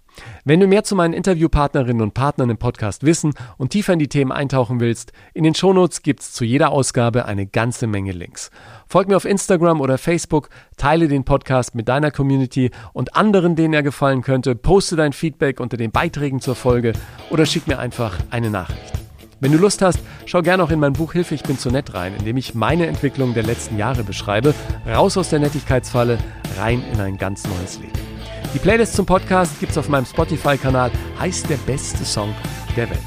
Wenn 0.45 0.59
du 0.59 0.67
mehr 0.67 0.83
zu 0.83 0.95
meinen 0.95 1.13
Interviewpartnerinnen 1.13 2.01
und 2.01 2.13
Partnern 2.13 2.49
im 2.49 2.57
Podcast 2.57 3.03
wissen 3.03 3.33
und 3.57 3.69
tiefer 3.69 3.93
in 3.93 3.99
die 3.99 4.09
Themen 4.09 4.31
eintauchen 4.31 4.79
willst, 4.79 5.13
in 5.33 5.43
den 5.43 5.55
Shownotes 5.55 6.01
gibt 6.01 6.21
es 6.21 6.33
zu 6.33 6.43
jeder 6.45 6.71
Ausgabe 6.71 7.25
eine 7.25 7.45
ganze 7.45 7.87
Menge 7.87 8.11
Links. 8.11 8.51
Folg 8.87 9.07
mir 9.07 9.17
auf 9.17 9.25
Instagram 9.25 9.81
oder 9.81 9.97
Facebook, 9.97 10.49
teile 10.77 11.07
den 11.07 11.23
Podcast 11.23 11.75
mit 11.75 11.87
deiner 11.87 12.11
Community 12.11 12.71
und 12.93 13.15
anderen, 13.15 13.55
denen 13.55 13.73
er 13.73 13.83
gefallen 13.83 14.21
könnte, 14.21 14.55
poste 14.55 14.95
dein 14.95 15.13
Feedback 15.13 15.59
unter 15.59 15.77
den 15.77 15.91
Beiträgen 15.91 16.41
zur 16.41 16.55
Folge 16.55 16.93
oder 17.29 17.45
schick 17.45 17.67
mir 17.67 17.79
einfach 17.79 18.19
eine 18.29 18.49
Nachricht. 18.49 18.93
Wenn 19.39 19.51
du 19.51 19.57
Lust 19.57 19.81
hast, 19.81 19.99
schau 20.25 20.41
gerne 20.41 20.63
auch 20.63 20.69
in 20.69 20.79
mein 20.79 20.93
Buch 20.93 21.11
Hilfe, 21.11 21.35
ich 21.35 21.43
bin 21.43 21.57
zu 21.57 21.69
nett 21.69 21.93
rein, 21.93 22.15
in 22.15 22.23
dem 22.23 22.37
ich 22.37 22.55
meine 22.55 22.87
Entwicklung 22.87 23.33
der 23.33 23.43
letzten 23.43 23.77
Jahre 23.77 24.03
beschreibe, 24.05 24.53
raus 24.87 25.17
aus 25.17 25.29
der 25.29 25.39
Nettigkeitsfalle, 25.39 26.17
rein 26.57 26.81
in 26.93 27.01
ein 27.01 27.17
ganz 27.17 27.43
neues 27.45 27.77
Leben. 27.79 28.12
Die 28.53 28.59
Playlist 28.59 28.93
zum 28.93 29.05
Podcast 29.07 29.59
gibt's 29.59 29.79
auf 29.79 29.89
meinem 29.89 30.05
Spotify-Kanal, 30.05 30.91
heißt 31.19 31.49
der 31.49 31.57
beste 31.57 32.05
Song 32.05 32.35
der 32.75 32.87
Welt. 32.89 32.99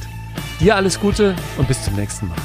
Dir 0.59 0.75
alles 0.75 0.99
Gute 0.99 1.37
und 1.57 1.69
bis 1.69 1.85
zum 1.85 1.95
nächsten 1.95 2.27
Mal. 2.27 2.37